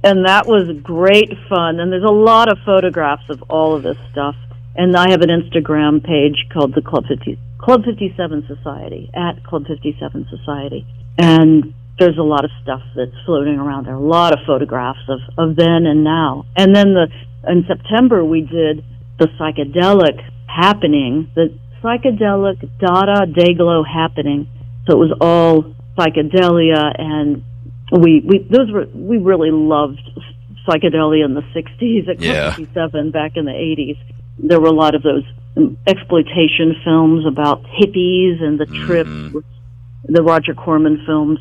and 0.04 0.26
that 0.26 0.46
was 0.46 0.70
great 0.82 1.30
fun. 1.48 1.80
And 1.80 1.90
there's 1.90 2.04
a 2.04 2.12
lot 2.12 2.50
of 2.50 2.58
photographs 2.64 3.28
of 3.28 3.42
all 3.50 3.74
of 3.74 3.82
this 3.82 3.98
stuff. 4.12 4.36
And 4.76 4.96
I 4.96 5.10
have 5.10 5.20
an 5.22 5.30
Instagram 5.30 6.02
page 6.02 6.46
called 6.52 6.74
the 6.74 6.82
Club 6.82 7.04
50, 7.08 7.38
Club 7.58 7.84
57 7.84 8.46
Society 8.48 9.10
at 9.14 9.44
Club 9.44 9.66
57 9.66 10.26
Society. 10.30 10.86
And 11.16 11.74
there's 11.98 12.18
a 12.18 12.22
lot 12.22 12.44
of 12.44 12.50
stuff 12.62 12.82
that's 12.96 13.14
floating 13.24 13.58
around 13.58 13.86
there. 13.86 13.94
A 13.94 14.00
lot 14.00 14.32
of 14.32 14.40
photographs 14.46 15.06
of, 15.08 15.20
of 15.38 15.56
then 15.56 15.86
and 15.86 16.02
now. 16.02 16.44
And 16.56 16.74
then 16.74 16.94
the 16.94 17.06
in 17.46 17.64
September 17.68 18.24
we 18.24 18.40
did 18.40 18.84
the 19.18 19.28
psychedelic 19.38 20.18
happening, 20.46 21.30
the 21.34 21.56
psychedelic 21.82 22.68
Dada 22.78 23.26
Dayglow 23.30 23.84
happening. 23.86 24.48
So 24.88 24.96
it 24.96 24.98
was 24.98 25.16
all 25.20 25.74
psychedelia 25.96 26.98
and 26.98 27.44
we, 27.92 28.22
we 28.26 28.38
those 28.50 28.72
were 28.72 28.86
we 28.92 29.18
really 29.18 29.50
loved 29.52 30.00
psychedelia 30.66 31.24
in 31.24 31.34
the 31.34 31.42
60s 31.54 32.08
at 32.08 32.20
Yeah. 32.20 32.50
57 32.50 33.10
back 33.12 33.36
in 33.36 33.44
the 33.44 33.52
80s. 33.52 33.98
There 34.38 34.60
were 34.60 34.68
a 34.68 34.72
lot 34.72 34.94
of 34.94 35.02
those 35.02 35.24
um, 35.56 35.78
exploitation 35.86 36.76
films 36.84 37.26
about 37.26 37.62
hippies 37.64 38.42
and 38.42 38.58
the 38.58 38.66
trip, 38.66 39.06
the 40.04 40.22
Roger 40.22 40.54
Corman 40.54 41.02
films. 41.06 41.38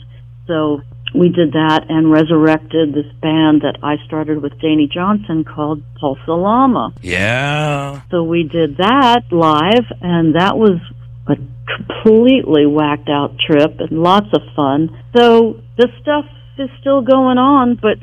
So 0.48 0.82
we 1.14 1.30
did 1.30 1.54
that 1.54 1.86
and 1.90 2.12
resurrected 2.12 2.94
this 2.94 3.12
band 3.22 3.62
that 3.62 3.78
I 3.84 3.98
started 4.06 4.42
with 4.42 4.60
Danny 4.60 4.90
Johnson 4.92 5.44
called 5.44 5.84
Pulsallama. 6.02 6.94
Yeah. 7.02 8.02
So 8.10 8.24
we 8.24 8.44
did 8.44 8.78
that 8.78 9.24
live, 9.32 9.86
and 10.02 10.36
that 10.36 10.58
was 10.58 10.80
a 11.28 11.36
completely 11.78 12.66
whacked 12.66 13.10
out 13.10 13.38
trip 13.40 13.80
and 13.80 13.92
lots 13.92 14.28
of 14.34 14.42
fun. 14.56 14.90
So 15.16 15.62
the 15.78 15.88
stuff 16.02 16.26
is 16.58 16.70
still 16.80 17.02
going 17.02 17.38
on, 17.38 17.76
but 17.76 17.98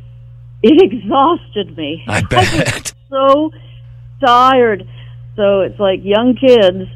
it 0.63 0.83
exhausted 0.93 1.77
me. 1.77 2.05
I 2.07 2.23
bet. 2.31 2.93
so 3.11 3.51
tired. 4.21 4.87
So 5.37 5.61
it's 5.61 5.79
like 5.79 6.01
young 6.03 6.37
kids, 6.37 6.89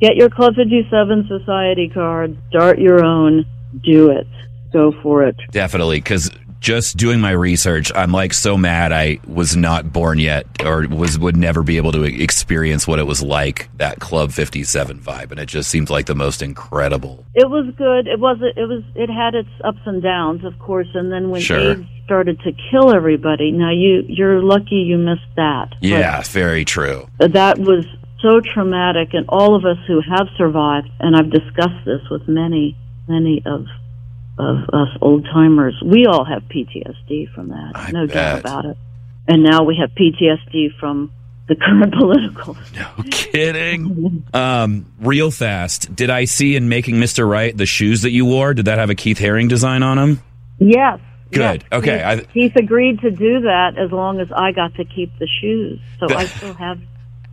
get 0.00 0.16
your 0.16 0.28
Club 0.28 0.54
57 0.56 1.28
Society 1.28 1.88
card, 1.88 2.36
start 2.48 2.78
your 2.78 3.04
own, 3.04 3.46
do 3.82 4.10
it. 4.10 4.26
Go 4.72 4.92
for 5.02 5.24
it. 5.24 5.36
Definitely, 5.52 5.98
because 5.98 6.30
just 6.66 6.96
doing 6.96 7.20
my 7.20 7.30
research, 7.30 7.92
I'm 7.94 8.10
like 8.10 8.34
so 8.34 8.56
mad 8.56 8.90
I 8.90 9.20
was 9.24 9.56
not 9.56 9.92
born 9.92 10.18
yet, 10.18 10.46
or 10.64 10.84
was 10.88 11.16
would 11.16 11.36
never 11.36 11.62
be 11.62 11.76
able 11.76 11.92
to 11.92 12.02
experience 12.02 12.88
what 12.88 12.98
it 12.98 13.06
was 13.06 13.22
like 13.22 13.68
that 13.76 14.00
Club 14.00 14.32
57 14.32 14.98
vibe, 14.98 15.30
and 15.30 15.38
it 15.38 15.46
just 15.46 15.70
seems 15.70 15.90
like 15.90 16.06
the 16.06 16.16
most 16.16 16.42
incredible. 16.42 17.24
It 17.34 17.48
was 17.48 17.72
good. 17.78 18.08
It 18.08 18.18
was 18.18 18.38
it 18.42 18.66
was 18.66 18.82
it 18.96 19.08
had 19.08 19.36
its 19.36 19.48
ups 19.62 19.78
and 19.86 20.02
downs, 20.02 20.44
of 20.44 20.58
course. 20.58 20.88
And 20.94 21.12
then 21.12 21.30
when 21.30 21.40
Sure. 21.40 21.70
AIDS 21.70 21.84
started 22.04 22.40
to 22.40 22.50
kill 22.72 22.92
everybody, 22.92 23.52
now 23.52 23.70
you 23.70 24.02
you're 24.08 24.42
lucky 24.42 24.82
you 24.90 24.98
missed 24.98 25.30
that. 25.36 25.68
But 25.80 25.88
Yeah, 25.88 26.20
very 26.24 26.64
true. 26.64 27.06
that 27.20 27.58
was 27.58 27.86
so 28.22 28.40
traumatic, 28.40 29.10
and 29.12 29.24
all 29.28 29.54
of 29.54 29.64
us 29.64 29.78
who 29.86 30.00
have 30.00 30.26
survived, 30.36 30.88
and 30.98 31.14
I've 31.14 31.30
discussed 31.30 31.84
this 31.84 32.00
with 32.10 32.26
many 32.26 32.76
many 33.06 33.40
of 33.46 33.66
of 34.38 34.56
us 34.72 34.88
old 35.00 35.24
timers, 35.24 35.74
we 35.84 36.06
all 36.06 36.24
have 36.24 36.42
PTSD 36.44 37.32
from 37.34 37.48
that. 37.48 37.72
I 37.74 37.90
no 37.92 38.06
doubt 38.06 38.40
about 38.40 38.64
it. 38.66 38.76
And 39.28 39.42
now 39.42 39.64
we 39.64 39.76
have 39.80 39.90
PTSD 39.90 40.76
from 40.78 41.10
the 41.48 41.56
current 41.56 41.94
political. 41.98 42.56
No 42.74 42.88
kidding. 43.10 44.24
Um, 44.34 44.86
real 45.00 45.30
fast, 45.30 45.94
did 45.94 46.10
I 46.10 46.24
see 46.26 46.56
in 46.56 46.68
Making 46.68 46.96
Mr. 46.96 47.28
Right 47.28 47.56
the 47.56 47.66
shoes 47.66 48.02
that 48.02 48.10
you 48.10 48.24
wore? 48.24 48.54
Did 48.54 48.66
that 48.66 48.78
have 48.78 48.90
a 48.90 48.94
Keith 48.94 49.18
Haring 49.18 49.48
design 49.48 49.82
on 49.82 49.96
them? 49.96 50.20
Yes. 50.58 51.00
Good. 51.32 51.64
yes. 51.70 51.78
Okay, 51.80 52.02
I- 52.04 52.16
Keith, 52.18 52.28
Keith 52.32 52.56
agreed 52.56 53.00
to 53.00 53.10
do 53.10 53.40
that 53.42 53.76
as 53.78 53.90
long 53.90 54.20
as 54.20 54.28
I 54.32 54.52
got 54.52 54.74
to 54.76 54.84
keep 54.84 55.18
the 55.18 55.26
shoes. 55.40 55.80
So 55.98 56.06
I 56.14 56.26
still 56.26 56.54
have, 56.54 56.78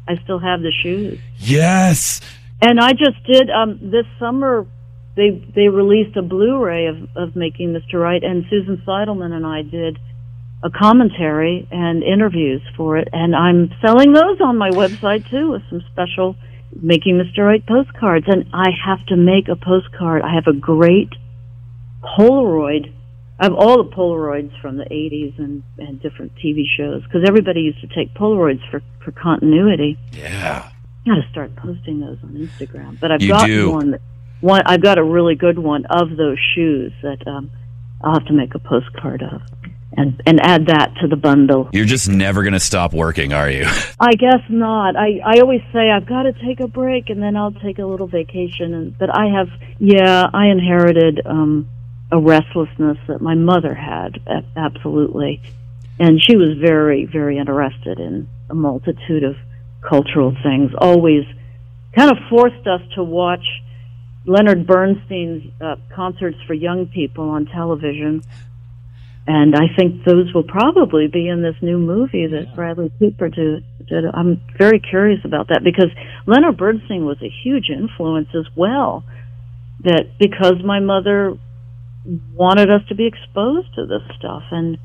I 0.08 0.16
still 0.24 0.40
have 0.40 0.62
the 0.62 0.72
shoes. 0.72 1.20
Yes. 1.38 2.22
And 2.62 2.80
I 2.80 2.94
just 2.94 3.22
did 3.26 3.50
um 3.50 3.78
this 3.82 4.06
summer. 4.20 4.66
They 5.16 5.30
they 5.56 5.68
released 5.68 6.18
a 6.18 6.22
Blu-ray 6.22 6.88
of 6.88 6.98
of 7.16 7.36
Making 7.36 7.74
Mr. 7.74 8.02
Right, 8.02 8.24
and 8.24 8.46
Susan 8.50 8.82
Seidelman 8.86 9.32
and 9.32 9.46
I 9.46 9.62
did 9.62 10.00
a 10.64 10.70
commentary 10.70 11.68
and 11.72 12.02
interviews 12.04 12.62
for 12.78 12.98
it, 12.98 13.10
and 13.12 13.36
I'm 13.36 13.70
selling 13.86 14.14
those 14.14 14.40
on 14.42 14.58
my 14.58 14.70
website 14.70 15.30
too 15.30 15.52
with 15.52 15.62
some 15.70 15.82
special 15.92 16.36
Making 16.82 17.22
Mr. 17.22 17.46
Right 17.46 17.66
postcards. 17.66 18.26
And 18.28 18.46
I 18.54 18.70
have 18.86 19.06
to 19.08 19.16
make 19.18 19.48
a 19.50 19.56
postcard. 19.56 20.22
I 20.24 20.34
have 20.34 20.48
a 20.48 20.54
great 20.58 21.10
Polaroid. 22.18 22.94
I 23.40 23.46
have 23.46 23.54
all 23.54 23.84
the 23.84 23.90
Polaroids 23.90 24.60
from 24.62 24.78
the 24.78 24.86
80s 24.86 25.38
and, 25.38 25.64
and 25.78 26.02
different 26.02 26.34
TV 26.36 26.64
shows 26.78 27.04
because 27.04 27.24
everybody 27.28 27.62
used 27.62 27.82
to 27.82 27.88
take 27.88 28.14
Polaroids 28.14 28.62
for, 28.72 28.82
for 29.04 29.12
continuity. 29.12 29.98
Yeah. 30.12 30.70
Got 31.06 31.16
to 31.16 31.28
start 31.32 31.56
posting 31.56 32.00
those 32.00 32.18
on 32.24 32.36
Instagram. 32.36 33.00
But 33.00 33.12
I've 33.12 33.22
You 33.22 33.30
got 33.30 33.46
do. 33.48 33.72
one. 33.72 33.92
That, 33.92 34.02
one 34.44 34.62
I've 34.66 34.82
got 34.82 34.98
a 34.98 35.04
really 35.04 35.36
good 35.36 35.58
one 35.58 35.86
of 35.86 36.18
those 36.18 36.38
shoes 36.54 36.92
that 37.02 37.26
um, 37.26 37.50
I'll 38.04 38.16
have 38.16 38.26
to 38.26 38.34
make 38.34 38.54
a 38.54 38.60
postcard 38.60 39.24
of, 39.24 39.42
and 39.96 40.22
and 40.26 40.40
add 40.42 40.68
that 40.68 40.94
to 41.02 41.08
the 41.08 41.16
bundle. 41.16 41.70
You're 41.72 41.86
just 41.86 42.10
never 42.10 42.44
going 42.44 42.54
to 42.54 42.60
stop 42.60 42.94
working, 42.94 43.32
are 43.32 43.50
you? 43.50 43.66
I 44.00 44.12
guess 44.14 44.42
not. 44.50 44.98
I 44.98 45.22
I 45.26 45.40
always 45.40 45.62
say 45.72 45.90
I've 45.90 46.06
got 46.06 46.24
to 46.24 46.34
take 46.34 46.60
a 46.60 46.68
break 46.68 47.10
and 47.10 47.24
then 47.24 47.38
I'll 47.38 47.54
take 47.54 47.80
a 47.80 47.86
little 47.86 48.08
vacation. 48.08 48.74
And 48.74 48.98
but 48.98 49.18
I 49.18 49.28
have, 49.28 49.48
yeah, 49.80 50.28
I 50.34 50.48
inherited 50.48 51.22
um, 51.26 51.70
a 52.12 52.20
restlessness 52.20 52.98
that 53.08 53.22
my 53.22 53.36
mother 53.36 53.74
had, 53.74 54.20
absolutely, 54.58 55.42
and 56.00 56.22
she 56.22 56.36
was 56.36 56.58
very 56.60 57.06
very 57.06 57.38
interested 57.38 57.98
in 57.98 58.28
a 58.50 58.56
multitude 58.56 59.24
of 59.24 59.38
cultural 59.82 60.36
things. 60.44 60.72
Always 60.78 61.24
kind 61.96 62.12
of 62.12 62.18
forced 62.30 62.68
us 62.68 62.82
to 62.96 63.04
watch 63.04 63.46
Leonard 64.26 64.66
Bernstein's 64.66 65.52
uh, 65.62 65.76
concerts 65.94 66.38
for 66.48 66.54
young 66.54 66.88
people 66.88 67.30
on 67.30 67.46
television. 67.46 68.24
And 69.26 69.56
I 69.56 69.74
think 69.78 70.04
those 70.06 70.34
will 70.34 70.44
probably 70.44 71.08
be 71.08 71.28
in 71.28 71.42
this 71.42 71.56
new 71.62 71.78
movie 71.78 72.28
that 72.28 72.56
Bradley 72.56 72.92
Cooper 73.00 73.30
did, 73.30 73.64
did. 73.88 74.04
I'm 74.14 74.42
very 74.58 74.80
curious 74.80 75.20
about 75.24 75.48
that 75.48 75.62
because 75.64 75.90
Leonard 76.26 76.58
Bernstein 76.58 77.06
was 77.06 77.18
a 77.22 77.32
huge 77.44 77.70
influence 77.70 78.30
as 78.36 78.46
well. 78.56 79.04
That 79.84 80.18
because 80.20 80.64
my 80.64 80.80
mother 80.80 81.38
wanted 82.34 82.70
us 82.70 82.82
to 82.90 82.96
be 82.96 83.08
exposed 83.08 83.74
to 83.76 83.86
this 83.86 84.02
stuff, 84.18 84.44
and 84.52 84.78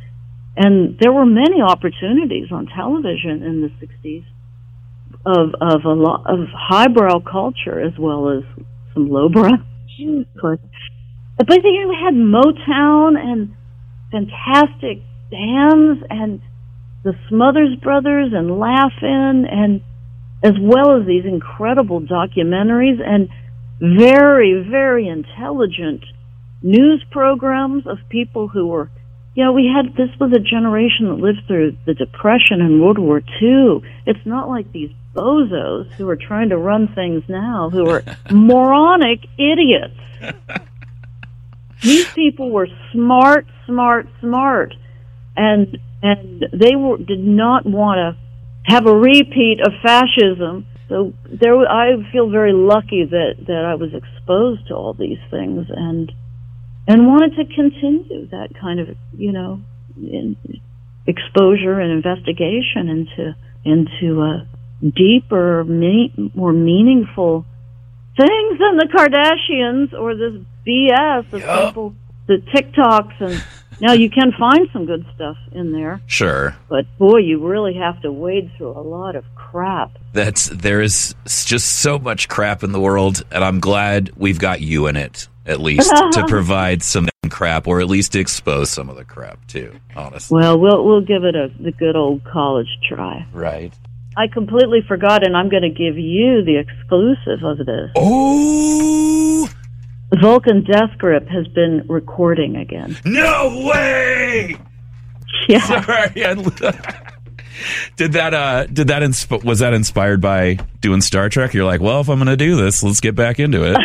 and 0.57 0.99
there 0.99 1.13
were 1.13 1.27
many 1.27 1.61
opportunities 1.61 2.51
on 2.51 2.67
television 2.67 3.43
in 3.43 3.61
the 3.63 3.69
'60s 3.69 4.25
of 5.27 5.55
of 5.61 5.85
a 5.85 5.93
lot 5.93 6.27
of 6.27 6.47
highbrow 6.53 7.21
culture 7.21 7.81
as 7.81 7.97
well 7.99 8.31
as 8.31 8.45
some 8.99 9.09
lowbrow. 9.11 9.57
But 10.43 11.47
but 11.47 11.65
you 11.65 11.95
had 12.05 12.15
Motown 12.15 13.17
and 13.19 13.55
fantastic 14.11 15.03
bands 15.31 16.03
and 16.11 16.41
the 17.05 17.15
Smothers 17.29 17.77
Brothers 17.83 18.33
and 18.35 18.59
Laugh-In 18.59 19.47
and 19.51 19.81
as 20.43 20.55
well 20.61 21.01
as 21.01 21.07
these 21.07 21.25
incredible 21.25 22.01
documentaries 22.01 23.01
and 23.05 23.29
very, 23.81 24.67
very 24.69 25.09
intelligent 25.09 26.05
news 26.63 27.05
programs 27.11 27.87
of 27.87 27.99
people 28.09 28.49
who 28.49 28.67
were, 28.67 28.91
you 29.39 29.45
know, 29.45 29.53
we 29.53 29.73
had, 29.73 29.95
this 29.95 30.11
was 30.19 30.33
a 30.33 30.41
generation 30.41 31.07
that 31.07 31.21
lived 31.21 31.47
through 31.47 31.77
the 31.87 31.95
Depression 31.95 32.61
and 32.61 32.83
World 32.83 32.99
War 32.99 33.23
II. 33.41 33.89
It's 34.05 34.27
not 34.27 34.49
like 34.49 34.73
these 34.73 34.91
bozos 35.15 35.89
who 35.93 36.09
are 36.09 36.17
trying 36.17 36.49
to 36.49 36.57
run 36.57 36.93
things 36.93 37.23
now 37.29 37.71
who 37.71 37.89
are 37.89 38.03
moronic 38.33 39.21
idiots. 39.39 39.95
These 41.83 42.09
people 42.15 42.51
were 42.51 42.67
smart, 42.93 43.47
smart, 43.65 44.09
smart, 44.21 44.75
and 45.37 45.79
and 46.03 46.45
they 46.53 46.75
were 46.75 46.97
did 46.97 47.21
not 47.21 47.65
want 47.65 47.99
to 47.99 48.73
have 48.73 48.87
a 48.87 48.93
repeat 48.93 49.61
of 49.65 49.73
fascism. 49.81 50.67
So 50.89 51.13
there, 51.31 51.57
I 51.57 51.93
feel 52.11 52.29
very 52.29 52.53
lucky 52.53 53.05
that 53.05 53.35
that 53.47 53.65
I 53.65 53.77
was 53.77 53.95
exposed 53.95 54.67
to 54.67 54.75
all 54.75 54.95
these 54.95 55.21
things 55.31 55.69
and 55.71 56.11
and 56.89 57.07
wanted 57.07 57.37
to 57.37 57.45
continue 57.55 58.27
that 58.29 58.49
kind 58.61 58.81
of 58.81 58.89
you 59.17 59.31
know 59.31 59.61
in, 59.97 60.37
exposure 61.07 61.79
and 61.81 61.93
investigation 61.93 62.89
into 62.89 63.35
into 63.65 64.23
uh, 64.23 64.45
deeper, 64.95 65.65
more 66.35 66.53
meaningful 66.53 67.45
things 68.17 68.59
than 68.59 68.77
the 68.79 68.89
Kardashians 68.95 69.93
or 69.93 70.15
this 70.15 70.43
BS 70.67 71.33
of 71.33 71.41
Yeah. 71.41 71.67
people, 71.67 71.95
the 72.27 72.39
TikToks 72.55 73.21
and 73.21 73.43
now 73.81 73.93
you 73.93 74.11
can 74.11 74.33
find 74.39 74.69
some 74.73 74.87
good 74.87 75.07
stuff 75.15 75.37
in 75.53 75.71
there, 75.73 76.01
Sure. 76.07 76.57
but 76.69 76.85
boy, 76.99 77.19
you 77.19 77.47
really 77.47 77.75
have 77.75 78.01
to 78.03 78.11
wade 78.11 78.51
through 78.57 78.71
a 78.71 78.83
lot 78.83 79.15
of 79.15 79.25
crap. 79.37 79.93
That's 80.13 80.49
there 80.49 80.81
is 80.81 81.15
just 81.27 81.79
so 81.79 81.99
much 81.99 82.29
crap 82.29 82.65
in 82.65 82.73
the 82.73 82.81
world, 82.81 83.23
and 83.31 83.45
I'm 83.45 83.61
glad 83.61 84.11
we've 84.17 84.39
got 84.41 84.61
you 84.61 84.89
in 84.89 84.97
it 84.97 85.29
at 85.49 85.61
least 85.61 85.91
to 86.13 86.25
provide 86.29 86.83
some 86.85 87.09
crap, 87.31 87.67
or 87.67 87.81
at 87.81 87.89
least 87.89 88.15
expose 88.15 88.71
some 88.71 88.89
of 88.89 88.95
the 88.97 89.05
crap 89.05 89.45
too. 89.49 89.73
Honestly, 89.97 90.37
Well, 90.39 90.59
we'll 90.61 90.85
we'll 90.85 91.01
give 91.01 91.25
it 91.25 91.35
a 91.35 91.51
the 91.61 91.73
good 91.73 91.97
old 91.97 92.23
college 92.25 92.69
try. 92.89 93.27
right? 93.33 93.73
I 94.17 94.27
completely 94.29 94.81
forgot, 94.87 95.25
and 95.25 95.37
I'm 95.37 95.49
going 95.49 95.63
to 95.63 95.69
give 95.71 95.97
you 95.97 96.43
the 96.45 96.57
exclusive 96.59 97.45
of 97.45 97.59
this. 97.65 97.91
Oh 97.95 99.49
Vulcan 100.21 100.65
Death 100.65 100.97
Grip 100.99 101.29
has 101.29 101.47
been 101.49 101.85
recording 101.89 102.57
again. 102.57 102.97
no 103.05 103.69
way! 103.73 104.57
Yeah. 105.49 105.61
Sorry, 105.83 106.25
I- 106.27 106.35
did 107.97 108.13
that? 108.15 108.35
Uh, 108.35 108.67
did 108.67 108.89
that? 108.89 109.03
Insp- 109.03 109.45
was 109.45 109.59
that 109.61 109.73
inspired 109.75 110.21
by 110.21 110.55
doing 110.81 111.01
Star 111.01 111.29
Trek? 111.29 111.55
You're 111.55 111.65
like, 111.65 111.81
well, 111.81 112.01
if 112.01 112.09
I'm 112.09 112.19
going 112.19 112.27
to 112.29 112.37
do 112.37 112.57
this, 112.57 112.83
let's 112.83 113.01
get 113.01 113.15
back 113.15 113.39
into 113.39 113.63
it. 113.65 113.77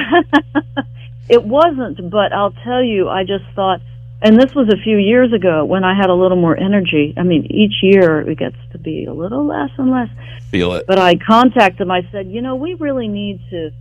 It 1.29 1.43
wasn't, 1.43 2.11
but 2.11 2.33
I'll 2.33 2.53
tell 2.63 2.83
you, 2.83 3.09
I 3.09 3.23
just 3.23 3.45
thought, 3.55 3.79
and 4.21 4.39
this 4.39 4.53
was 4.53 4.67
a 4.69 4.77
few 4.83 4.97
years 4.97 5.33
ago 5.33 5.65
when 5.65 5.83
I 5.83 5.95
had 5.95 6.09
a 6.09 6.13
little 6.13 6.37
more 6.37 6.57
energy. 6.57 7.13
I 7.17 7.23
mean, 7.23 7.45
each 7.45 7.75
year 7.81 8.21
it 8.29 8.37
gets 8.37 8.57
to 8.71 8.77
be 8.77 9.05
a 9.05 9.13
little 9.13 9.45
less 9.45 9.69
and 9.77 9.91
less. 9.91 10.09
Feel 10.49 10.73
it. 10.73 10.85
But 10.87 10.99
I 10.99 11.15
contacted 11.15 11.79
them. 11.79 11.91
I 11.91 12.01
said, 12.11 12.27
you 12.27 12.41
know, 12.41 12.55
we 12.55 12.75
really 12.75 13.07
need 13.07 13.41
to, 13.49 13.71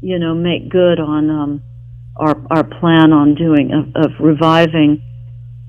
you 0.00 0.18
know, 0.18 0.34
make 0.34 0.68
good 0.68 1.00
on 1.00 1.30
um, 1.30 1.62
our 2.16 2.36
our 2.50 2.64
plan 2.64 3.12
on 3.12 3.34
doing 3.34 3.72
of, 3.72 4.04
of 4.04 4.12
reviving 4.20 5.02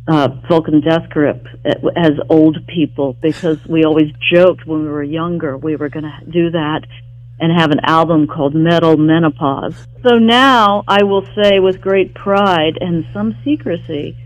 uh, 0.07 0.29
Vulcan 0.47 0.81
Death 0.81 1.09
Grip 1.09 1.45
as 1.65 2.13
old 2.29 2.57
people 2.67 3.13
because 3.21 3.57
we 3.65 3.83
always 3.83 4.11
joked 4.33 4.65
when 4.65 4.83
we 4.83 4.89
were 4.89 5.03
younger 5.03 5.57
we 5.57 5.75
were 5.75 5.89
going 5.89 6.05
to 6.05 6.31
do 6.31 6.51
that 6.51 6.81
and 7.39 7.51
have 7.51 7.71
an 7.71 7.79
album 7.83 8.27
called 8.27 8.55
Metal 8.55 8.97
Menopause. 8.97 9.75
So 10.07 10.17
now 10.17 10.83
I 10.87 11.03
will 11.03 11.25
say 11.41 11.59
with 11.59 11.81
great 11.81 12.13
pride 12.15 12.77
and 12.81 13.05
some 13.13 13.35
secrecy 13.43 14.17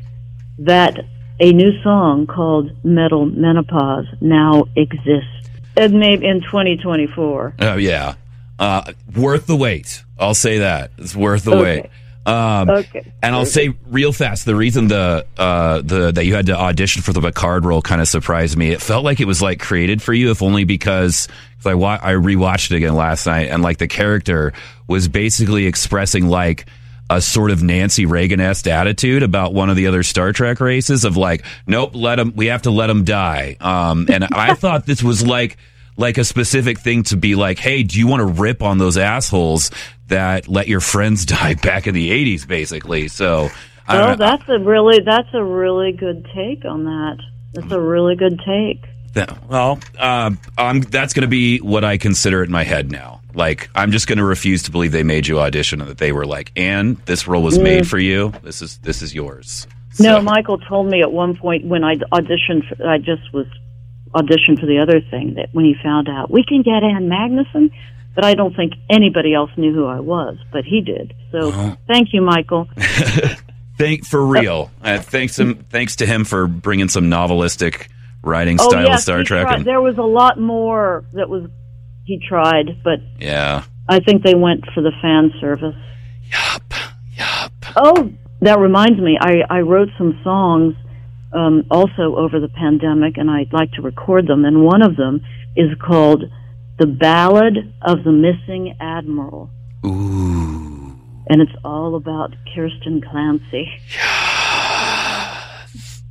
that 0.59 0.99
a 1.39 1.51
new 1.51 1.82
song 1.82 2.28
called 2.28 2.72
Metal 2.86 3.26
Menopause 3.26 4.05
now 4.22 4.66
exists. 4.76 5.49
And 5.76 5.93
maybe 5.93 6.28
in 6.28 6.41
2024. 6.41 7.55
Oh 7.59 7.76
yeah, 7.78 8.16
uh, 8.59 8.91
worth 9.16 9.47
the 9.47 9.55
wait. 9.55 10.03
I'll 10.20 10.34
say 10.36 10.59
that 10.59 10.91
it's 10.97 11.16
worth 11.16 11.45
the 11.45 11.55
Okay. 11.55 11.82
wait. 11.82 11.89
Um, 12.26 12.69
Okay. 12.69 13.11
And 13.24 13.34
I'll 13.34 13.45
say 13.45 13.74
real 13.88 14.13
fast, 14.13 14.45
the 14.45 14.55
reason 14.55 14.88
the 14.88 15.26
uh, 15.38 15.82
the 15.82 16.11
that 16.11 16.26
you 16.26 16.36
had 16.36 16.45
to 16.47 16.57
audition 16.57 17.01
for 17.01 17.13
the 17.13 17.22
Picard 17.22 17.65
role 17.65 17.82
kind 17.82 18.01
of 18.01 18.07
surprised 18.07 18.57
me. 18.57 18.72
It 18.72 18.82
felt 18.82 19.03
like 19.03 19.19
it 19.19 19.26
was 19.26 19.41
like 19.41 19.59
created 19.59 20.01
for 20.01 20.13
you, 20.13 20.32
if 20.32 20.41
only 20.41 20.63
because 20.63 21.28
cause 21.63 21.72
I 21.72 21.74
wa- 21.76 21.99
I 22.01 22.13
rewatched 22.13 22.72
it 22.72 22.78
again 22.78 22.95
last 22.95 23.26
night, 23.26 23.49
and 23.49 23.63
like 23.63 23.78
the 23.78 23.88
character 23.88 24.53
was 24.88 25.07
basically 25.07 25.65
expressing 25.65 26.28
like 26.28 26.65
a 27.09 27.19
sort 27.22 27.51
of 27.51 27.61
Nancy 27.61 28.05
Reagan 28.05 28.39
esque 28.39 28.67
attitude 28.67 29.22
about 29.22 29.53
one 29.53 29.69
of 29.69 29.76
the 29.76 29.88
other 29.88 30.01
Star 30.01 30.32
Trek 30.32 30.61
races 30.61 31.03
of 31.03 31.17
like, 31.17 31.43
nope, 31.67 31.91
let 31.93 32.17
him, 32.19 32.34
we 32.38 32.45
have 32.45 32.61
to 32.61 32.72
let 32.72 32.89
him 32.89 33.03
die. 33.03 33.57
Um, 33.59 34.07
and 34.09 34.24
I 34.24 34.53
thought 34.55 34.86
this 34.86 35.03
was 35.03 35.26
like 35.26 35.57
like 36.02 36.18
a 36.18 36.26
specific 36.26 36.80
thing 36.80 37.04
to 37.04 37.16
be 37.16 37.36
like, 37.36 37.60
hey, 37.60 37.84
do 37.84 37.97
you 37.97 38.08
want 38.08 38.20
to 38.20 38.26
rip 38.26 38.62
on 38.62 38.78
those 38.78 38.97
assholes 38.97 39.72
that 40.08 40.49
let 40.49 40.68
your 40.68 40.82
friends 40.82 41.26
die 41.39 41.54
back 41.54 41.88
in 41.88 41.93
the 41.93 42.12
'80s, 42.12 42.45
basically? 42.45 43.08
So, 43.08 43.49
I 43.88 43.97
Well, 43.97 44.18
that's 44.18 44.43
a 44.49 44.60
really 44.60 44.99
that's 45.06 45.34
a 45.34 45.43
really 45.43 45.93
good 45.93 46.28
take 46.36 46.66
on 46.66 46.84
that. 46.84 47.18
That's 47.54 47.72
a 47.72 47.80
really 47.80 48.16
good 48.16 48.39
take. 48.45 48.84
Well, 49.49 49.80
um, 49.99 50.39
I'm, 50.58 50.82
that's 50.82 51.14
going 51.14 51.24
to 51.24 51.28
be 51.28 51.58
what 51.58 51.84
I 51.84 51.97
consider 51.97 52.43
it 52.43 52.45
in 52.45 52.52
my 52.52 52.64
head 52.64 52.91
now. 52.91 53.20
Like, 53.34 53.70
I'm 53.76 53.91
just 53.91 54.08
going 54.08 54.20
to 54.20 54.24
refuse 54.24 54.64
to 54.64 54.72
believe 54.72 54.93
they 54.93 55.04
made 55.04 55.28
you 55.28 55.39
audition 55.41 55.82
and 55.82 55.89
that 55.89 55.97
they 55.97 56.12
were 56.12 56.26
like, 56.26 56.52
"Ann, 56.56 57.02
this 57.06 57.28
role 57.28 57.43
was 57.43 57.60
made 57.60 57.84
mm. 57.84 57.88
for 57.88 57.99
you. 57.99 58.34
This 58.43 58.62
is 58.62 58.78
this 58.80 59.02
is 59.02 59.14
yours." 59.14 59.68
No, 59.99 60.22
Michael 60.22 60.58
told 60.58 60.88
me 60.88 61.02
at 61.02 61.12
one 61.12 61.36
point 61.36 61.66
when 61.66 61.84
I 61.84 61.95
auditioned, 61.95 62.64
I 62.86 62.97
just 62.97 63.34
was 63.34 63.45
auditioned 64.14 64.59
for 64.59 64.66
the 64.66 64.80
other 64.80 65.01
thing 65.01 65.36
that 65.36 65.49
when 65.51 65.66
he 65.66 65.76
found 65.82 66.09
out 66.09 66.30
we 66.30 66.43
can 66.43 66.62
get 66.62 66.84
Ann 66.84 67.09
Magnuson, 67.09 67.72
but 68.16 68.26
I 68.26 68.34
don't 68.34 68.55
think 68.55 68.74
anybody 68.89 69.34
else 69.34 69.51
knew 69.57 69.74
who 69.74 69.86
I 69.86 69.99
was, 69.99 70.38
but 70.51 70.66
he 70.66 70.82
did. 70.82 71.14
So 71.32 71.51
thank 71.88 72.14
you, 72.14 72.22
Michael. 72.22 72.68
Thank 73.78 74.05
for 74.05 74.24
real. 74.24 74.70
Uh, 74.80 74.99
thanks 74.99 75.39
him. 75.39 75.66
Thanks 75.72 75.95
to 75.95 76.05
him 76.05 76.24
for 76.24 76.45
bringing 76.45 76.88
some 76.88 77.05
novelistic 77.05 77.88
writing 78.22 78.57
oh 78.59 78.70
style 78.70 78.86
yes, 78.86 78.99
of 78.99 79.03
Star 79.03 79.24
Trek. 79.24 79.47
tried- 79.47 79.55
and, 79.55 79.66
there 79.66 79.82
was 79.82 79.97
a 79.97 80.03
lot 80.03 80.39
more 80.39 81.03
that 81.14 81.30
was 81.30 81.49
he 82.05 82.20
tried, 82.20 82.84
but 82.84 82.99
yeah. 83.20 83.64
I 83.89 83.99
think 83.99 84.24
they 84.24 84.36
went 84.36 84.66
for 84.74 84.82
the 84.82 84.91
fan 85.01 85.34
service. 85.41 85.76
Yup. 86.26 86.74
Yup. 87.18 87.51
Oh, 87.76 88.12
that 88.41 88.59
reminds 88.59 88.99
me. 88.99 89.18
I, 89.20 89.41
I 89.49 89.62
wrote 89.62 89.89
some 89.97 90.20
songs 90.24 90.76
um, 91.34 91.66
also 91.72 92.16
over 92.18 92.40
the 92.40 92.50
pandemic, 92.50 93.18
and 93.18 93.30
I'd 93.30 93.54
like 93.54 93.72
to 93.74 93.82
record 93.82 94.28
them. 94.28 94.46
And 94.46 94.64
one 94.64 94.82
of 94.82 94.96
them 94.98 95.22
is 95.56 95.70
called 95.82 96.24
"The 96.80 96.88
Ballad 96.88 97.74
of 97.82 98.04
the 98.04 98.12
Missing 98.12 98.76
Admiral," 98.80 99.50
Ooh. 99.86 101.00
and 101.30 101.42
it's 101.42 101.52
all 101.64 101.96
about 101.96 102.34
Kirsten 102.54 103.02
Clancy 103.02 103.70
Yes. 103.94 106.04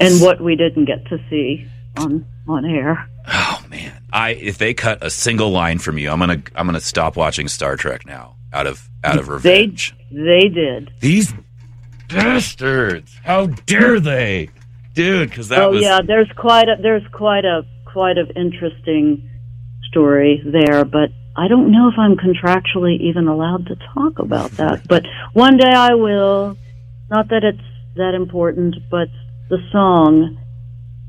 and 0.00 0.20
what 0.20 0.40
we 0.40 0.56
didn't 0.56 0.86
get 0.86 1.06
to 1.08 1.18
see 1.30 1.66
on 1.96 2.24
on 2.48 2.64
air. 2.64 3.08
Oh 3.26 3.64
man. 3.70 3.92
I 4.12 4.30
if 4.30 4.58
they 4.58 4.74
cut 4.74 5.02
a 5.02 5.10
single 5.10 5.50
line 5.50 5.78
from 5.78 5.98
you, 5.98 6.10
I'm 6.10 6.18
gonna 6.18 6.42
I'm 6.54 6.66
gonna 6.66 6.80
stop 6.80 7.16
watching 7.16 7.48
Star 7.48 7.76
Trek 7.76 8.06
now. 8.06 8.36
Out 8.52 8.66
of 8.66 8.88
out 9.02 9.18
of 9.18 9.28
revenge. 9.28 9.94
They 10.10 10.18
revenge. 10.18 10.42
they 10.42 10.48
did. 10.48 10.90
These 11.00 11.34
bastards! 12.08 13.16
How 13.24 13.46
dare 13.46 13.98
they, 13.98 14.50
dude? 14.94 15.28
Because 15.30 15.48
that 15.48 15.62
oh 15.62 15.70
was 15.72 15.82
yeah, 15.82 16.00
there's 16.06 16.30
quite 16.36 16.68
a 16.68 16.76
there's 16.80 17.06
quite 17.12 17.44
a 17.44 17.62
quite 17.84 18.18
an 18.18 18.30
interesting 18.36 19.28
story 19.90 20.42
there, 20.44 20.84
but 20.84 21.10
I 21.36 21.48
don't 21.48 21.70
know 21.72 21.88
if 21.88 21.94
I'm 21.98 22.16
contractually 22.16 22.98
even 23.00 23.26
allowed 23.28 23.66
to 23.66 23.76
talk 23.94 24.18
about 24.18 24.52
that. 24.52 24.82
But 24.88 25.04
one 25.32 25.56
day 25.56 25.70
I 25.72 25.94
will. 25.94 26.56
Not 27.10 27.28
that 27.28 27.44
it's 27.44 27.68
that 27.96 28.14
important, 28.14 28.76
but 28.90 29.08
the 29.50 29.58
song. 29.70 30.38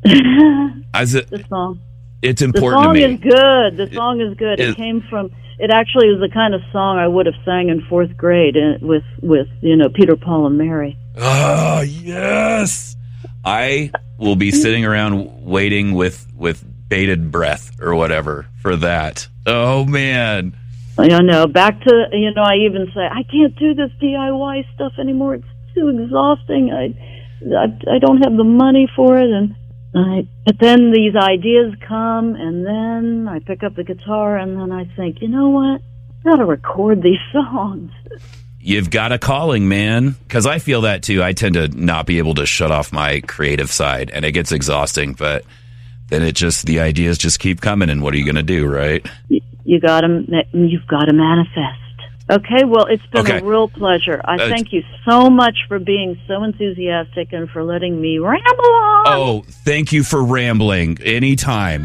the 0.03 0.83
as 0.93 1.15
it, 1.15 1.29
song. 1.49 1.79
it's 2.21 2.41
The 2.41 2.45
important 2.47 2.81
to 2.81 2.85
song 2.85 2.93
me. 2.93 3.03
is 3.03 3.19
good. 3.19 3.77
The 3.77 3.89
song 3.93 4.21
is 4.21 4.35
good. 4.37 4.59
It, 4.59 4.69
it- 4.69 4.75
came 4.77 5.01
from. 5.09 5.31
It 5.57 5.71
actually 5.71 6.09
was 6.09 6.19
the 6.19 6.33
kind 6.33 6.53
of 6.53 6.59
song 6.73 6.97
I 6.97 7.07
would 7.07 7.27
have 7.27 7.35
sang 7.45 7.69
in 7.69 7.79
fourth 7.87 8.17
grade 8.17 8.57
uh, 8.57 8.77
with 8.81 9.05
with 9.21 9.47
you 9.61 9.77
know 9.77 9.87
Peter, 9.87 10.17
Paul, 10.17 10.47
and 10.47 10.57
Mary. 10.57 10.97
Oh 11.17 11.79
yes, 11.79 12.94
I 13.45 13.91
will 14.17 14.35
be 14.35 14.51
sitting 14.51 14.85
around 14.85 15.45
waiting 15.45 15.93
with 15.93 16.27
with 16.35 16.63
bated 16.89 17.31
breath 17.31 17.71
or 17.79 17.95
whatever 17.95 18.47
for 18.61 18.75
that. 18.77 19.27
Oh 19.45 19.85
man, 19.85 20.55
I 20.97 21.07
know. 21.07 21.45
Back 21.47 21.81
to 21.81 22.05
you 22.13 22.33
know, 22.33 22.41
I 22.41 22.55
even 22.65 22.87
say 22.93 23.01
I 23.01 23.23
can't 23.23 23.55
do 23.55 23.73
this 23.75 23.91
DIY 24.01 24.65
stuff 24.73 24.93
anymore. 24.97 25.35
It's 25.35 25.45
too 25.75 25.89
exhausting. 25.89 26.71
I, 26.71 26.95
I, 27.55 27.95
I 27.95 27.99
don't 27.99 28.23
have 28.23 28.35
the 28.35 28.43
money 28.43 28.89
for 28.95 29.17
it, 29.19 29.29
and 29.29 29.55
I. 29.93 30.27
But 30.45 30.59
then 30.59 30.91
these 30.91 31.15
ideas 31.15 31.75
come, 31.87 32.35
and 32.35 32.65
then 32.65 33.27
I 33.27 33.39
pick 33.39 33.63
up 33.63 33.75
the 33.75 33.83
guitar, 33.83 34.37
and 34.37 34.57
then 34.59 34.71
I 34.71 34.85
think, 34.95 35.21
you 35.21 35.27
know 35.27 35.49
what? 35.49 35.81
I 35.81 36.29
gotta 36.29 36.45
record 36.45 37.03
these 37.03 37.19
songs. 37.31 37.91
You've 38.65 38.89
got 38.89 39.11
a 39.11 39.17
calling, 39.19 39.67
man. 39.69 40.15
Because 40.27 40.45
I 40.45 40.59
feel 40.59 40.81
that 40.81 41.03
too. 41.03 41.23
I 41.23 41.33
tend 41.33 41.53
to 41.55 41.67
not 41.69 42.05
be 42.05 42.17
able 42.17 42.33
to 42.35 42.45
shut 42.45 42.71
off 42.71 42.91
my 42.91 43.21
creative 43.21 43.71
side, 43.71 44.09
and 44.13 44.25
it 44.25 44.31
gets 44.33 44.51
exhausting. 44.51 45.13
But 45.13 45.45
then 46.09 46.21
it 46.23 46.35
just 46.35 46.65
the 46.65 46.79
ideas 46.79 47.17
just 47.17 47.39
keep 47.39 47.61
coming, 47.61 47.89
and 47.89 48.01
what 48.01 48.13
are 48.13 48.17
you 48.17 48.25
going 48.25 48.35
to 48.35 48.43
do, 48.43 48.67
right? 48.67 49.05
You 49.29 49.79
gotta, 49.79 50.25
you've 50.53 50.87
gotta 50.87 51.13
manifest. 51.13 51.81
Okay, 52.29 52.63
well, 52.65 52.85
it's 52.85 53.05
been 53.11 53.21
Okay. 53.21 53.37
a 53.39 53.43
real 53.43 53.67
pleasure. 53.67 54.19
I 54.25 54.35
Uh, 54.35 54.49
thank 54.49 54.73
you 54.73 54.83
so 55.07 55.29
much 55.29 55.55
for 55.67 55.77
being 55.77 56.17
so 56.27 56.43
enthusiastic 56.43 57.33
and 57.33 57.47
for 57.49 57.63
letting 57.63 58.01
me 58.01 58.17
ramble 58.17 58.65
on. 58.65 59.03
Oh, 59.07 59.45
thank 59.63 59.91
you 59.91 60.03
for 60.03 60.23
rambling. 60.23 60.97
Anytime. 61.03 61.83